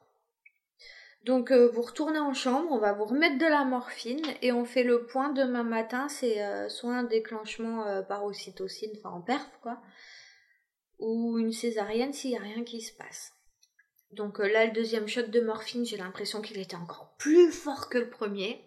Donc 1.24 1.52
euh, 1.52 1.70
vous 1.70 1.82
retournez 1.82 2.20
en 2.20 2.34
chambre, 2.34 2.72
on 2.72 2.80
va 2.80 2.94
vous 2.94 3.06
remettre 3.06 3.38
de 3.38 3.46
la 3.46 3.64
morphine 3.64 4.26
et 4.42 4.52
on 4.52 4.66
fait 4.66 4.84
le 4.84 5.06
point 5.06 5.32
demain 5.32 5.64
matin, 5.64 6.10
c'est 6.10 6.44
euh, 6.44 6.68
soit 6.68 6.94
un 6.94 7.04
déclenchement 7.04 8.04
par 8.04 8.26
ocytocine, 8.26 8.92
enfin 8.98 9.12
en 9.12 9.22
perf 9.22 9.50
quoi, 9.62 9.82
ou 11.00 11.38
une 11.40 11.54
césarienne 11.54 12.12
s'il 12.14 12.32
n'y 12.32 12.38
a 12.38 12.42
rien 12.42 12.64
qui 12.64 12.82
se 12.82 12.94
passe. 12.94 13.34
Donc 14.14 14.40
euh, 14.40 14.48
là, 14.48 14.66
le 14.66 14.72
deuxième 14.72 15.08
shot 15.08 15.24
de 15.24 15.42
morphine, 15.42 15.86
j'ai 15.86 15.98
l'impression 15.98 16.42
qu'il 16.42 16.60
était 16.60 16.76
encore 16.76 17.16
plus 17.18 17.52
fort 17.52 17.90
que 17.90 17.98
le 17.98 18.10
premier. 18.10 18.64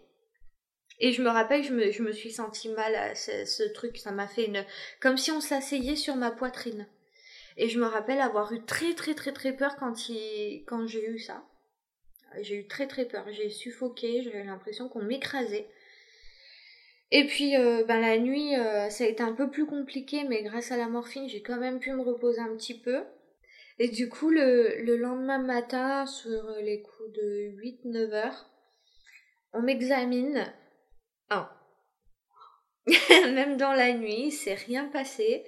Et 0.99 1.11
je 1.11 1.21
me 1.21 1.29
rappelle, 1.29 1.63
je 1.63 2.01
me, 2.01 2.11
suis 2.11 2.31
sentie 2.31 2.69
mal 2.69 2.95
à 2.95 3.15
ce, 3.15 3.71
truc, 3.73 3.97
ça 3.97 4.11
m'a 4.11 4.27
fait 4.27 4.45
une... 4.45 4.65
comme 4.99 5.15
si 5.15 5.31
on 5.31 5.41
s'asseyait 5.41 5.95
sur 5.95 6.15
ma 6.15 6.31
poitrine. 6.31 6.87
Et 7.55 7.69
je 7.69 7.79
me 7.79 7.85
rappelle 7.85 8.19
avoir 8.19 8.51
eu 8.51 8.63
très 8.65 8.93
très 8.93 9.13
très 9.13 9.31
très 9.31 9.55
peur 9.55 9.77
quand 9.77 9.95
j'ai 9.95 11.09
eu 11.09 11.19
ça. 11.19 11.43
J'ai 12.41 12.55
eu 12.55 12.67
très 12.67 12.87
très 12.87 13.05
peur, 13.05 13.25
j'ai 13.31 13.49
suffoqué, 13.49 14.21
j'avais 14.23 14.43
l'impression 14.43 14.89
qu'on 14.89 15.01
m'écrasait. 15.01 15.67
Et 17.11 17.25
puis 17.25 17.55
euh, 17.55 17.83
ben, 17.85 18.01
la 18.01 18.17
nuit, 18.17 18.55
euh, 18.55 18.89
ça 18.89 19.05
a 19.05 19.07
été 19.07 19.23
un 19.23 19.33
peu 19.33 19.49
plus 19.49 19.65
compliqué, 19.65 20.23
mais 20.25 20.43
grâce 20.43 20.71
à 20.71 20.77
la 20.77 20.87
morphine, 20.87 21.29
j'ai 21.29 21.41
quand 21.41 21.57
même 21.57 21.79
pu 21.79 21.91
me 21.91 22.01
reposer 22.01 22.39
un 22.39 22.55
petit 22.55 22.79
peu. 22.79 23.03
Et 23.79 23.89
du 23.89 24.09
coup, 24.09 24.29
le, 24.29 24.81
le 24.81 24.97
lendemain 24.97 25.37
matin, 25.37 26.05
sur 26.05 26.49
les 26.61 26.81
coups 26.81 27.13
de 27.13 27.51
8-9 27.61 28.11
heures, 28.11 28.49
on 29.53 29.61
m'examine. 29.61 30.51
Ah. 31.29 31.53
même 33.09 33.57
dans 33.57 33.73
la 33.73 33.93
nuit, 33.93 34.31
c'est 34.31 34.55
rien 34.55 34.85
passé. 34.85 35.45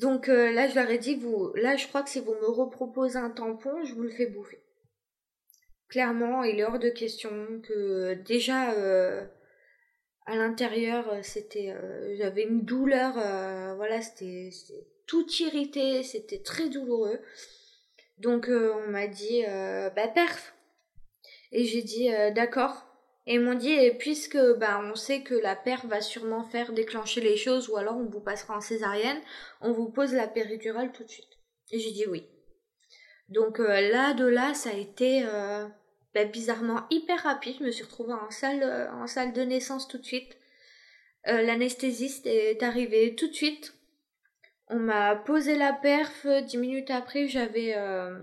Donc 0.00 0.28
euh, 0.28 0.50
là, 0.50 0.66
je 0.68 0.74
leur 0.74 0.90
ai 0.90 0.98
dit, 0.98 1.16
vous, 1.16 1.52
là, 1.54 1.76
je 1.76 1.86
crois 1.86 2.02
que 2.02 2.10
si 2.10 2.20
vous 2.20 2.32
me 2.32 2.46
reproposez 2.46 3.18
un 3.18 3.30
tampon, 3.30 3.84
je 3.84 3.94
vous 3.94 4.02
le 4.02 4.10
fais 4.10 4.26
bouffer. 4.26 4.62
Clairement, 5.90 6.44
il 6.44 6.58
est 6.60 6.64
hors 6.64 6.78
de 6.78 6.88
question 6.88 7.60
que 7.62 8.14
déjà 8.14 8.74
à 10.30 10.36
l'intérieur, 10.36 11.08
euh, 11.08 11.20
c'était, 11.22 11.70
euh, 11.70 12.14
j'avais 12.16 12.44
une 12.44 12.64
douleur, 12.64 13.14
euh, 13.18 13.74
voilà, 13.74 14.00
c'était 14.00 14.50
tout 15.06 15.26
irrité, 15.40 16.04
c'était 16.04 16.40
très 16.40 16.68
douloureux. 16.68 17.18
Donc 18.18 18.48
on 18.48 18.86
m'a 18.90 19.06
dit, 19.06 19.42
bah 19.96 20.06
perf. 20.08 20.54
Et 21.52 21.64
j'ai 21.64 21.82
dit, 21.82 22.10
d'accord. 22.34 22.86
Et 23.26 23.34
ils 23.34 23.40
m'ont 23.40 23.54
dit, 23.54 23.72
et 23.72 23.94
puisque 23.94 24.38
bah, 24.58 24.80
on 24.84 24.94
sait 24.94 25.22
que 25.22 25.34
la 25.34 25.56
perf 25.56 25.86
va 25.86 26.02
sûrement 26.02 26.44
faire 26.44 26.72
déclencher 26.72 27.22
les 27.22 27.36
choses, 27.36 27.70
ou 27.70 27.78
alors 27.78 27.96
on 27.96 28.04
vous 28.04 28.20
passera 28.20 28.56
en 28.56 28.60
césarienne, 28.60 29.20
on 29.62 29.72
vous 29.72 29.88
pose 29.90 30.12
la 30.12 30.28
péridurale 30.28 30.92
tout 30.92 31.02
de 31.02 31.08
suite. 31.08 31.38
Et 31.72 31.80
j'ai 31.80 31.92
dit 31.92 32.06
oui. 32.06 32.28
Donc 33.30 33.58
là, 33.58 34.12
de 34.12 34.26
là, 34.26 34.52
ça 34.52 34.68
a 34.68 34.74
été 34.74 35.24
bah, 36.14 36.24
bizarrement 36.24 36.86
hyper 36.90 37.22
rapide. 37.22 37.56
Je 37.60 37.64
me 37.64 37.70
suis 37.70 37.84
retrouvée 37.84 38.14
en 38.14 38.30
salle, 38.30 38.62
euh, 38.62 38.90
en 38.92 39.06
salle 39.06 39.32
de 39.32 39.42
naissance 39.42 39.88
tout 39.88 39.98
de 39.98 40.04
suite. 40.04 40.36
Euh, 41.28 41.42
l'anesthésiste 41.42 42.26
est 42.26 42.62
arrivé 42.62 43.14
tout 43.14 43.28
de 43.28 43.34
suite. 43.34 43.74
On 44.68 44.78
m'a 44.78 45.16
posé 45.16 45.56
la 45.56 45.72
perf. 45.72 46.26
Dix 46.46 46.58
minutes 46.58 46.90
après, 46.90 47.28
j'avais 47.28 47.74
euh, 47.76 48.18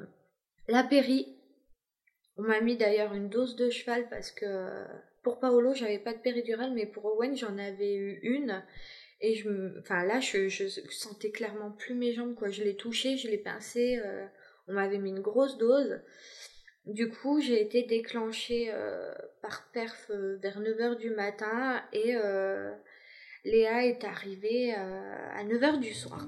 la 0.68 0.84
péri. 0.84 1.36
On 2.38 2.44
m'a 2.44 2.62
mis 2.62 2.78
d'ailleurs 2.78 3.14
une 3.14 3.30
dose 3.30 3.56
de 3.56 3.70
cheval 3.70 4.08
parce 4.10 4.32
que 4.32 4.86
pour 5.24 5.40
Paolo, 5.40 5.74
j'avais 5.74 6.00
pas 6.00 6.14
de 6.14 6.20
péridurale, 6.20 6.72
mais 6.74 6.86
pour 6.86 7.06
Owen, 7.06 7.36
j'en 7.36 7.58
avais 7.58 7.96
eu 7.96 8.20
une. 8.22 8.64
Et 9.20 9.36
je 9.36 9.78
enfin 9.80 10.06
là, 10.06 10.20
je, 10.20 10.48
sentais 10.90 11.32
clairement 11.32 11.72
plus 11.72 11.96
mes 11.96 12.14
jambes, 12.14 12.36
quoi. 12.36 12.50
Je 12.50 12.64
l'ai 12.64 12.76
touché, 12.76 13.18
je 13.18 13.28
l'ai 13.28 13.38
pincé. 13.38 14.00
Euh, 14.06 14.26
on 14.68 14.74
m'avait 14.74 15.00
mis 15.00 15.10
une 15.10 15.20
grosse 15.20 15.58
dose. 15.58 16.00
Du 16.88 17.10
coup, 17.10 17.42
j'ai 17.42 17.62
été 17.62 17.84
déclenchée 17.84 18.70
euh, 18.72 19.14
par 19.42 19.70
perf 19.74 20.10
euh, 20.10 20.38
vers 20.42 20.62
9h 20.62 20.98
du 20.98 21.10
matin 21.10 21.82
et 21.94 22.16
Léa 23.46 23.86
est 23.86 24.04
arrivée 24.04 24.74
à 24.74 25.44
9h 25.44 25.80
du 25.80 25.94
soir. 25.94 26.28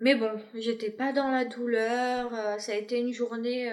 Mais 0.00 0.14
bon, 0.14 0.40
j'étais 0.54 0.90
pas 0.90 1.12
dans 1.12 1.30
la 1.30 1.44
douleur. 1.44 2.32
Euh, 2.32 2.58
ça 2.58 2.72
a 2.72 2.76
été 2.76 2.98
une 2.98 3.12
journée. 3.12 3.70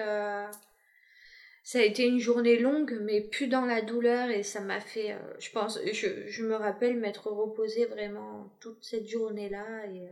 Euh, 1.66 1.72
ça 1.72 1.78
a 1.80 1.82
été 1.82 2.06
une 2.06 2.18
journée 2.18 2.58
longue, 2.58 2.98
mais 3.02 3.20
plus 3.20 3.48
dans 3.48 3.64
la 3.64 3.82
douleur 3.82 4.30
et 4.30 4.42
ça 4.42 4.60
m'a 4.60 4.80
fait. 4.80 5.12
Euh, 5.12 5.18
je 5.38 5.50
pense, 5.50 5.78
je, 5.92 6.26
je, 6.26 6.44
me 6.44 6.54
rappelle 6.54 6.96
m'être 6.96 7.28
reposée 7.30 7.86
vraiment 7.86 8.52
toute 8.60 8.84
cette 8.84 9.08
journée-là 9.08 9.86
et, 9.86 10.08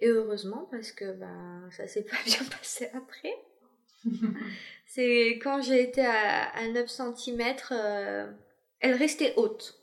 et 0.00 0.08
heureusement 0.08 0.68
parce 0.70 0.92
que 0.92 1.12
ben 1.12 1.68
ça 1.70 1.86
s'est 1.86 2.04
pas 2.04 2.16
bien 2.24 2.44
passé 2.50 2.88
après. 2.94 3.34
C'est 4.86 5.38
quand 5.42 5.62
j'ai 5.62 5.82
été 5.82 6.04
à, 6.04 6.48
à 6.48 6.68
9 6.68 6.88
cm, 6.88 7.42
elle 8.80 8.94
restait 8.94 9.34
haute. 9.36 9.74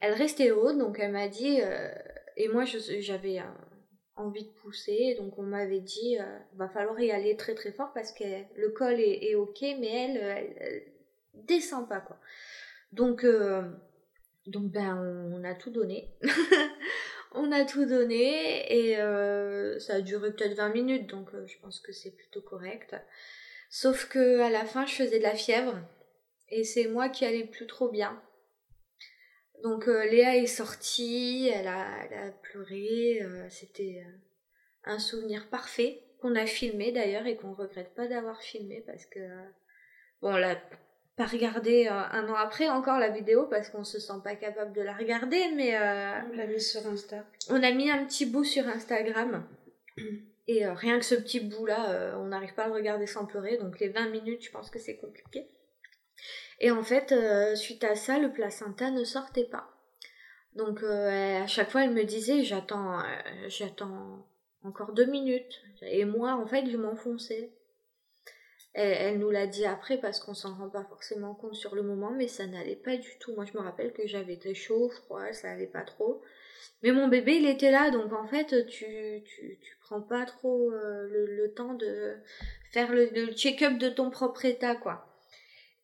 Elle 0.00 0.14
restait 0.14 0.52
haute, 0.52 0.78
donc 0.78 0.98
elle 1.00 1.10
m'a 1.10 1.26
dit, 1.26 1.58
et 2.36 2.48
moi 2.48 2.64
j'avais 2.64 3.40
envie 4.20 4.44
de 4.44 4.50
pousser. 4.50 5.14
Donc 5.18 5.38
on 5.38 5.42
m'avait 5.42 5.80
dit, 5.80 6.18
euh, 6.18 6.38
va 6.54 6.68
falloir 6.68 6.98
y 7.00 7.10
aller 7.10 7.36
très 7.36 7.54
très 7.54 7.72
fort 7.72 7.92
parce 7.94 8.12
que 8.12 8.24
le 8.56 8.70
col 8.70 9.00
est, 9.00 9.34
ok, 9.34 9.60
mais 9.78 9.88
elle, 9.88 10.16
elle, 10.60 10.82
descend 11.34 11.88
pas 11.88 12.00
quoi. 12.00 12.18
Donc 12.92 13.24
euh, 13.24 13.62
donc 14.46 14.70
ben 14.70 14.96
on, 15.32 15.44
a 15.44 15.54
tout 15.54 15.70
donné. 15.70 16.10
on 17.32 17.52
a 17.52 17.64
tout 17.64 17.84
donné 17.84 18.72
et 18.72 18.98
euh, 18.98 19.78
ça 19.78 19.94
a 19.94 20.00
duré 20.00 20.32
peut-être 20.32 20.54
20 20.54 20.70
minutes, 20.70 21.08
donc 21.08 21.28
je 21.46 21.58
pense 21.60 21.80
que 21.80 21.92
c'est 21.92 22.10
plutôt 22.10 22.42
correct. 22.42 22.96
Sauf 23.70 24.08
que 24.08 24.40
à 24.40 24.50
la 24.50 24.64
fin 24.64 24.86
je 24.86 24.94
faisais 24.94 25.18
de 25.18 25.24
la 25.24 25.34
fièvre 25.34 25.78
et 26.48 26.64
c'est 26.64 26.88
moi 26.88 27.08
qui 27.08 27.24
allais 27.24 27.44
plus 27.44 27.66
trop 27.66 27.88
bien. 27.90 28.20
Donc 29.62 29.88
euh, 29.88 30.04
Léa 30.04 30.36
est 30.36 30.46
sortie, 30.46 31.50
elle 31.52 31.66
a, 31.66 31.86
elle 32.04 32.28
a 32.28 32.30
pleuré, 32.30 33.20
euh, 33.22 33.46
c'était 33.50 34.04
euh, 34.06 34.10
un 34.84 34.98
souvenir 34.98 35.48
parfait 35.48 36.04
qu'on 36.20 36.36
a 36.36 36.46
filmé 36.46 36.92
d'ailleurs 36.92 37.26
et 37.26 37.36
qu'on 37.36 37.52
regrette 37.52 37.94
pas 37.94 38.06
d'avoir 38.06 38.40
filmé 38.40 38.82
parce 38.86 39.06
que 39.06 39.20
bon 40.20 40.32
on 40.34 40.36
l'a 40.36 40.56
pas 41.16 41.26
regardé 41.26 41.86
un 41.86 42.28
an 42.28 42.34
après 42.34 42.68
encore 42.68 42.98
la 42.98 43.08
vidéo 43.08 43.46
parce 43.46 43.68
qu'on 43.68 43.84
se 43.84 44.00
sent 44.00 44.20
pas 44.24 44.34
capable 44.34 44.72
de 44.72 44.82
la 44.82 44.94
regarder 44.94 45.52
mais 45.54 45.76
on 45.78 46.36
l'a 46.36 46.46
mis 46.48 46.60
sur 46.60 46.84
Insta. 46.88 47.24
On 47.50 47.62
a 47.62 47.70
mis 47.70 47.88
un 47.88 48.04
petit 48.04 48.26
bout 48.26 48.42
sur 48.42 48.66
Instagram 48.66 49.46
et 50.48 50.66
rien 50.66 50.98
que 50.98 51.04
ce 51.04 51.14
petit 51.14 51.38
bout 51.38 51.66
là 51.66 52.16
on 52.18 52.26
n'arrive 52.26 52.54
pas 52.54 52.64
à 52.64 52.68
le 52.68 52.74
regarder 52.74 53.06
sans 53.06 53.26
pleurer 53.26 53.58
donc 53.58 53.78
les 53.78 53.90
20 53.90 54.08
minutes 54.08 54.42
je 54.42 54.50
pense 54.50 54.70
que 54.70 54.80
c'est 54.80 54.96
compliqué. 54.96 55.48
Et 56.60 56.70
en 56.70 56.82
fait, 56.82 57.12
euh, 57.12 57.54
suite 57.54 57.84
à 57.84 57.94
ça, 57.94 58.18
le 58.18 58.32
placenta 58.32 58.90
ne 58.90 59.04
sortait 59.04 59.44
pas. 59.44 59.68
Donc 60.54 60.82
euh, 60.82 61.42
à 61.42 61.46
chaque 61.46 61.70
fois, 61.70 61.84
elle 61.84 61.92
me 61.92 62.04
disait 62.04 62.42
j'attends, 62.42 62.98
euh, 62.98 63.04
j'attends 63.48 64.26
encore 64.64 64.92
deux 64.92 65.06
minutes. 65.06 65.60
Et 65.82 66.04
moi, 66.04 66.34
en 66.34 66.46
fait, 66.46 66.68
je 66.68 66.76
m'enfonçais. 66.76 67.52
Elle, 68.74 68.92
elle, 68.92 69.18
nous 69.18 69.30
l'a 69.30 69.46
dit 69.46 69.64
après 69.66 69.98
parce 69.98 70.18
qu'on 70.20 70.34
s'en 70.34 70.54
rend 70.54 70.68
pas 70.68 70.84
forcément 70.84 71.34
compte 71.34 71.54
sur 71.54 71.74
le 71.74 71.82
moment, 71.82 72.10
mais 72.10 72.28
ça 72.28 72.46
n'allait 72.46 72.76
pas 72.76 72.96
du 72.96 73.18
tout. 73.20 73.34
Moi, 73.34 73.44
je 73.44 73.56
me 73.56 73.62
rappelle 73.62 73.92
que 73.92 74.06
j'avais 74.06 74.36
très 74.36 74.54
chaud, 74.54 74.90
froid, 74.90 75.32
ça 75.32 75.50
allait 75.50 75.66
pas 75.66 75.82
trop. 75.82 76.22
Mais 76.82 76.92
mon 76.92 77.08
bébé, 77.08 77.36
il 77.36 77.46
était 77.48 77.70
là, 77.70 77.90
donc 77.90 78.12
en 78.12 78.26
fait, 78.26 78.66
tu, 78.66 79.22
tu, 79.24 79.58
tu 79.60 79.76
prends 79.80 80.02
pas 80.02 80.26
trop 80.26 80.70
le, 80.70 81.52
temps 81.56 81.74
de 81.74 82.16
faire 82.72 82.92
le, 82.92 83.08
le 83.10 83.32
check-up 83.32 83.78
de 83.78 83.88
ton 83.88 84.10
propre 84.10 84.44
état, 84.44 84.76
quoi. 84.76 85.07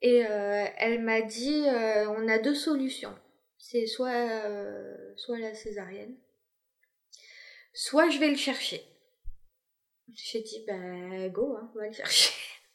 Et 0.05 0.26
euh, 0.26 0.66
elle 0.76 1.00
m'a 1.00 1.22
dit, 1.22 1.66
euh, 1.66 2.07
on 2.11 2.28
a 2.28 2.38
deux 2.38 2.55
solutions. 2.55 3.16
C'est 3.57 3.86
soit, 3.86 4.11
euh, 4.11 5.14
soit 5.16 5.38
la 5.38 5.55
césarienne, 5.55 6.14
soit 7.72 8.11
je 8.11 8.18
vais 8.18 8.28
le 8.28 8.36
chercher. 8.36 8.84
J'ai 10.12 10.42
dit, 10.42 10.62
bah 10.66 11.28
go, 11.30 11.57
hein, 11.57 11.72
on 11.74 11.78
va 11.78 11.86
le 11.86 11.92
chercher. 11.94 12.34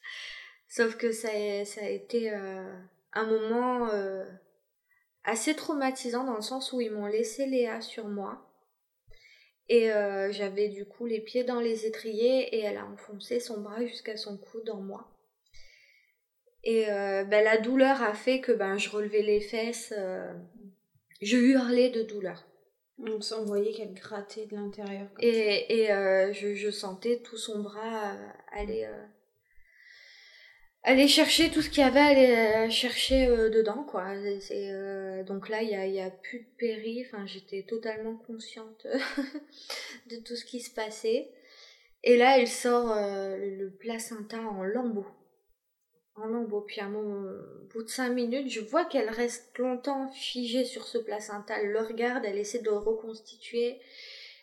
Sauf 0.70 0.98
que 0.98 1.12
ça 1.12 1.30
ça 1.66 1.82
a 1.82 1.90
été 1.90 2.32
un 2.32 3.26
moment 3.28 3.92
assez 5.24 5.56
traumatisant 5.56 6.24
dans 6.24 6.36
le 6.36 6.42
sens 6.42 6.74
où 6.74 6.82
ils 6.82 6.92
m'ont 6.92 7.06
laissé 7.06 7.46
Léa 7.46 7.82
sur 7.82 8.08
moi. 8.08 8.52
Et 9.68 9.90
j'avais 10.32 10.70
du 10.70 10.86
coup 10.86 11.06
les 11.06 11.22
pieds 11.22 11.44
dans 11.44 11.60
les 11.60 11.86
étriers 11.86 12.56
et 12.56 12.62
elle 12.62 12.78
a 12.78 12.88
enfoncé 12.88 13.40
son 13.40 13.62
bras 13.62 13.86
jusqu'à 13.86 14.18
son 14.18 14.36
cou 14.36 14.62
dans 14.62 14.82
moi. 14.82 15.19
Et 16.64 16.90
euh, 16.90 17.24
ben, 17.24 17.44
la 17.44 17.58
douleur 17.58 18.02
a 18.04 18.14
fait 18.14 18.42
que 18.42 18.52
ben, 18.52 18.78
je 18.78 18.90
relevais 18.90 19.22
les 19.22 19.42
fesses. 19.42 19.94
Euh, 19.98 20.34
je 21.22 21.38
hurlais 21.38 21.90
de 21.90 22.04
douleur. 22.04 22.46
On 22.98 23.46
voyait 23.46 23.72
qu'elle 23.72 23.94
grattait 23.94 24.46
de 24.46 24.56
l'intérieur. 24.56 25.08
Et, 25.20 25.84
et 25.84 25.92
euh, 25.94 26.34
je, 26.34 26.54
je, 26.54 26.70
sentais 26.70 27.22
tout 27.24 27.38
son 27.38 27.60
bras 27.60 28.14
aller, 28.52 28.86
aller 30.84 31.08
chercher 31.08 31.50
tout 31.50 31.62
ce 31.62 31.70
qu'il 31.70 31.82
y 31.82 31.86
avait, 31.86 32.00
aller 32.00 32.70
chercher 32.70 33.28
dedans. 33.28 33.86
quoi. 33.86 34.16
donc 35.24 35.48
là, 35.48 35.62
il 35.62 35.70
n'y 35.70 35.78
a, 35.78 35.88
y 35.88 36.02
a 36.02 36.10
plus 36.10 36.40
de 36.40 36.58
péri. 36.58 37.06
Enfin, 37.06 37.26
J'étais 37.26 37.64
totalement 37.64 38.18
consciente 38.18 38.86
de 40.10 40.18
tout 40.18 40.36
ce 40.36 40.44
qui 40.44 40.60
se 40.60 40.74
passait. 40.74 41.32
Et 42.04 42.18
là, 42.18 42.38
il 42.38 42.50
sort 42.50 42.94
le 42.98 43.70
placenta 43.70 44.42
en 44.42 44.64
lambeaux 44.64 45.08
en 46.22 46.28
lambeaux. 46.28 46.62
Puis 46.62 46.82
à 46.82 46.86
un 46.86 46.92
bout 47.72 47.84
de 47.84 47.90
cinq 47.90 48.10
minutes, 48.10 48.50
je 48.50 48.62
vois 48.62 48.86
qu'elle 48.86 49.10
reste 49.10 49.58
longtemps 49.58 50.10
figée 50.10 50.66
sur 50.66 50.86
ce 50.86 50.98
placenta. 50.98 51.60
Elle 51.60 51.72
le 51.72 51.80
regarde, 51.80 52.26
elle 52.26 52.38
essaie 52.38 52.60
de 52.60 52.70
le 52.70 52.78
reconstituer. 52.78 53.80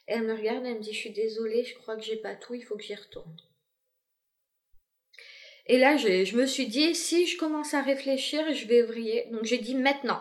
Elle 0.07 0.23
me 0.23 0.35
regarde, 0.35 0.65
elle 0.65 0.77
me 0.77 0.81
dit, 0.81 0.93
je 0.93 0.99
suis 0.99 1.11
désolée, 1.11 1.65
je 1.65 1.75
crois 1.79 1.97
que 1.97 2.03
j'ai 2.03 2.17
pas 2.17 2.35
tout, 2.35 2.55
il 2.55 2.63
faut 2.63 2.77
que 2.77 2.83
j'y 2.83 2.95
retourne. 2.95 3.37
Et 5.67 5.79
là, 5.79 5.97
je, 5.97 6.25
je, 6.25 6.37
me 6.37 6.47
suis 6.47 6.69
dit, 6.69 6.95
si 6.95 7.27
je 7.27 7.37
commence 7.37 7.75
à 7.75 7.83
réfléchir, 7.83 8.53
je 8.55 8.67
vais 8.67 8.83
vriller. 8.83 9.27
Donc 9.33 9.45
j'ai 9.45 9.59
dit 9.59 9.75
maintenant. 9.75 10.21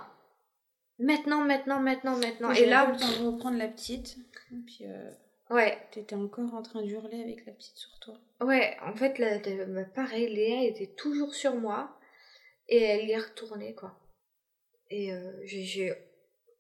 Maintenant, 0.98 1.44
maintenant, 1.44 1.80
maintenant, 1.80 2.18
maintenant. 2.18 2.52
Et 2.52 2.66
là, 2.66 2.86
temps 2.86 3.22
de 3.22 3.28
reprendre 3.28 3.58
la 3.58 3.68
petite. 3.68 4.18
Et 4.52 4.56
puis, 4.66 4.86
euh... 4.86 5.12
Ouais. 5.50 5.78
T'étais 5.92 6.16
encore 6.16 6.54
en 6.54 6.62
train 6.62 6.82
d'hurler 6.82 7.22
avec 7.22 7.46
la 7.46 7.54
petite 7.54 7.78
sur 7.78 8.00
toi. 8.00 8.16
Ouais, 8.42 8.76
en 8.82 8.96
fait, 8.96 9.20
là, 9.20 9.40
bah, 9.68 9.86
pareil, 9.86 10.34
Léa 10.34 10.64
était 10.64 10.94
toujours 10.96 11.34
sur 11.34 11.56
moi 11.56 11.98
et 12.68 12.82
elle 12.82 13.08
y 13.08 13.12
est 13.12 13.18
retournée, 13.18 13.76
quoi. 13.76 14.00
Et 14.90 15.14
euh, 15.14 15.32
j'ai, 15.44 15.94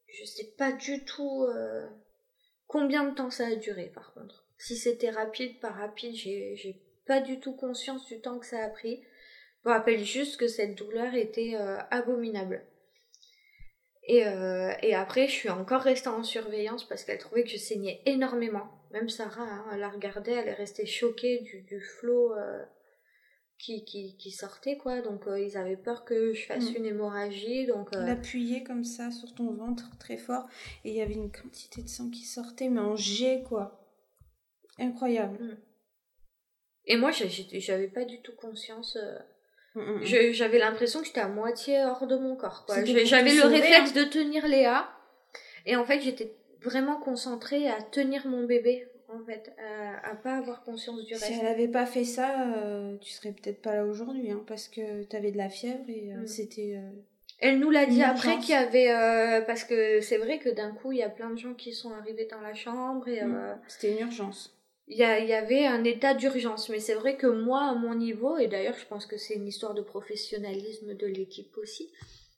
je 0.07 0.25
sais 0.25 0.53
pas 0.57 0.71
du 0.71 1.03
tout 1.05 1.43
euh, 1.43 1.88
combien 2.67 3.03
de 3.09 3.15
temps 3.15 3.31
ça 3.31 3.47
a 3.47 3.55
duré, 3.55 3.91
par 3.93 4.13
contre. 4.13 4.45
Si 4.57 4.77
c'était 4.77 5.09
rapide, 5.09 5.59
pas 5.59 5.71
rapide, 5.71 6.15
j'ai, 6.15 6.55
j'ai 6.55 6.81
pas 7.05 7.21
du 7.21 7.39
tout 7.39 7.55
conscience 7.55 8.05
du 8.05 8.21
temps 8.21 8.39
que 8.39 8.45
ça 8.45 8.63
a 8.63 8.69
pris. 8.69 9.03
Je 9.63 9.69
me 9.69 9.73
rappelle 9.73 10.03
juste 10.03 10.38
que 10.38 10.47
cette 10.47 10.75
douleur 10.75 11.13
était 11.15 11.55
euh, 11.55 11.79
abominable. 11.91 12.65
Et, 14.07 14.25
euh, 14.25 14.71
et 14.81 14.93
après, 14.93 15.27
je 15.27 15.31
suis 15.31 15.49
encore 15.49 15.81
restée 15.81 16.09
en 16.09 16.23
surveillance 16.23 16.87
parce 16.87 17.03
qu'elle 17.03 17.17
trouvait 17.17 17.43
que 17.43 17.49
je 17.49 17.57
saignais 17.57 18.01
énormément. 18.05 18.67
Même 18.91 19.09
Sarah, 19.09 19.43
hein, 19.43 19.65
elle 19.73 19.79
la 19.79 19.89
regardait, 19.89 20.33
elle 20.33 20.47
est 20.47 20.53
restée 20.53 20.85
choquée 20.85 21.39
du, 21.39 21.63
du 21.63 21.81
flot 21.81 22.33
euh, 22.33 22.63
qui, 23.57 23.83
qui, 23.83 24.15
qui, 24.17 24.29
sortait, 24.29 24.77
quoi. 24.77 25.01
Donc, 25.01 25.27
euh, 25.27 25.39
ils 25.39 25.57
avaient 25.57 25.75
peur 25.75 26.05
que 26.05 26.33
je 26.33 26.45
fasse 26.45 26.71
mm. 26.71 26.75
une 26.75 26.85
hémorragie. 26.85 27.65
Donc. 27.65 27.93
L'appuyer 27.93 28.63
comme 28.63 28.83
ça 28.83 29.09
sur 29.09 29.33
ton 29.33 29.51
ventre 29.53 29.89
très 29.97 30.17
fort. 30.17 30.45
Et 30.83 30.91
il 30.91 30.95
y 30.95 31.01
avait 31.01 31.15
une 31.15 31.31
quantité 31.31 31.81
de 31.81 31.89
sang 31.89 32.09
qui 32.11 32.25
sortait, 32.25 32.69
mais 32.69 32.81
en 32.81 32.95
jet, 32.95 33.43
quoi. 33.47 33.81
Incroyable. 34.77 35.43
Mm. 35.43 35.57
Et 36.87 36.97
moi, 36.97 37.09
j'avais 37.09 37.87
pas 37.87 38.05
du 38.05 38.21
tout 38.21 38.35
conscience. 38.35 38.99
Euh, 39.78 39.82
Mm, 39.82 39.99
mm, 39.99 40.32
j'avais 40.32 40.59
l'impression 40.59 41.01
que 41.01 41.07
j'étais 41.07 41.21
à 41.21 41.28
moitié 41.28 41.84
hors 41.84 42.07
de 42.07 42.17
mon 42.17 42.36
corps. 42.36 42.65
J'avais 42.69 43.34
le 43.34 43.45
réflexe 43.45 43.91
hein. 43.91 43.99
de 43.99 44.03
tenir 44.03 44.47
Léa. 44.47 44.89
Et 45.65 45.76
en 45.76 45.86
fait, 45.86 45.99
j'étais 46.01 46.34
vraiment 46.61 46.97
concentrée 46.99 47.67
à 47.67 47.82
tenir 47.82 48.28
mon 48.28 48.45
bébé, 48.45 48.88
en 49.09 49.23
fait, 49.26 49.53
à, 49.57 50.11
à 50.11 50.15
pas 50.15 50.38
avoir 50.38 50.63
conscience 50.63 51.03
du 51.05 51.13
reste. 51.13 51.26
Si 51.26 51.34
elle 51.34 51.47
avait 51.47 51.67
pas 51.67 51.86
fait 51.86 52.03
ça, 52.03 52.53
euh, 52.55 52.97
tu 53.01 53.11
serais 53.11 53.32
peut-être 53.32 53.61
pas 53.61 53.76
là 53.76 53.86
aujourd'hui, 53.86 54.32
hein, 54.32 54.43
parce 54.47 54.67
que 54.67 55.03
tu 55.03 55.15
avais 55.15 55.32
de 55.32 55.38
la 55.38 55.49
fièvre 55.49 55.89
et 55.89 56.13
euh, 56.13 56.21
mm. 56.21 56.28
c'était. 56.28 56.76
Euh, 56.78 56.89
elle 57.39 57.59
nous 57.59 57.69
l'a 57.69 57.86
dit 57.86 58.01
après 58.01 58.38
qu'il 58.38 58.51
y 58.51 58.53
avait. 58.53 59.43
parce 59.45 59.65
que 59.65 59.99
c'est 59.99 60.17
vrai 60.17 60.39
que 60.39 60.49
d'un 60.49 60.71
coup, 60.71 60.93
il 60.93 60.99
y 60.99 61.03
a 61.03 61.09
plein 61.09 61.30
de 61.30 61.38
gens 61.38 61.53
qui 61.53 61.73
sont 61.73 61.91
arrivés 61.91 62.28
dans 62.32 62.39
la 62.39 62.53
chambre 62.53 63.07
et. 63.09 63.21
C'était 63.67 63.91
une 63.91 64.07
urgence. 64.07 64.54
Il 64.88 64.97
y, 64.97 65.03
avait 65.03 65.65
un 65.65 65.83
état 65.83 66.13
d'urgence. 66.13 66.69
Mais 66.69 66.79
c'est 66.79 66.93
vrai 66.93 67.17
que 67.17 67.27
moi, 67.27 67.69
à 67.69 67.75
mon 67.75 67.95
niveau, 67.95 68.38
et 68.38 68.47
d'ailleurs, 68.47 68.77
je 68.77 68.86
pense 68.86 69.05
que 69.05 69.17
c'est 69.17 69.36
une 69.36 69.47
histoire 69.47 69.73
de 69.73 69.81
professionnalisme 69.81 70.93
de 70.95 71.07
l'équipe 71.07 71.57
aussi, 71.57 71.91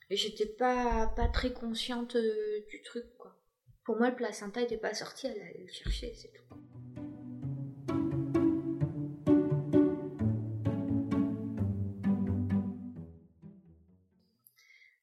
j'étais 0.10 0.46
pas, 0.46 1.12
pas 1.16 1.28
très 1.28 1.52
consciente 1.52 2.16
euh, 2.16 2.66
du 2.70 2.82
truc, 2.82 3.06
quoi. 3.18 3.36
Pour 3.84 3.98
moi, 3.98 4.10
le 4.10 4.16
placenta 4.16 4.62
n'était 4.62 4.78
pas 4.78 4.94
sorti, 4.94 5.28
elle 5.28 5.42
allait 5.42 5.66
le 5.66 5.72
chercher, 5.72 6.14
c'est 6.14 6.32
tout. 6.32 6.56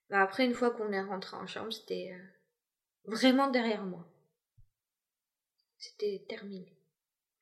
Bah, 0.09 0.23
après, 0.23 0.47
une 0.47 0.55
fois 0.55 0.71
qu'on 0.71 0.93
est 0.93 1.03
rentré 1.03 1.37
en 1.37 1.47
chambre, 1.47 1.73
c'était 1.73 2.13
euh, 2.13 3.11
vraiment 3.11 3.49
derrière 3.51 3.85
moi. 3.85 4.07
C'était 5.77 6.25
terminé 6.29 6.75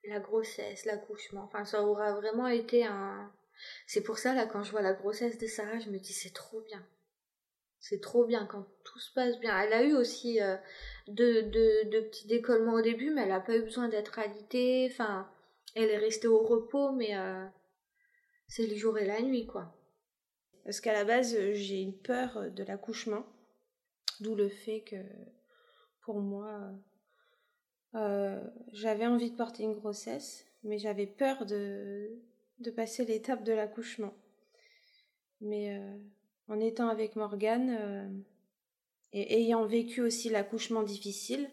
la 0.04 0.20
grossesse, 0.20 0.84
l'accouchement. 0.84 1.44
Enfin, 1.44 1.64
ça 1.64 1.82
aura 1.82 2.14
vraiment 2.14 2.48
été 2.48 2.84
un. 2.84 3.32
C'est 3.86 4.02
pour 4.02 4.18
ça, 4.18 4.34
là, 4.34 4.46
quand 4.46 4.62
je 4.62 4.72
vois 4.72 4.82
la 4.82 4.92
grossesse 4.92 5.38
de 5.38 5.46
Sarah, 5.46 5.78
je 5.78 5.90
me 5.90 5.98
dis, 5.98 6.12
c'est 6.12 6.34
trop 6.34 6.60
bien. 6.62 6.84
C'est 7.78 8.00
trop 8.00 8.24
bien 8.24 8.46
quand 8.46 8.66
tout 8.84 8.98
se 8.98 9.12
passe 9.12 9.38
bien. 9.40 9.58
Elle 9.60 9.72
a 9.72 9.82
eu 9.82 9.94
aussi 9.94 10.40
euh, 10.40 10.56
de, 11.08 11.40
de, 11.42 12.00
petits 12.00 12.26
décollements 12.26 12.74
au 12.74 12.80
début, 12.80 13.10
mais 13.10 13.22
elle 13.22 13.28
n'a 13.28 13.40
pas 13.40 13.56
eu 13.56 13.62
besoin 13.62 13.88
d'être 13.88 14.18
alitée. 14.18 14.88
Enfin, 14.90 15.28
elle 15.74 15.90
est 15.90 15.98
restée 15.98 16.28
au 16.28 16.42
repos, 16.42 16.92
mais 16.92 17.16
euh, 17.16 17.44
c'est 18.48 18.66
le 18.66 18.76
jour 18.76 18.98
et 18.98 19.06
la 19.06 19.20
nuit, 19.20 19.46
quoi. 19.46 19.74
Parce 20.64 20.80
qu'à 20.80 20.92
la 20.92 21.04
base, 21.04 21.36
j'ai 21.52 21.80
une 21.80 21.96
peur 21.96 22.50
de 22.50 22.62
l'accouchement. 22.62 23.26
D'où 24.20 24.36
le 24.36 24.48
fait 24.48 24.82
que, 24.82 24.96
pour 26.02 26.20
moi, 26.20 26.72
euh, 27.94 28.40
j'avais 28.72 29.06
envie 29.06 29.30
de 29.30 29.36
porter 29.36 29.64
une 29.64 29.74
grossesse, 29.74 30.46
mais 30.64 30.78
j'avais 30.78 31.06
peur 31.06 31.44
de, 31.44 32.10
passer 32.74 33.04
l'étape 33.04 33.44
de 33.44 33.52
l'accouchement. 33.52 34.14
Mais 35.40 35.76
euh, 35.76 35.98
en 36.48 36.60
étant 36.60 36.88
avec 36.88 37.16
Morgane 37.16 37.76
euh, 37.78 38.08
et 39.12 39.40
ayant 39.40 39.66
vécu 39.66 40.00
aussi 40.00 40.30
l'accouchement 40.30 40.82
difficile, 40.82 41.50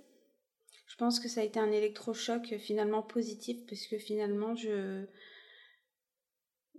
je 0.88 0.96
pense 0.96 1.20
que 1.20 1.28
ça 1.28 1.42
a 1.42 1.44
été 1.44 1.60
un 1.60 1.72
électrochoc 1.72 2.56
finalement 2.58 3.04
positif 3.04 3.66
parce 3.68 3.86
que 3.86 3.98
finalement 3.98 4.56
je 4.56 5.06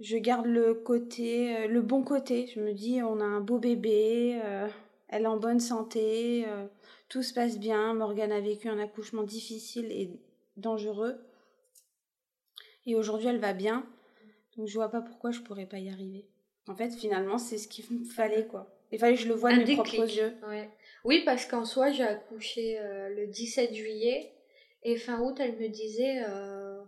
je 0.01 0.17
garde 0.17 0.47
le 0.47 0.75
côté 0.75 1.69
le 1.69 1.83
bon 1.83 2.03
côté. 2.03 2.47
Je 2.49 2.61
me 2.61 2.73
dis 2.73 3.03
on 3.03 3.21
a 3.21 3.25
un 3.25 3.41
beau 3.41 3.59
bébé, 3.59 4.41
elle 5.11 5.25
est 5.25 5.27
en 5.27 5.37
bonne 5.37 5.61
santé 5.61 6.47
tout 7.11 7.23
se 7.25 7.35
passe 7.35 7.59
bien. 7.59 7.93
Morgane 7.93 8.33
a 8.33 8.41
vécu 8.41 8.69
un 8.69 8.79
accouchement 8.79 9.25
difficile 9.25 9.91
et 9.91 10.11
dangereux. 10.57 11.19
Et 12.87 12.95
aujourd'hui, 12.95 13.27
elle 13.27 13.41
va 13.41 13.53
bien. 13.53 13.85
Donc, 14.57 14.69
je 14.69 14.75
vois 14.75 14.89
pas 14.91 15.03
pourquoi 15.03 15.33
je 15.33 15.41
pourrais 15.41 15.67
pas 15.67 15.79
y 15.79 15.91
arriver. 15.91 16.27
En 16.69 16.77
fait, 16.77 16.91
finalement, 16.91 17.37
c'est 17.37 17.59
ce 17.59 17.69
qu'il 17.69 17.85
me 17.91 18.05
fallait, 18.05 18.47
quoi. 18.47 18.73
Il 18.93 18.99
fallait 18.99 19.17
que 19.17 19.23
je 19.23 19.29
le 19.29 19.35
voie 19.35 19.53
de 19.53 19.65
mes 19.65 19.75
propres 19.75 20.17
yeux. 20.17 20.35
Oui, 21.05 21.23
parce 21.25 21.47
qu'en 21.47 21.65
soi, 21.65 21.91
j'ai 21.91 22.05
accouché 22.05 22.79
euh, 22.79 23.09
le 23.09 23.27
17 23.27 23.75
juillet. 23.75 24.33
Et 24.85 24.97
fin 24.97 25.21
août, 25.21 25.37
elle 25.41 25.59
me 25.59 25.69
disait 25.69 26.23
euh, 26.29 26.81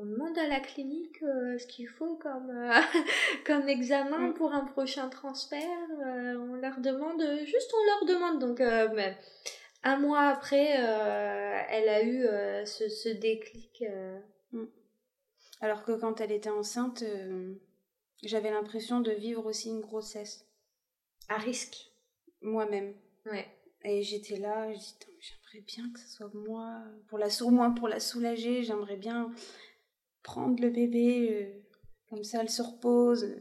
on 0.00 0.06
demande 0.06 0.38
à 0.38 0.46
la 0.46 0.60
clinique 0.60 1.22
euh, 1.22 1.58
ce 1.58 1.66
qu'il 1.66 1.88
faut 1.88 2.14
comme, 2.16 2.50
euh, 2.50 2.80
comme 3.46 3.68
examen 3.68 4.28
mm. 4.28 4.34
pour 4.34 4.52
un 4.52 4.64
prochain 4.64 5.08
transfert. 5.08 5.88
Euh, 6.06 6.36
on 6.38 6.54
leur 6.54 6.78
demande, 6.80 7.20
juste 7.44 7.72
on 7.74 7.84
leur 7.84 8.16
demande. 8.16 8.38
Donc, 8.38 8.60
un 9.82 9.98
mois 9.98 10.28
après, 10.28 10.66
elle 10.68 11.88
a 11.88 12.04
eu 12.04 12.26
ce, 12.66 12.88
ce, 12.88 13.08
déclic. 13.08 13.84
Mm. 14.52 14.66
Alors 15.60 15.82
que 15.82 15.92
quand 15.92 16.20
elle 16.20 16.32
était 16.32 16.50
enceinte, 16.50 17.02
j'avais 18.22 18.50
l'impression 18.50 19.00
de 19.00 19.10
vivre 19.10 19.46
aussi 19.46 19.68
une 19.68 19.80
grossesse. 19.80 20.46
À 21.28 21.36
risque. 21.38 21.90
Moi-même. 22.40 22.94
Ouais. 23.26 23.46
Et 23.84 24.02
j'étais 24.02 24.36
là, 24.36 24.72
je 24.72 24.78
dis, 24.78 24.96
j'aimerais 25.20 25.64
bien 25.66 25.92
que 25.92 26.00
ce 26.00 26.08
soit 26.08 26.30
moi, 26.34 26.82
pour 27.08 27.18
la, 27.18 27.28
au 27.42 27.50
moins 27.50 27.70
pour 27.70 27.88
la 27.88 28.00
soulager, 28.00 28.62
j'aimerais 28.62 28.96
bien 28.96 29.32
prendre 30.22 30.60
le 30.60 30.70
bébé, 30.70 31.28
euh, 31.30 31.62
comme 32.10 32.24
ça 32.24 32.40
elle 32.40 32.50
se 32.50 32.62
repose, 32.62 33.36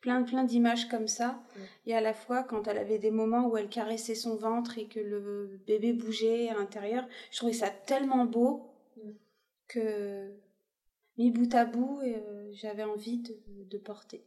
plein 0.00 0.22
plein 0.22 0.44
d'images 0.44 0.88
comme 0.88 1.08
ça. 1.08 1.42
Et 1.86 1.94
à 1.94 2.00
la 2.00 2.14
fois, 2.14 2.42
quand 2.42 2.66
elle 2.68 2.78
avait 2.78 2.98
des 2.98 3.10
moments 3.10 3.48
où 3.48 3.56
elle 3.56 3.68
caressait 3.68 4.14
son 4.14 4.36
ventre 4.36 4.78
et 4.78 4.88
que 4.88 5.00
le 5.00 5.60
bébé 5.66 5.92
bougeait 5.92 6.48
à 6.48 6.54
l'intérieur, 6.54 7.06
je 7.30 7.36
trouvais 7.38 7.52
ça 7.52 7.70
tellement 7.70 8.24
beau 8.24 8.68
que 9.68 10.30
mis 11.18 11.30
bout 11.30 11.54
à 11.54 11.64
bout, 11.64 12.00
euh, 12.02 12.50
j'avais 12.52 12.84
envie 12.84 13.22
de, 13.48 13.78
porter. 13.78 14.24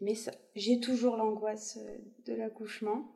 Mais 0.00 0.14
j'ai 0.54 0.80
toujours 0.80 1.16
l'angoisse 1.16 1.78
euh, 1.78 1.98
de 2.24 2.34
l'accouchement. 2.34 3.12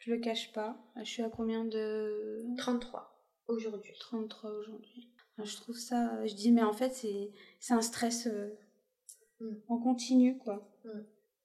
Je 0.00 0.12
le 0.12 0.18
cache 0.18 0.52
pas. 0.52 0.78
Je 0.96 1.04
suis 1.04 1.22
à 1.22 1.28
combien 1.28 1.64
de 1.64 2.44
33 2.56 3.20
aujourd'hui. 3.48 3.94
33 3.98 4.50
aujourd'hui 4.50 5.10
je 5.44 5.56
trouve 5.56 5.78
ça. 5.78 6.26
Je 6.26 6.34
dis, 6.34 6.52
mais 6.52 6.62
en 6.62 6.72
fait, 6.72 6.92
c'est 7.60 7.74
un 7.74 7.82
stress 7.82 8.26
euh, 8.26 8.56
mm. 9.40 9.56
en 9.68 9.78
continu, 9.78 10.38
quoi. 10.38 10.68
Mm. 10.84 10.90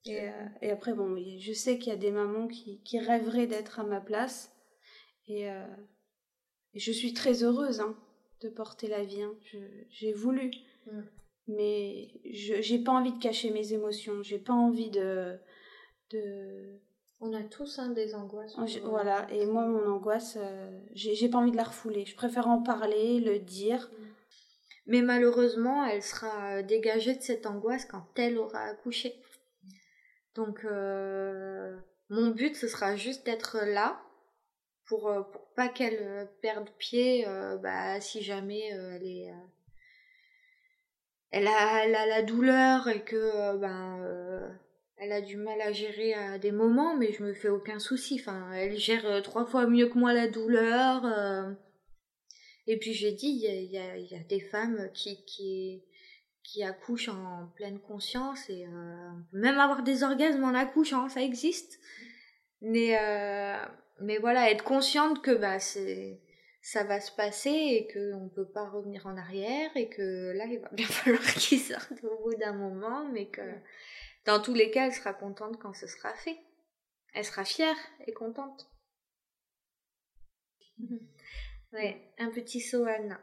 Et, 0.06 0.28
euh, 0.28 0.46
et, 0.62 0.70
après, 0.70 0.92
bon, 0.92 1.16
je 1.38 1.52
sais 1.52 1.78
qu'il 1.78 1.92
y 1.92 1.96
a 1.96 1.98
des 1.98 2.10
mamans 2.10 2.46
qui, 2.48 2.80
qui 2.82 2.98
rêveraient 2.98 3.46
d'être 3.46 3.80
à 3.80 3.84
ma 3.84 4.00
place. 4.00 4.54
Et, 5.28 5.50
euh, 5.50 5.66
je 6.74 6.92
suis 6.92 7.14
très 7.14 7.42
heureuse 7.44 7.80
hein, 7.80 7.96
de 8.42 8.48
porter 8.48 8.88
la 8.88 9.04
vie. 9.04 9.22
Hein. 9.22 9.34
J'ai 9.90 10.12
voulu. 10.12 10.50
Mm. 10.86 11.00
Mais 11.46 12.08
je 12.32 12.72
n'ai 12.72 12.82
pas 12.82 12.92
envie 12.92 13.12
de 13.12 13.18
cacher 13.18 13.50
mes 13.50 13.72
émotions. 13.72 14.22
J'ai 14.22 14.38
pas 14.38 14.54
envie 14.54 14.90
de. 14.90 15.38
de 16.10 16.80
on 17.20 17.32
a 17.32 17.42
tous 17.42 17.78
hein, 17.78 17.90
des 17.90 18.14
angoisses. 18.14 18.56
Voilà, 18.82 19.26
et 19.30 19.46
moi, 19.46 19.66
mon 19.66 19.86
angoisse, 19.86 20.36
euh, 20.38 20.80
j'ai 20.94 21.28
pas 21.28 21.38
envie 21.38 21.52
de 21.52 21.56
la 21.56 21.64
refouler. 21.64 22.04
Je 22.04 22.16
préfère 22.16 22.48
en 22.48 22.62
parler, 22.62 23.20
le 23.20 23.38
dire. 23.38 23.90
Mm. 23.90 24.04
Mais 24.86 25.02
malheureusement, 25.02 25.84
elle 25.86 26.02
sera 26.02 26.62
dégagée 26.62 27.14
de 27.14 27.22
cette 27.22 27.46
angoisse 27.46 27.86
quand 27.86 28.06
elle 28.16 28.36
aura 28.36 28.60
accouché. 28.60 29.14
Donc, 30.34 30.64
euh, 30.64 31.78
mon 32.10 32.30
but, 32.30 32.54
ce 32.56 32.68
sera 32.68 32.96
juste 32.96 33.24
d'être 33.24 33.58
là 33.64 34.02
pour, 34.86 35.08
euh, 35.08 35.22
pour 35.22 35.50
pas 35.54 35.68
qu'elle 35.68 36.28
perde 36.42 36.68
pied 36.78 37.24
bah, 37.62 38.00
si 38.00 38.22
jamais 38.22 38.66
elle 38.68 39.06
est. 39.06 39.32
Elle 41.30 41.46
a, 41.48 41.84
elle 41.84 41.94
a, 41.94 42.06
la 42.06 42.22
douleur 42.22 42.86
et 42.88 43.02
que 43.02 43.56
ben 43.56 44.58
elle 45.04 45.12
a 45.12 45.20
du 45.20 45.36
mal 45.36 45.60
à 45.60 45.72
gérer 45.72 46.14
à 46.14 46.38
des 46.38 46.50
moments, 46.50 46.96
mais 46.96 47.12
je 47.12 47.22
me 47.22 47.34
fais 47.34 47.48
aucun 47.48 47.78
souci. 47.78 48.18
Enfin, 48.20 48.50
elle 48.52 48.78
gère 48.78 49.04
euh, 49.04 49.20
trois 49.20 49.44
fois 49.44 49.66
mieux 49.66 49.88
que 49.88 49.98
moi 49.98 50.14
la 50.14 50.28
douleur. 50.28 51.04
Euh. 51.04 51.52
Et 52.66 52.78
puis 52.78 52.94
j'ai 52.94 53.12
dit, 53.12 53.28
il 53.28 53.70
y 53.70 53.78
a, 53.78 54.18
des 54.28 54.40
femmes 54.40 54.90
qui, 54.94 55.82
accouchent 56.62 57.10
en 57.10 57.52
pleine 57.56 57.78
conscience 57.78 58.48
et 58.48 58.64
euh, 58.64 59.10
même 59.32 59.58
avoir 59.58 59.82
des 59.82 60.02
orgasmes 60.02 60.44
en 60.44 60.54
accouchant, 60.54 61.10
ça 61.10 61.20
existe. 61.20 61.78
Mais, 62.62 62.96
voilà, 64.20 64.50
être 64.50 64.64
consciente 64.64 65.20
que 65.20 65.32
bah, 65.32 65.58
ça 65.58 66.84
va 66.84 67.00
se 67.00 67.12
passer 67.12 67.50
et 67.50 67.88
qu'on 67.92 68.24
ne 68.24 68.30
peut 68.30 68.48
pas 68.48 68.66
revenir 68.70 69.06
en 69.06 69.18
arrière 69.18 69.70
et 69.76 69.90
que 69.90 70.32
là, 70.32 70.46
il 70.46 70.60
va 70.60 70.68
bien 70.72 70.86
falloir 70.86 71.22
qu'il 71.34 71.60
sorte 71.60 71.92
au 72.02 72.22
bout 72.22 72.36
d'un 72.36 72.54
moment, 72.54 73.06
mais 73.12 73.26
que 73.26 73.42
dans 74.26 74.40
tous 74.40 74.54
les 74.54 74.70
cas, 74.70 74.86
elle 74.86 74.92
sera 74.92 75.12
contente 75.12 75.58
quand 75.60 75.74
ce 75.74 75.86
sera 75.86 76.14
fait. 76.14 76.38
Elle 77.12 77.24
sera 77.24 77.44
fière 77.44 77.76
et 78.06 78.12
contente. 78.12 78.70
ouais, 81.72 82.12
un 82.18 82.30
petit 82.30 82.60
saut 82.60 82.86
Anna. 82.86 83.20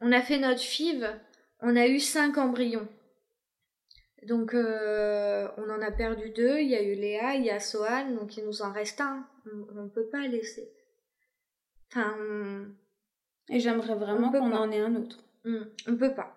On 0.00 0.12
a 0.12 0.22
fait 0.22 0.38
notre 0.38 0.60
FIV, 0.60 1.04
on 1.60 1.74
a 1.74 1.88
eu 1.88 1.98
cinq 1.98 2.38
embryons. 2.38 2.88
Donc 4.22 4.54
euh, 4.54 5.48
on 5.56 5.68
en 5.68 5.82
a 5.82 5.90
perdu 5.90 6.30
deux, 6.30 6.60
il 6.60 6.68
y 6.68 6.76
a 6.76 6.82
eu 6.82 6.94
Léa, 6.94 7.34
il 7.34 7.44
y 7.44 7.50
a 7.50 7.58
Sohan, 7.58 8.12
donc 8.12 8.36
il 8.36 8.44
nous 8.44 8.62
en 8.62 8.72
reste 8.72 9.00
un. 9.00 9.28
On 9.52 9.82
ne 9.82 9.88
peut 9.88 10.08
pas 10.08 10.26
laisser. 10.28 10.72
Enfin, 11.90 12.16
et 13.48 13.60
j'aimerais 13.60 13.94
vraiment 13.94 14.30
qu'on 14.30 14.52
en 14.52 14.70
ait 14.70 14.80
un 14.80 14.96
autre. 14.96 15.24
Hmm, 15.44 15.64
on 15.86 15.96
peut 15.96 16.14
pas. 16.14 16.34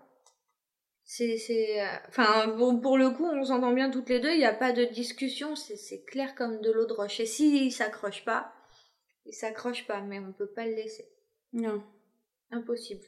C'est, 1.04 1.38
c'est, 1.38 1.82
euh, 1.82 1.97
enfin, 2.08 2.47
bon, 2.56 2.80
pour 2.80 2.97
le 2.97 3.10
coup, 3.10 3.26
on 3.26 3.43
s'entend 3.43 3.74
bien 3.74 3.89
toutes 3.89 4.10
les 4.10 4.20
deux. 4.20 4.32
Il 4.32 4.38
n'y 4.38 4.45
a 4.45 4.54
pas 4.54 4.72
de 4.74 4.86
discussion. 4.86 5.56
C'est, 5.56 6.06
clair 6.06 6.36
comme 6.36 6.62
de 6.62 6.72
l'eau 6.72 6.86
de 6.86 6.93
roche. 6.93 7.20
Et 7.20 7.26
s'il 7.26 7.56
il 7.56 7.72
s'accroche 7.72 8.24
pas, 8.26 8.54
il 9.26 9.34
s'accroche 9.34 9.88
pas, 9.88 10.02
mais 10.02 10.20
on 10.20 10.32
peut 10.32 10.52
pas 10.52 10.68
le 10.68 10.76
laisser. 10.76 11.10
Non. 11.52 11.84
Impossible. 12.52 13.06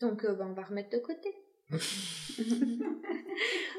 Donc, 0.00 0.24
euh, 0.24 0.34
ben, 0.34 0.48
on 0.48 0.54
va 0.54 0.64
remettre 0.64 0.90
de 0.90 0.98
côté. 0.98 1.32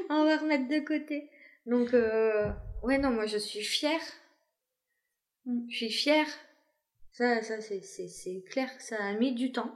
On 0.10 0.26
va 0.26 0.38
remettre 0.38 0.68
de 0.68 0.80
côté. 0.80 1.30
Donc, 1.66 1.94
euh, 1.94 2.52
ouais, 2.82 2.98
non, 2.98 3.12
moi 3.12 3.26
je 3.26 3.38
suis 3.38 3.64
fière. 3.64 4.02
Mm. 5.46 5.70
Je 5.70 5.76
suis 5.76 5.92
fière. 5.92 6.28
Ça, 7.14 7.42
ça 7.42 7.62
c'est, 7.62 7.82
c'est, 7.82 8.08
c'est 8.08 8.44
clair 8.50 8.76
que 8.78 8.84
ça 8.84 8.98
a 9.04 9.14
mis 9.14 9.34
du 9.34 9.52
temps. 9.52 9.72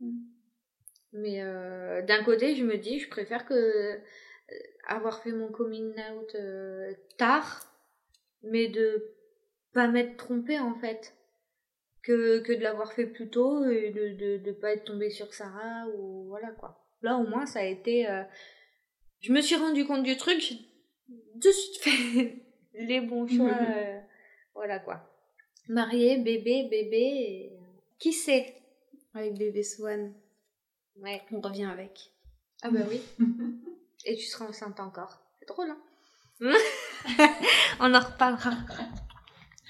Mm. 0.00 0.24
Mais 1.14 1.42
euh, 1.42 2.02
d'un 2.02 2.24
côté, 2.24 2.56
je 2.56 2.64
me 2.64 2.76
dis, 2.78 2.98
je 2.98 3.08
préfère 3.08 3.44
que 3.46 3.54
euh, 3.54 3.98
avoir 4.86 5.22
fait 5.22 5.32
mon 5.32 5.48
coming 5.52 5.92
out 6.10 6.34
euh, 6.36 6.92
tard, 7.18 7.70
mais 8.42 8.68
de 8.68 9.14
pas 9.74 9.88
m'être 9.88 10.16
trompée 10.16 10.58
en 10.58 10.74
fait. 10.74 11.14
Que, 12.04 12.40
que 12.40 12.52
de 12.52 12.62
l'avoir 12.62 12.92
fait 12.94 13.06
plus 13.06 13.28
tôt 13.30 13.64
et 13.64 13.90
de, 13.90 14.08
de, 14.16 14.36
de 14.38 14.50
pas 14.52 14.72
être 14.72 14.82
tombée 14.82 15.10
sur 15.10 15.32
Sarah 15.32 15.86
ou 15.94 16.24
voilà 16.26 16.50
quoi. 16.50 16.84
Là 17.00 17.16
au 17.16 17.24
moins 17.28 17.46
ça 17.46 17.60
a 17.60 17.64
été. 17.64 18.08
euh, 18.10 18.24
je 19.20 19.32
me 19.32 19.40
suis 19.40 19.54
rendu 19.54 19.86
compte 19.86 20.02
du 20.02 20.16
truc, 20.16 20.40
j'ai 20.40 20.56
de 21.36 21.50
suite 21.50 21.76
fait 21.80 22.42
les 22.74 23.00
bons 23.00 23.28
choix. 23.28 23.52
euh, 23.52 24.00
voilà 24.52 24.80
quoi. 24.80 25.11
Mariée, 25.68 26.18
bébé, 26.18 26.68
bébé. 26.70 26.96
et- 26.96 27.52
Qui 27.98 28.12
sait? 28.12 28.54
Avec 29.14 29.36
bébé 29.38 29.62
Swan, 29.62 30.12
Ouais. 30.96 31.22
on 31.30 31.40
revient 31.40 31.64
avec. 31.66 32.10
Ah 32.62 32.70
bah 32.70 32.80
oui. 32.88 33.00
Et 34.04 34.16
tu 34.16 34.24
seras 34.26 34.46
enceinte 34.46 34.80
encore. 34.80 35.20
C'est 35.38 35.46
drôle, 35.48 35.70
hein? 35.70 35.78
On 37.80 37.94
en 37.94 38.00
reparlera. 38.00 38.50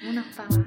On 0.05 0.17
en 0.17 0.23
reparlera. 0.23 0.63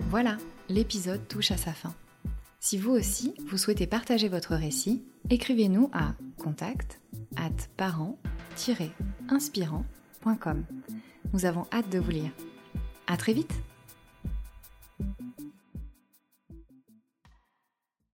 Voilà, 0.00 0.36
l'épisode 0.68 1.26
touche 1.28 1.50
à 1.50 1.56
sa 1.56 1.72
fin. 1.72 1.94
Si 2.60 2.76
vous 2.78 2.92
aussi, 2.92 3.34
vous 3.46 3.58
souhaitez 3.58 3.86
partager 3.86 4.28
votre 4.28 4.54
récit, 4.54 5.04
écrivez-nous 5.30 5.90
à 5.92 6.14
contact 6.38 7.00
at 7.36 7.50
parent-inspirant.com. 7.76 9.84
Nous 11.32 11.44
avons 11.44 11.66
hâte 11.72 11.90
de 11.90 11.98
vous 11.98 12.10
lire. 12.10 12.30
À 13.06 13.16
très 13.16 13.32
vite 13.32 13.52